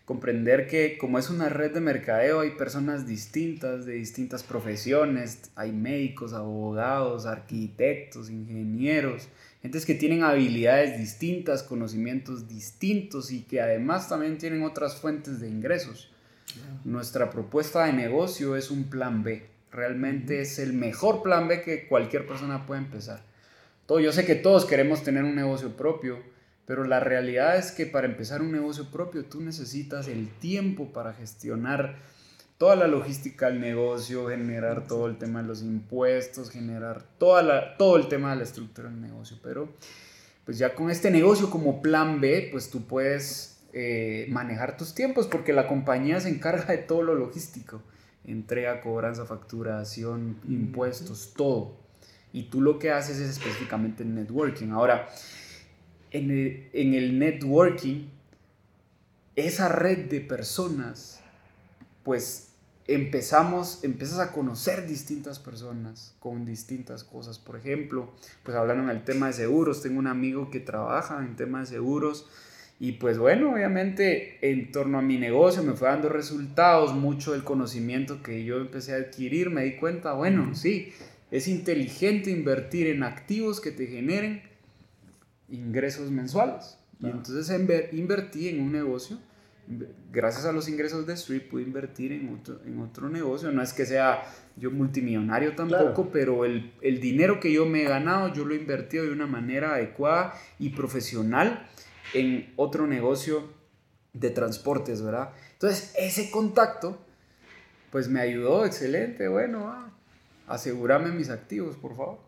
comprender 0.05 0.67
que 0.67 0.97
como 0.99 1.17
es 1.17 1.29
una 1.29 1.49
red 1.49 1.73
de 1.73 1.81
mercadeo 1.81 2.41
hay 2.41 2.51
personas 2.51 3.07
distintas 3.07 3.85
de 3.85 3.93
distintas 3.93 4.43
profesiones, 4.43 5.49
hay 5.55 5.71
médicos, 5.71 6.33
abogados, 6.33 7.25
arquitectos, 7.25 8.29
ingenieros, 8.29 9.27
gentes 9.63 9.85
que 9.85 9.95
tienen 9.95 10.23
habilidades 10.23 10.99
distintas, 10.99 11.63
conocimientos 11.63 12.47
distintos 12.47 13.31
y 13.31 13.41
que 13.41 13.61
además 13.61 14.07
también 14.07 14.37
tienen 14.37 14.61
otras 14.61 14.95
fuentes 14.95 15.39
de 15.39 15.49
ingresos. 15.49 16.11
Nuestra 16.83 17.31
propuesta 17.31 17.85
de 17.85 17.93
negocio 17.93 18.55
es 18.55 18.69
un 18.69 18.85
plan 18.85 19.23
B. 19.23 19.47
Realmente 19.71 20.39
es 20.39 20.59
el 20.59 20.73
mejor 20.73 21.23
plan 21.23 21.47
B 21.47 21.63
que 21.63 21.87
cualquier 21.87 22.27
persona 22.27 22.67
puede 22.67 22.81
empezar. 22.81 23.23
Todo, 23.87 23.99
yo 23.99 24.11
sé 24.11 24.25
que 24.25 24.35
todos 24.35 24.65
queremos 24.65 25.03
tener 25.03 25.23
un 25.23 25.35
negocio 25.35 25.75
propio, 25.75 26.19
pero 26.65 26.83
la 26.83 26.99
realidad 26.99 27.57
es 27.57 27.71
que 27.71 27.85
para 27.85 28.07
empezar 28.07 28.41
un 28.41 28.51
negocio 28.51 28.89
propio 28.91 29.25
tú 29.25 29.41
necesitas 29.41 30.07
el 30.07 30.29
tiempo 30.29 30.91
para 30.91 31.13
gestionar 31.13 31.97
toda 32.57 32.75
la 32.75 32.87
logística 32.87 33.47
del 33.47 33.59
negocio, 33.59 34.29
generar 34.29 34.87
todo 34.87 35.07
el 35.07 35.17
tema 35.17 35.41
de 35.41 35.47
los 35.47 35.61
impuestos, 35.61 36.49
generar 36.49 37.03
toda 37.17 37.43
la, 37.43 37.77
todo 37.77 37.97
el 37.97 38.07
tema 38.07 38.31
de 38.31 38.37
la 38.37 38.43
estructura 38.43 38.89
del 38.89 39.01
negocio. 39.01 39.37
Pero 39.43 39.69
pues 40.45 40.57
ya 40.57 40.73
con 40.73 40.89
este 40.89 41.11
negocio 41.11 41.49
como 41.49 41.81
plan 41.81 42.21
B, 42.21 42.49
pues 42.51 42.69
tú 42.69 42.85
puedes 42.85 43.59
eh, 43.73 44.27
manejar 44.29 44.77
tus 44.77 44.95
tiempos 44.95 45.27
porque 45.27 45.53
la 45.53 45.67
compañía 45.67 46.19
se 46.19 46.29
encarga 46.29 46.65
de 46.65 46.77
todo 46.77 47.03
lo 47.03 47.15
logístico. 47.15 47.81
Entrega, 48.23 48.81
cobranza, 48.81 49.25
facturación, 49.25 50.39
impuestos, 50.47 51.33
todo. 51.35 51.77
Y 52.31 52.43
tú 52.43 52.61
lo 52.61 52.79
que 52.79 52.91
haces 52.91 53.17
es 53.19 53.29
específicamente 53.29 54.03
networking. 54.03 54.69
Ahora, 54.69 55.07
en 56.15 56.31
el, 56.31 56.69
en 56.73 56.93
el 56.93 57.19
networking, 57.19 58.05
esa 59.35 59.67
red 59.67 60.09
de 60.09 60.21
personas, 60.21 61.19
pues 62.03 62.49
empezamos, 62.87 63.83
empiezas 63.83 64.19
a 64.19 64.31
conocer 64.31 64.87
distintas 64.87 65.39
personas 65.39 66.15
con 66.19 66.45
distintas 66.45 67.03
cosas. 67.03 67.37
Por 67.37 67.57
ejemplo, 67.57 68.11
pues 68.43 68.55
hablando 68.55 68.83
en 68.83 68.89
el 68.95 69.03
tema 69.03 69.27
de 69.27 69.33
seguros, 69.33 69.81
tengo 69.81 69.99
un 69.99 70.07
amigo 70.07 70.49
que 70.49 70.61
trabaja 70.61 71.19
en 71.19 71.35
tema 71.35 71.59
de 71.61 71.65
seguros 71.65 72.27
y 72.79 72.93
pues 72.93 73.17
bueno, 73.17 73.53
obviamente 73.53 74.37
en 74.41 74.71
torno 74.71 74.99
a 74.99 75.01
mi 75.01 75.17
negocio 75.17 75.63
me 75.63 75.73
fue 75.73 75.89
dando 75.89 76.07
resultados, 76.07 76.93
mucho 76.93 77.33
del 77.33 77.43
conocimiento 77.43 78.21
que 78.21 78.45
yo 78.45 78.57
empecé 78.57 78.93
a 78.93 78.97
adquirir, 78.97 79.49
me 79.49 79.63
di 79.63 79.75
cuenta, 79.77 80.13
bueno, 80.13 80.55
sí, 80.55 80.93
es 81.31 81.47
inteligente 81.49 82.29
invertir 82.31 82.87
en 82.87 83.03
activos 83.03 83.59
que 83.59 83.71
te 83.71 83.87
generen 83.87 84.54
ingresos 85.49 86.11
mensuales. 86.11 86.77
Y 86.99 87.07
entonces 87.07 87.49
invertí 87.91 88.49
en 88.49 88.61
un 88.61 88.71
negocio 88.71 89.19
gracias 90.11 90.45
a 90.45 90.51
los 90.51 90.69
ingresos 90.69 91.07
de 91.07 91.13
Street 91.13 91.49
pude 91.49 91.63
invertir 91.63 92.11
en 92.11 92.33
otro, 92.33 92.59
en 92.65 92.79
otro 92.79 93.09
negocio. 93.09 93.51
No 93.51 93.61
es 93.61 93.73
que 93.73 93.85
sea 93.85 94.23
yo 94.55 94.71
multimillonario 94.71 95.55
tampoco, 95.55 96.09
pero 96.11 96.45
el, 96.45 96.73
el, 96.81 96.99
dinero 97.01 97.39
que 97.39 97.51
yo 97.51 97.65
me 97.65 97.83
he 97.83 97.85
ganado, 97.87 98.33
yo 98.33 98.45
lo 98.45 98.53
he 98.53 98.57
invertido 98.57 99.05
de 99.05 99.11
una 99.11 99.27
manera 99.27 99.73
adecuada 99.73 100.33
y 100.59 100.69
profesional 100.69 101.67
en 102.13 102.53
otro 102.55 102.87
negocio 102.87 103.49
de 104.13 104.29
transportes, 104.29 105.01
¿verdad? 105.01 105.31
Entonces, 105.53 105.93
ese 105.97 106.31
contacto, 106.31 106.97
pues 107.91 108.07
me 108.07 108.21
ayudó, 108.21 108.65
excelente, 108.65 109.27
bueno, 109.27 109.67
ah, 109.67 109.91
asegúrame 110.47 111.11
mis 111.11 111.29
activos, 111.29 111.75
por 111.75 111.95
favor. 111.95 112.24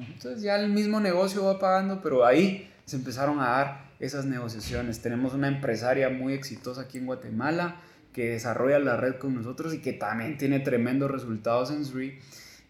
Entonces 0.00 0.42
ya 0.42 0.56
el 0.56 0.70
mismo 0.70 1.00
negocio 1.00 1.44
va 1.44 1.58
pagando, 1.58 2.00
pero 2.02 2.24
ahí 2.24 2.70
se 2.84 2.96
empezaron 2.96 3.40
a 3.40 3.48
dar 3.48 3.90
esas 3.98 4.26
negociaciones. 4.26 5.00
Tenemos 5.00 5.34
una 5.34 5.48
empresaria 5.48 6.08
muy 6.08 6.34
exitosa 6.34 6.82
aquí 6.82 6.98
en 6.98 7.06
Guatemala 7.06 7.80
que 8.12 8.30
desarrolla 8.30 8.78
la 8.78 8.96
red 8.96 9.16
con 9.16 9.34
nosotros 9.34 9.74
y 9.74 9.78
que 9.78 9.92
también 9.92 10.38
tiene 10.38 10.60
tremendos 10.60 11.10
resultados 11.10 11.70
en 11.70 11.84
SRI. 11.84 12.18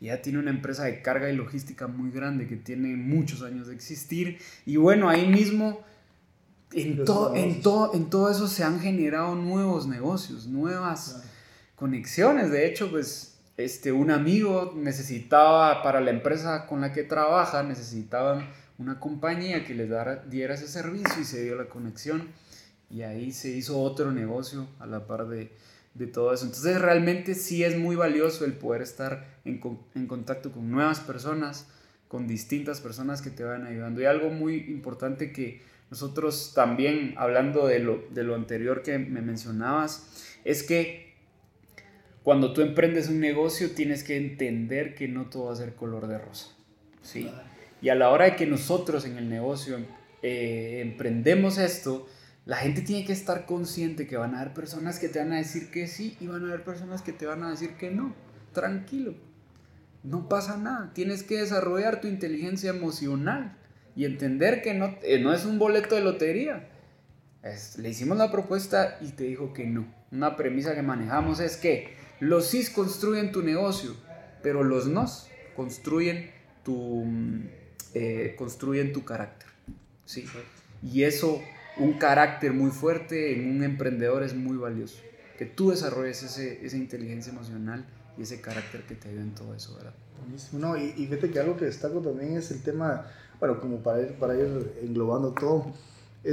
Ya 0.00 0.20
tiene 0.20 0.38
una 0.38 0.50
empresa 0.50 0.84
de 0.84 1.02
carga 1.02 1.30
y 1.30 1.36
logística 1.36 1.86
muy 1.86 2.10
grande 2.10 2.46
que 2.46 2.56
tiene 2.56 2.96
muchos 2.96 3.42
años 3.42 3.68
de 3.68 3.74
existir. 3.74 4.38
Y 4.66 4.76
bueno, 4.76 5.08
ahí 5.08 5.26
mismo, 5.26 5.80
en, 6.72 7.04
todo, 7.04 7.34
en, 7.34 7.62
en 7.94 8.10
todo 8.10 8.30
eso 8.30 8.46
se 8.46 8.64
han 8.64 8.80
generado 8.80 9.34
nuevos 9.36 9.86
negocios, 9.86 10.46
nuevas 10.46 11.24
conexiones. 11.76 12.50
De 12.50 12.66
hecho, 12.66 12.90
pues 12.90 13.35
este, 13.56 13.92
un 13.92 14.10
amigo 14.10 14.74
necesitaba 14.76 15.82
para 15.82 16.00
la 16.00 16.10
empresa 16.10 16.66
con 16.66 16.80
la 16.80 16.92
que 16.92 17.04
trabaja, 17.04 17.62
necesitaban 17.62 18.50
una 18.78 19.00
compañía 19.00 19.64
que 19.64 19.74
les 19.74 19.90
diera 20.28 20.54
ese 20.54 20.68
servicio 20.68 21.22
y 21.22 21.24
se 21.24 21.42
dio 21.42 21.56
la 21.56 21.68
conexión 21.68 22.28
y 22.90 23.02
ahí 23.02 23.32
se 23.32 23.48
hizo 23.50 23.80
otro 23.80 24.12
negocio 24.12 24.68
a 24.78 24.86
la 24.86 25.06
par 25.06 25.26
de, 25.28 25.50
de 25.94 26.06
todo 26.06 26.32
eso. 26.32 26.44
Entonces 26.44 26.80
realmente 26.80 27.34
sí 27.34 27.64
es 27.64 27.78
muy 27.78 27.96
valioso 27.96 28.44
el 28.44 28.52
poder 28.52 28.82
estar 28.82 29.26
en, 29.44 29.60
en, 29.94 30.06
contacto 30.06 30.52
con 30.52 30.70
nuevas 30.70 31.00
personas, 31.00 31.66
con 32.08 32.28
distintas 32.28 32.80
personas 32.80 33.22
que 33.22 33.30
te 33.30 33.42
van 33.42 33.66
ayudando. 33.66 34.00
Y 34.00 34.04
algo 34.04 34.30
muy 34.30 34.56
importante 34.68 35.32
que 35.32 35.62
nosotros 35.90 36.52
también, 36.54 37.14
hablando 37.16 37.66
de 37.66 37.78
lo, 37.78 38.04
de 38.10 38.22
lo 38.22 38.34
anterior 38.34 38.82
que 38.82 38.98
me 38.98 39.22
mencionabas, 39.22 40.34
es 40.44 40.62
que 40.62 41.05
cuando 42.26 42.52
tú 42.52 42.60
emprendes 42.60 43.08
un 43.08 43.20
negocio 43.20 43.70
tienes 43.70 44.02
que 44.02 44.16
entender 44.16 44.96
que 44.96 45.06
no 45.06 45.26
todo 45.26 45.44
va 45.44 45.52
a 45.52 45.54
ser 45.54 45.76
color 45.76 46.08
de 46.08 46.18
rosa. 46.18 46.48
Sí. 47.00 47.30
Y 47.80 47.88
a 47.88 47.94
la 47.94 48.10
hora 48.10 48.24
de 48.24 48.34
que 48.34 48.46
nosotros 48.46 49.04
en 49.04 49.16
el 49.16 49.28
negocio 49.28 49.78
eh, 50.24 50.80
emprendemos 50.84 51.56
esto, 51.56 52.08
la 52.44 52.56
gente 52.56 52.82
tiene 52.82 53.04
que 53.04 53.12
estar 53.12 53.46
consciente 53.46 54.08
que 54.08 54.16
van 54.16 54.34
a 54.34 54.40
haber 54.40 54.54
personas 54.54 54.98
que 54.98 55.08
te 55.08 55.20
van 55.20 55.34
a 55.34 55.36
decir 55.36 55.70
que 55.70 55.86
sí 55.86 56.16
y 56.18 56.26
van 56.26 56.42
a 56.42 56.48
haber 56.48 56.64
personas 56.64 57.00
que 57.00 57.12
te 57.12 57.26
van 57.26 57.44
a 57.44 57.50
decir 57.50 57.74
que 57.78 57.92
no. 57.92 58.12
Tranquilo, 58.52 59.14
no 60.02 60.28
pasa 60.28 60.56
nada. 60.56 60.90
Tienes 60.94 61.22
que 61.22 61.38
desarrollar 61.38 62.00
tu 62.00 62.08
inteligencia 62.08 62.70
emocional 62.70 63.56
y 63.94 64.04
entender 64.04 64.62
que 64.62 64.74
no, 64.74 64.98
eh, 65.04 65.20
no 65.20 65.32
es 65.32 65.44
un 65.44 65.60
boleto 65.60 65.94
de 65.94 66.00
lotería. 66.00 66.70
le 67.78 67.88
hicimos 67.88 68.18
la 68.18 68.32
propuesta 68.32 68.98
y 69.00 69.12
te 69.12 69.22
dijo 69.22 69.52
que 69.52 69.64
no. 69.64 69.86
Una 70.10 70.34
premisa 70.34 70.74
que 70.74 70.82
manejamos 70.82 71.38
es 71.38 71.56
que 71.56 72.04
los 72.20 72.46
sí 72.46 72.64
construyen 72.72 73.32
tu 73.32 73.42
negocio, 73.42 73.94
pero 74.42 74.62
los 74.62 74.86
nos 74.86 75.28
construyen 75.54 76.30
tu, 76.64 77.04
eh, 77.94 78.34
construyen 78.38 78.92
tu 78.92 79.04
carácter. 79.04 79.48
¿sí? 80.04 80.26
Y 80.82 81.02
eso, 81.02 81.40
un 81.78 81.94
carácter 81.94 82.52
muy 82.52 82.70
fuerte 82.70 83.34
en 83.34 83.50
un 83.50 83.62
emprendedor 83.64 84.22
es 84.22 84.34
muy 84.34 84.56
valioso. 84.56 84.98
Que 85.38 85.46
tú 85.46 85.70
desarrolles 85.70 86.22
ese, 86.22 86.64
esa 86.64 86.76
inteligencia 86.76 87.32
emocional 87.32 87.84
y 88.18 88.22
ese 88.22 88.40
carácter 88.40 88.82
que 88.82 88.94
te 88.94 89.08
ayuda 89.08 89.22
en 89.22 89.34
todo 89.34 89.54
eso, 89.54 89.76
¿verdad? 89.76 89.94
No, 90.52 90.76
y, 90.76 90.94
y 90.96 91.06
fíjate 91.06 91.30
que 91.30 91.38
algo 91.40 91.56
que 91.56 91.66
destaco 91.66 92.00
también 92.00 92.36
es 92.36 92.50
el 92.50 92.62
tema, 92.62 93.06
bueno, 93.38 93.60
como 93.60 93.82
para 93.82 94.00
ir, 94.00 94.14
para 94.14 94.34
ir 94.34 94.72
englobando 94.82 95.32
todo, 95.32 95.72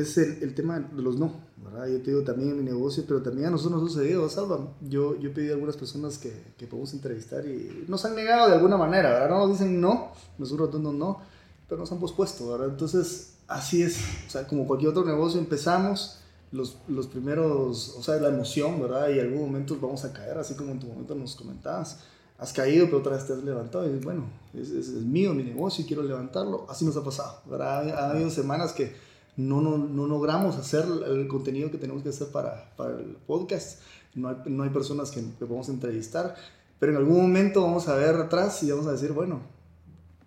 es 0.01 0.17
el, 0.17 0.43
el, 0.43 0.55
tema 0.55 0.79
de 0.79 1.01
los 1.01 1.17
no, 1.17 1.33
¿verdad? 1.63 1.87
Yo 1.87 2.01
te 2.01 2.11
digo 2.11 2.23
también 2.23 2.51
en 2.51 2.57
mi 2.57 2.63
negocio, 2.63 3.03
pero 3.07 3.21
también 3.21 3.47
a 3.47 3.51
nosotros 3.51 3.81
nos 3.81 3.91
ha 3.91 3.93
sucedido, 3.93 4.27
Salva. 4.29 4.59
Yo, 4.81 5.19
yo 5.19 5.33
pedí 5.33 5.49
a 5.49 5.53
algunas 5.53 5.77
personas 5.77 6.17
que, 6.17 6.33
que 6.57 6.67
podemos 6.67 6.93
entrevistar 6.93 7.45
y 7.45 7.85
nos 7.87 8.03
han 8.05 8.15
negado 8.15 8.49
de 8.49 8.55
alguna 8.55 8.77
manera, 8.77 9.11
¿verdad? 9.11 9.29
No 9.29 9.47
nos 9.47 9.57
dicen 9.57 9.79
no, 9.79 10.11
nosotros 10.37 10.67
rotundamos 10.67 10.99
no 10.99 11.33
pero 11.67 11.81
nos 11.81 11.91
han 11.91 11.99
pospuesto, 11.99 12.51
¿verdad? 12.51 12.69
Entonces, 12.69 13.35
así 13.47 13.81
es, 13.81 13.97
o 14.27 14.29
sea, 14.29 14.47
como 14.47 14.67
cualquier 14.67 14.91
otro 14.91 15.05
negocio, 15.05 15.39
empezamos 15.39 16.19
los, 16.51 16.77
los 16.87 17.07
primeros, 17.07 17.95
o 17.97 18.03
sea, 18.03 18.15
la 18.17 18.29
emoción, 18.29 18.79
¿verdad? 18.81 19.09
Y 19.09 19.19
en 19.19 19.27
algún 19.27 19.41
momento 19.41 19.77
vamos 19.81 20.05
a 20.05 20.13
caer, 20.13 20.37
así 20.37 20.55
como 20.55 20.71
en 20.71 20.79
tu 20.79 20.87
momento 20.87 21.15
nos 21.15 21.35
comentabas, 21.35 21.99
has 22.37 22.53
caído, 22.53 22.85
pero 22.85 22.99
otra 22.99 23.13
vez 23.13 23.25
te 23.25 23.33
has 23.33 23.43
levantado 23.43 23.85
y 23.85 23.89
dices, 23.89 24.03
bueno, 24.03 24.25
es, 24.53 24.69
es, 24.69 24.89
mío, 24.89 25.33
mi 25.33 25.43
negocio 25.43 25.83
y 25.83 25.87
quiero 25.87 26.03
levantarlo, 26.03 26.67
así 26.69 26.85
nos 26.85 26.97
ha 26.97 27.03
pasado, 27.03 27.41
¿verdad? 27.49 27.89
Ha, 27.89 28.11
habido 28.11 28.29
semanas 28.29 28.73
que 28.73 28.95
no, 29.35 29.61
no, 29.61 29.77
no, 29.77 30.07
logramos 30.07 30.55
hacer 30.57 30.85
el 31.07 31.27
contenido 31.27 31.71
que 31.71 31.77
tenemos 31.77 32.03
que 32.03 32.09
hacer 32.09 32.27
para, 32.27 32.73
para 32.75 32.99
el 32.99 33.17
podcast, 33.27 33.79
no 34.15 34.29
hay, 34.29 34.35
no 34.45 34.63
hay 34.63 34.69
personas 34.69 35.11
que, 35.11 35.21
que 35.21 35.45
podemos 35.45 35.69
entrevistar, 35.69 36.35
pero 36.79 36.91
en 36.91 36.97
algún 36.99 37.21
momento 37.21 37.61
vamos 37.61 37.87
a 37.87 37.95
ver 37.95 38.15
atrás 38.15 38.61
y 38.63 38.71
vamos 38.71 38.87
a 38.87 38.91
decir, 38.91 39.11
bueno, 39.11 39.41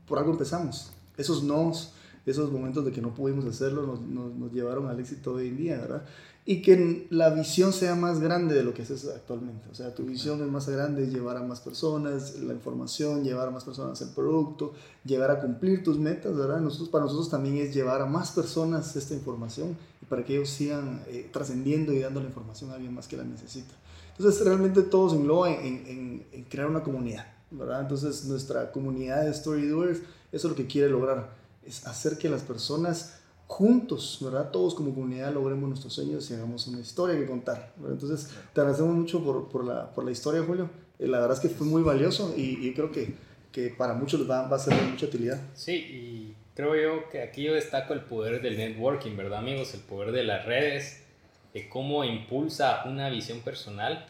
por 0.07 0.18
algo 0.18 0.32
empezamos, 0.32 0.92
esos 1.16 1.42
nos, 1.42 1.92
esos 2.26 2.50
momentos 2.50 2.84
de 2.84 2.90
que 2.90 3.00
no 3.00 3.14
pudimos 3.14 3.44
hacerlo 3.44 3.86
nos, 3.86 4.00
nos, 4.00 4.52
llevaron 4.52 4.88
al 4.88 4.98
éxito 4.98 5.34
hoy 5.34 5.48
en 5.48 5.56
día, 5.56 5.78
¿verdad? 5.78 6.04
Y 6.44 6.60
que 6.60 7.06
la 7.10 7.30
visión 7.30 7.72
sea 7.72 7.94
más 7.94 8.20
grande 8.20 8.54
de 8.54 8.62
lo 8.62 8.74
que 8.74 8.82
haces 8.82 9.08
actualmente. 9.08 9.68
O 9.70 9.74
sea, 9.74 9.94
tu 9.94 10.04
visión 10.04 10.40
es 10.40 10.48
más 10.48 10.68
grande, 10.68 11.06
llevar 11.08 11.36
a 11.36 11.42
más 11.42 11.60
personas 11.60 12.36
la 12.40 12.52
información, 12.52 13.24
llevar 13.24 13.48
a 13.48 13.50
más 13.50 13.64
personas 13.64 14.00
el 14.02 14.10
producto, 14.10 14.74
llevar 15.04 15.30
a 15.30 15.40
cumplir 15.40 15.82
tus 15.82 15.98
metas, 15.98 16.36
¿verdad? 16.36 16.60
Nosotros, 16.60 16.88
para 16.88 17.04
nosotros 17.04 17.30
también 17.30 17.56
es 17.58 17.74
llevar 17.74 18.00
a 18.00 18.06
más 18.06 18.32
personas 18.32 18.94
esta 18.94 19.14
información 19.14 19.76
y 20.02 20.06
para 20.06 20.24
que 20.24 20.36
ellos 20.36 20.50
sigan 20.50 21.02
eh, 21.08 21.28
trascendiendo 21.32 21.92
y 21.92 22.00
dando 22.00 22.20
la 22.20 22.26
información 22.26 22.70
a 22.70 22.74
alguien 22.74 22.94
más 22.94 23.08
que 23.08 23.16
la 23.16 23.24
necesita. 23.24 23.74
Entonces, 24.16 24.44
realmente 24.44 24.82
todo 24.82 25.10
se 25.10 25.16
engloba 25.16 25.50
en, 25.50 25.86
en, 25.86 26.26
en 26.32 26.44
crear 26.44 26.68
una 26.68 26.82
comunidad, 26.82 27.26
¿verdad? 27.50 27.82
Entonces, 27.82 28.24
nuestra 28.24 28.72
comunidad 28.72 29.24
de 29.24 29.30
Story 29.30 29.66
Doers 29.68 30.00
eso 30.32 30.48
es 30.48 30.50
lo 30.50 30.56
que 30.56 30.66
quiere 30.66 30.88
lograr, 30.88 31.30
es 31.66 31.86
hacer 31.86 32.18
que 32.18 32.28
las 32.28 32.42
personas 32.42 33.20
juntos, 33.46 34.18
¿verdad? 34.20 34.50
Todos 34.50 34.74
como 34.74 34.94
comunidad 34.94 35.32
logremos 35.32 35.68
nuestros 35.68 35.92
sueños 35.92 36.30
y 36.30 36.34
hagamos 36.34 36.66
una 36.66 36.80
historia 36.80 37.18
que 37.18 37.26
contar. 37.26 37.72
Entonces, 37.88 38.30
te 38.52 38.60
agradecemos 38.60 38.94
mucho 38.94 39.22
por, 39.22 39.48
por, 39.48 39.64
la, 39.64 39.90
por 39.90 40.04
la 40.04 40.10
historia, 40.10 40.42
Julio. 40.42 40.68
Eh, 40.98 41.06
la 41.06 41.20
verdad 41.20 41.36
es 41.36 41.40
que 41.40 41.48
fue 41.48 41.66
muy 41.66 41.82
valioso 41.82 42.34
y, 42.36 42.66
y 42.66 42.74
creo 42.74 42.90
que, 42.90 43.14
que, 43.52 43.70
para 43.70 43.94
muchos 43.94 44.20
les 44.20 44.28
va, 44.28 44.48
va, 44.48 44.56
a 44.56 44.58
ser 44.58 44.74
de 44.74 44.82
mucha 44.82 45.06
utilidad. 45.06 45.40
Sí, 45.54 45.74
y 45.74 46.34
creo 46.54 46.74
yo 46.74 47.08
que 47.08 47.22
aquí 47.22 47.44
yo 47.44 47.54
destaco 47.54 47.94
el 47.94 48.00
poder 48.00 48.42
del 48.42 48.56
networking, 48.56 49.16
¿verdad, 49.16 49.38
amigos? 49.38 49.74
El 49.74 49.80
poder 49.80 50.12
de 50.12 50.24
las 50.24 50.44
redes, 50.44 51.02
de 51.54 51.68
cómo 51.68 52.04
impulsa 52.04 52.82
una 52.86 53.08
visión 53.10 53.40
personal 53.40 54.06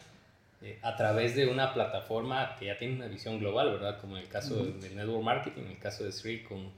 eh, 0.63 0.79
a 0.81 0.95
través 0.95 1.35
de 1.35 1.47
una 1.47 1.73
plataforma 1.73 2.55
que 2.57 2.65
ya 2.65 2.79
tiene 2.79 2.95
una 2.95 3.07
visión 3.07 3.39
global, 3.39 3.71
¿verdad? 3.71 4.01
Como 4.01 4.17
en 4.17 4.23
el 4.23 4.29
caso 4.29 4.55
del 4.55 4.95
Network 4.95 5.23
Marketing, 5.23 5.61
en 5.61 5.71
el 5.71 5.79
caso 5.79 6.03
de 6.03 6.11
Sri 6.11 6.43
con, 6.43 6.71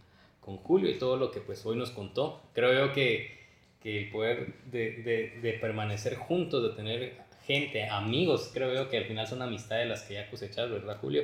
con 0.49 0.57
Julio 0.57 0.89
y 0.89 0.97
todo 0.97 1.15
lo 1.15 1.29
que 1.29 1.41
pues 1.41 1.63
hoy 1.67 1.77
nos 1.77 1.91
contó. 1.91 2.41
Creo 2.53 2.87
yo 2.87 2.91
que, 2.91 3.37
que 3.83 3.99
el 3.99 4.09
poder 4.09 4.55
de, 4.65 5.31
de, 5.41 5.53
permanecer 5.61 6.15
juntos, 6.15 6.63
de 6.63 6.75
tener 6.75 7.17
gente, 7.45 7.87
amigos, 7.87 8.49
creo 8.51 8.73
yo 8.73 8.89
que 8.89 8.97
al 8.97 9.05
final 9.05 9.27
son 9.27 9.43
amistades 9.43 9.87
las 9.87 10.01
que 10.03 10.15
ya 10.15 10.27
cosechas, 10.27 10.71
¿verdad, 10.71 10.97
Julio? 10.99 11.23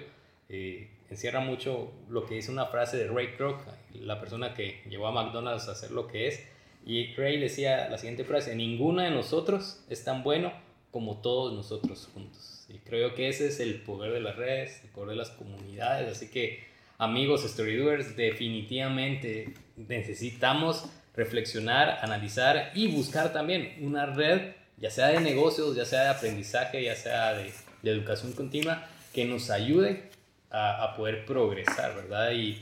Eh, 0.50 0.90
encierra 1.10 1.40
mucho 1.40 1.92
lo 2.08 2.28
que 2.28 2.36
dice 2.36 2.52
una 2.52 2.68
frase 2.68 2.98
de 2.98 3.08
Ray 3.08 3.30
Kroc, 3.30 3.62
la 3.96 4.20
persona 4.20 4.54
que 4.54 4.84
llevó 4.88 5.08
a 5.08 5.12
McDonald's 5.12 5.68
a 5.70 5.72
hacer 5.72 5.90
lo 5.90 6.08
que 6.08 6.28
es. 6.28 6.48
Y 6.86 7.16
Ray 7.16 7.40
decía 7.40 7.90
la 7.90 7.98
siguiente 7.98 8.26
frase, 8.26 8.56
ninguna 8.56 9.06
de 9.06 9.12
nosotros 9.12 9.84
es 9.90 10.04
tan 10.04 10.22
bueno 10.22 10.54
como 10.92 11.18
todos 11.22 11.52
nosotros 11.52 12.10
juntos. 12.14 12.68
Y 12.70 12.78
creo 12.78 13.16
que 13.16 13.28
ese 13.28 13.48
es 13.48 13.60
el 13.60 13.82
poder 13.82 14.14
de 14.14 14.20
las 14.20 14.36
redes, 14.36 14.82
el 14.84 14.92
poder 14.92 15.10
de 15.10 15.16
las 15.16 15.32
comunidades. 15.32 16.12
Así 16.12 16.30
que 16.30 16.75
amigos 16.98 17.44
storydoers, 17.44 18.16
definitivamente 18.16 19.54
necesitamos 19.76 20.86
reflexionar, 21.16 22.00
analizar 22.02 22.72
y 22.76 22.88
buscar 22.88 23.34
también 23.34 23.78
una 23.82 24.06
red, 24.06 24.54
ya 24.78 24.90
sea 24.90 25.08
de 25.08 25.20
negocios, 25.20 25.76
ya 25.76 25.86
sea 25.86 26.04
de 26.04 26.10
aprendizaje, 26.10 26.84
ya 26.84 26.96
sea 26.96 27.34
de, 27.34 27.52
educación 27.84 28.34
continua, 28.34 28.84
que 29.14 29.26
nos 29.26 29.52
ayude 29.52 30.10
a, 30.50 30.96
poder 30.98 31.26
progresar, 31.26 31.96
¿verdad? 31.96 32.32
Y, 32.32 32.62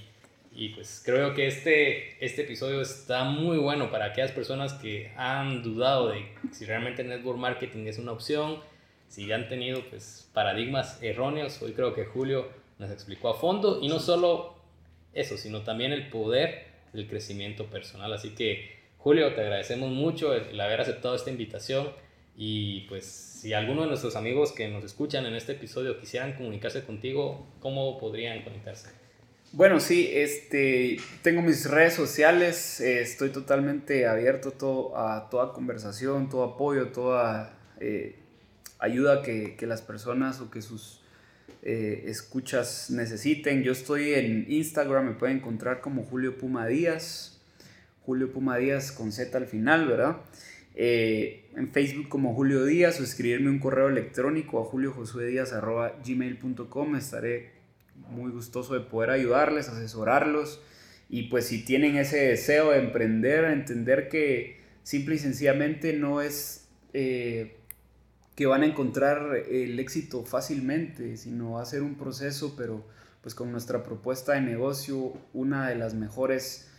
pues 0.76 1.02
creo 1.04 1.34
que 1.34 1.48
este, 1.48 2.24
este 2.24 2.44
episodio 2.44 2.82
está 2.82 3.24
muy 3.24 3.58
bueno 3.58 3.90
para 3.90 4.06
aquellas 4.06 4.32
personas 4.32 4.74
que 4.74 5.12
han 5.18 5.64
dudado 5.64 6.10
de 6.10 6.28
si 6.52 6.66
realmente 6.66 7.04
network 7.04 7.40
marketing 7.40 7.88
es 7.88 7.98
una 7.98 8.12
opción, 8.12 8.60
si 9.08 9.32
han 9.32 9.48
tenido 9.48 9.82
pues 9.90 10.30
paradigmas 10.34 11.02
erróneos. 11.02 11.62
Hoy 11.62 11.74
creo 11.74 11.94
que 11.96 12.06
Julio 12.06 12.50
nos 12.80 12.92
explicó 12.92 13.30
a 13.30 13.36
fondo 13.36 13.80
y 13.82 13.88
no 13.88 14.00
solo 14.00 14.56
eso, 15.14 15.38
sino 15.38 15.62
también 15.62 15.92
el 15.92 16.10
poder 16.10 16.68
del 16.94 17.08
crecimiento 17.08 17.66
personal. 17.68 18.14
Así 18.14 18.36
que 18.36 18.84
Julio, 19.04 19.34
te 19.34 19.42
agradecemos 19.42 19.92
mucho 19.92 20.34
el, 20.34 20.60
haber 20.62 20.80
aceptado 20.80 21.14
esta 21.14 21.30
invitación 21.30 21.90
y 22.38 22.82
pues 22.88 23.06
si 23.06 23.54
alguno 23.54 23.82
de 23.82 23.88
nuestros 23.88 24.16
amigos 24.16 24.54
que 24.54 24.70
nos 24.70 24.86
escuchan 24.86 25.26
en 25.26 25.36
este 25.36 25.52
episodio 25.52 26.00
quisieran 26.00 26.34
comunicarse 26.34 26.84
contigo, 26.86 27.46
¿cómo 27.60 28.00
podrían 28.00 28.42
conectarse? 28.44 28.90
Bueno, 29.52 29.82
sí, 29.82 30.10
este, 30.14 30.98
tengo 31.22 31.42
mis 31.42 31.70
redes 31.70 31.94
sociales, 31.94 32.80
eh, 32.80 33.02
estoy 33.02 33.30
totalmente 33.30 34.08
abierto 34.08 34.52
todo, 34.52 34.98
a 34.98 35.30
toda 35.30 35.52
conversación, 35.52 36.30
todo 36.30 36.44
apoyo, 36.44 36.88
toda 36.88 37.56
eh, 37.82 38.16
ayuda 38.80 39.22
que, 39.22 39.56
que, 39.58 39.68
las 39.68 39.82
personas 39.82 40.40
o 40.40 40.50
que 40.50 40.62
sus 40.62 41.03
eh, 41.66 42.04
escuchas 42.08 42.92
necesiten. 42.92 43.64
Yo 43.64 43.72
estoy 43.72 44.14
en 44.14 44.46
Instagram, 44.50 45.06
me 45.06 45.14
pueden 45.14 45.38
encontrar 45.38 45.80
como 45.80 46.04
Julio 46.04 46.38
Puma 46.38 46.68
Díaz, 46.68 47.40
Julio 48.06 48.34
Puma 48.34 48.58
Díaz 48.58 48.92
con 48.92 49.14
Z 49.14 49.38
al 49.38 49.48
final, 49.48 49.88
¿verdad? 49.88 50.18
Eh, 50.76 51.46
en 51.56 51.72
Facebook 51.72 52.10
como 52.10 52.34
Julio 52.34 52.66
Díaz 52.66 53.00
o 53.00 53.04
escribirme 53.04 53.50
un 53.50 53.60
correo 53.60 53.88
electrónico 53.88 54.62
a 54.62 54.66
juliojosuedíaz.gmail.com. 54.66 56.96
Estaré 56.98 57.52
muy 58.10 58.32
gustoso 58.32 58.74
de 58.74 58.82
poder 58.82 59.12
ayudarles, 59.12 59.70
asesorarlos 59.70 60.62
y 61.10 61.24
pues 61.24 61.46
si 61.46 61.64
tienen 61.64 61.96
ese 61.96 62.18
deseo 62.18 62.72
de 62.72 62.80
emprender, 62.80 63.46
entender 63.46 64.10
que 64.10 64.58
simple 64.84 65.16
y 65.16 65.20
sencillamente 65.20 65.94
no 65.94 66.22
es 66.22 66.68
eh, 66.94 67.56
que 68.36 68.46
van 68.46 68.64
a 68.64 68.66
encontrar 68.66 69.36
el 69.50 69.80
éxito 69.80 70.24
fácilmente, 70.24 71.18
sino 71.18 71.52
va 71.52 71.62
a 71.62 71.66
ser 71.66 71.84
un 71.84 71.96
proceso, 71.96 72.56
pero 72.58 72.84
pues 73.22 73.36
con 73.36 73.52
nuestra 73.52 73.84
propuesta 73.84 74.34
de 74.34 74.42
negocio, 74.42 75.14
una 75.34 75.70
de 75.70 75.76
las 75.76 75.94
mejores 75.94 76.70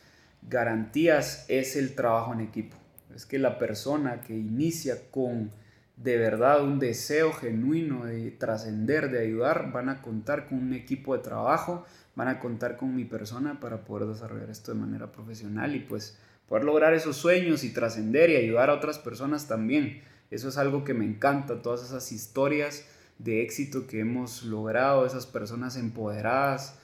garantías 0.42 1.46
es 1.48 1.76
el 1.76 1.94
trabajo 1.94 2.34
en 2.34 2.40
equipo 2.40 2.76
es 3.14 3.26
que 3.26 3.38
la 3.38 3.58
persona 3.58 4.20
que 4.20 4.34
inicia 4.34 5.10
con 5.10 5.50
de 5.96 6.16
verdad 6.18 6.64
un 6.64 6.80
deseo 6.80 7.32
genuino 7.32 8.04
de 8.04 8.32
trascender, 8.32 9.10
de 9.10 9.20
ayudar, 9.20 9.70
van 9.72 9.88
a 9.88 10.02
contar 10.02 10.48
con 10.48 10.58
un 10.58 10.72
equipo 10.72 11.16
de 11.16 11.22
trabajo, 11.22 11.84
van 12.16 12.28
a 12.28 12.40
contar 12.40 12.76
con 12.76 12.96
mi 12.96 13.04
persona 13.04 13.60
para 13.60 13.84
poder 13.84 14.08
desarrollar 14.08 14.50
esto 14.50 14.72
de 14.72 14.80
manera 14.80 15.12
profesional 15.12 15.76
y 15.76 15.80
pues 15.80 16.18
poder 16.48 16.64
lograr 16.64 16.94
esos 16.94 17.16
sueños 17.16 17.62
y 17.62 17.72
trascender 17.72 18.30
y 18.30 18.36
ayudar 18.36 18.70
a 18.70 18.74
otras 18.74 18.98
personas 18.98 19.46
también. 19.46 20.02
Eso 20.34 20.48
es 20.48 20.58
algo 20.58 20.82
que 20.82 20.94
me 20.94 21.04
encanta, 21.04 21.62
todas 21.62 21.84
esas 21.84 22.10
historias 22.10 22.84
de 23.18 23.42
éxito 23.42 23.86
que 23.86 24.00
hemos 24.00 24.42
logrado, 24.42 25.06
esas 25.06 25.26
personas 25.26 25.76
empoderadas 25.76 26.78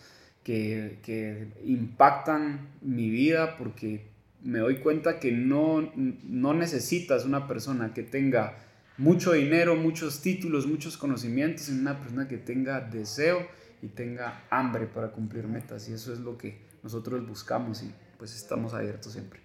que, 0.45 1.01
que 1.03 1.49
impactan 1.65 2.69
mi 2.81 3.11
vida 3.11 3.57
porque 3.57 4.07
me 4.43 4.61
doy 4.61 4.77
cuenta 4.77 5.19
que 5.19 5.33
no, 5.33 5.93
no 5.97 6.55
necesitas 6.55 7.25
una 7.25 7.49
persona 7.49 7.93
que 7.93 8.05
tenga 8.05 8.57
mucho 8.97 9.33
dinero, 9.33 9.75
muchos 9.75 10.21
títulos, 10.21 10.67
muchos 10.67 10.97
conocimientos, 10.97 11.67
sino 11.67 11.81
una 11.81 11.99
persona 11.99 12.29
que 12.29 12.39
tenga 12.39 12.81
deseo 12.81 13.47
y 13.83 13.89
tenga 13.89 14.45
hambre 14.51 14.87
para 14.87 15.11
cumplir 15.11 15.49
metas. 15.49 15.89
Y 15.89 15.95
eso 15.95 16.13
es 16.13 16.21
lo 16.21 16.39
que 16.39 16.61
nosotros 16.83 17.27
buscamos 17.27 17.83
y 17.83 17.93
pues 18.17 18.37
estamos 18.37 18.75
abiertos 18.75 19.13
siempre. 19.13 19.41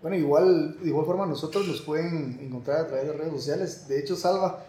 Bueno, 0.00 0.16
igual, 0.16 0.78
de 0.80 0.88
igual 0.88 1.06
forma 1.06 1.26
nosotros 1.26 1.66
nos 1.66 1.80
pueden 1.82 2.38
encontrar 2.40 2.80
a 2.80 2.86
través 2.86 3.06
de 3.06 3.12
redes 3.14 3.32
sociales. 3.32 3.88
De 3.88 3.98
hecho, 3.98 4.14
Salva, 4.14 4.64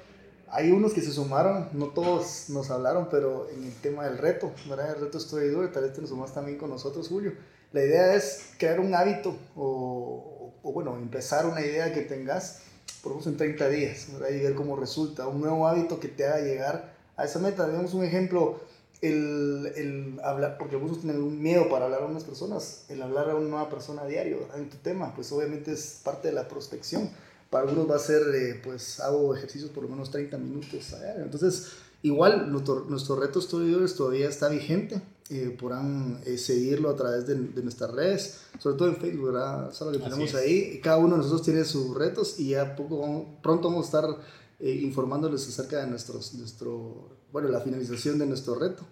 hay 0.47 0.71
unos 0.71 0.93
que 0.93 1.01
se 1.01 1.11
sumaron, 1.11 1.69
no 1.73 1.87
todos 1.87 2.49
nos 2.49 2.71
hablaron, 2.71 3.09
pero 3.11 3.47
en 3.49 3.63
el 3.63 3.73
tema 3.75 4.05
del 4.05 4.17
reto, 4.17 4.51
¿verdad? 4.67 4.95
El 4.95 5.01
reto 5.01 5.19
estoy 5.19 5.49
duro, 5.49 5.69
tal 5.69 5.83
vez 5.83 5.93
te 5.93 6.01
lo 6.01 6.07
sumas 6.07 6.33
también 6.33 6.57
con 6.57 6.69
nosotros, 6.69 7.07
Julio. 7.07 7.33
La 7.71 7.83
idea 7.83 8.15
es 8.15 8.53
crear 8.57 8.79
un 8.79 8.95
hábito 8.95 9.35
o, 9.55 10.51
o 10.63 10.73
bueno, 10.73 10.95
empezar 10.97 11.45
una 11.45 11.61
idea 11.61 11.93
que 11.93 12.01
tengas, 12.01 12.61
por 13.03 13.11
ejemplo, 13.11 13.31
en 13.31 13.37
30 13.37 13.69
días, 13.69 14.07
¿verdad? 14.11 14.29
Y 14.29 14.39
ver 14.39 14.55
cómo 14.55 14.75
resulta. 14.75 15.27
Un 15.27 15.41
nuevo 15.41 15.67
hábito 15.67 15.99
que 15.99 16.07
te 16.07 16.25
haga 16.25 16.39
llegar 16.39 16.93
a 17.15 17.25
esa 17.25 17.37
meta. 17.37 17.67
Digamos 17.67 17.93
un 17.93 18.03
ejemplo, 18.03 18.59
el, 19.01 19.71
el 19.75 20.19
hablar, 20.23 20.57
porque 20.57 20.77
muchos 20.77 21.01
tienen 21.01 21.21
un 21.21 21.41
miedo 21.41 21.69
para 21.69 21.85
hablar 21.85 22.03
a 22.03 22.05
unas 22.05 22.23
personas, 22.23 22.85
el 22.89 23.01
hablar 23.01 23.29
a 23.29 23.35
una 23.35 23.47
nueva 23.47 23.69
persona 23.69 24.03
a 24.03 24.07
diario 24.07 24.47
en 24.55 24.69
tu 24.69 24.77
tema, 24.77 25.13
pues 25.15 25.31
obviamente 25.31 25.71
es 25.71 26.01
parte 26.03 26.29
de 26.29 26.33
la 26.33 26.47
prospección. 26.47 27.09
Para 27.49 27.67
algunos 27.67 27.89
va 27.89 27.95
a 27.95 27.99
ser, 27.99 28.21
eh, 28.35 28.61
pues 28.63 28.99
hago 28.99 29.35
ejercicios 29.35 29.71
por 29.71 29.83
lo 29.83 29.89
menos 29.89 30.11
30 30.11 30.37
minutos 30.37 30.93
a 30.93 30.99
diario. 30.99 31.23
Entonces, 31.23 31.69
igual 32.03 32.51
nuestro, 32.51 32.85
nuestro 32.85 33.15
reto 33.15 33.41
Storydoers 33.41 33.95
todavía 33.95 34.29
está 34.29 34.49
vigente 34.49 35.01
eh, 35.31 35.55
podrán 35.59 36.19
eh, 36.25 36.39
seguirlo 36.39 36.89
a 36.89 36.95
través 36.95 37.27
de, 37.27 37.35
de, 37.35 37.61
nuestras 37.61 37.91
redes, 37.91 38.39
sobre 38.57 38.77
todo 38.77 38.87
en 38.87 38.95
Facebook, 38.95 39.27
¿verdad? 39.27 39.71
Solo 39.71 39.91
que 39.91 39.99
tenemos 39.99 40.33
ahí. 40.33 40.79
Cada 40.81 40.97
uno 40.97 41.11
de 41.11 41.17
nosotros 41.17 41.43
tiene 41.43 41.63
sus 41.65 41.95
retos 41.95 42.39
y 42.39 42.49
ya 42.49 42.75
poco 42.75 43.37
pronto 43.43 43.69
vamos 43.69 43.85
a 43.85 43.85
estar 43.85 44.17
eh, 44.59 44.71
informándoles 44.81 45.47
acerca 45.47 45.81
de 45.81 45.87
nuestros, 45.87 46.33
nuestro, 46.33 47.09
bueno, 47.31 47.49
la 47.49 47.61
finalización 47.61 48.19
de 48.19 48.25
nuestro 48.25 48.55
reto. 48.55 48.85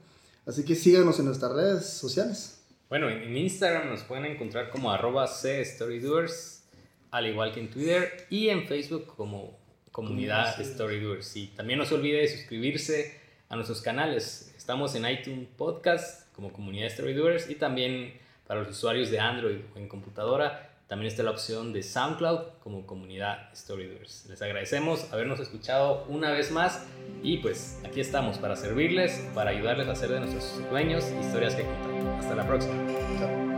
Así 0.46 0.64
que 0.64 0.76
síganos 0.76 1.20
en 1.20 1.26
nuestras 1.26 1.52
redes 1.52 1.86
sociales. 1.86 2.64
Bueno, 2.90 3.10
en 3.10 3.36
Instagram 3.36 3.90
nos 3.90 4.04
pueden 4.04 4.26
encontrar 4.26 4.70
como 4.70 4.92
arroba 4.92 5.28
Storydoers, 5.28 6.64
al 7.12 7.28
igual 7.28 7.54
que 7.54 7.60
en 7.60 7.70
Twitter 7.70 8.28
y 8.30 8.50
en 8.50 8.66
Facebook 8.66 9.08
como 9.08 9.58
comunidad 9.92 10.56
Storydoers. 10.64 11.36
Y 11.36 11.48
también 11.48 11.80
no 11.80 11.86
se 11.86 11.96
olvide 11.96 12.22
de 12.22 12.28
suscribirse 12.30 13.20
a 13.50 13.56
nuestros 13.56 13.82
canales. 13.82 14.54
Estamos 14.58 14.96
en 14.96 15.06
iTunes 15.06 15.48
Podcast 15.58 16.32
como 16.34 16.54
comunidad 16.54 16.90
Storydoers 16.90 17.50
y 17.50 17.56
también 17.56 18.14
para 18.46 18.62
los 18.62 18.70
usuarios 18.70 19.12
de 19.12 19.20
Android 19.20 19.60
o 19.76 19.78
en 19.78 19.90
computadora 19.90 20.67
también 20.88 21.12
está 21.12 21.24
la 21.24 21.32
opción 21.32 21.74
de 21.74 21.84
SoundCloud 21.84 22.60
como 22.64 22.86
comunidad 22.86 23.50
Storydoers. 23.54 24.26
Les 24.30 24.42
agradecemos 24.42 25.12
habernos 25.12 25.40
escuchado 25.40 26.06
una 26.08 26.32
vez 26.32 26.52
más 26.52 26.86
y 27.22 27.38
pues 27.38 27.80
aquí 27.86 28.00
estamos 28.00 28.38
para 28.38 28.56
servirles, 28.56 29.28
para 29.36 29.52
ayudarles 29.52 29.88
a 29.88 29.92
hacer 29.92 30.10
de 30.10 30.22
nuestros 30.22 30.46
sueños 30.70 31.04
historias 31.20 31.56
que 31.56 31.64
contar. 31.64 32.20
Hasta 32.20 32.36
la 32.36 32.48
próxima. 32.48 32.74
Chao. 33.20 33.57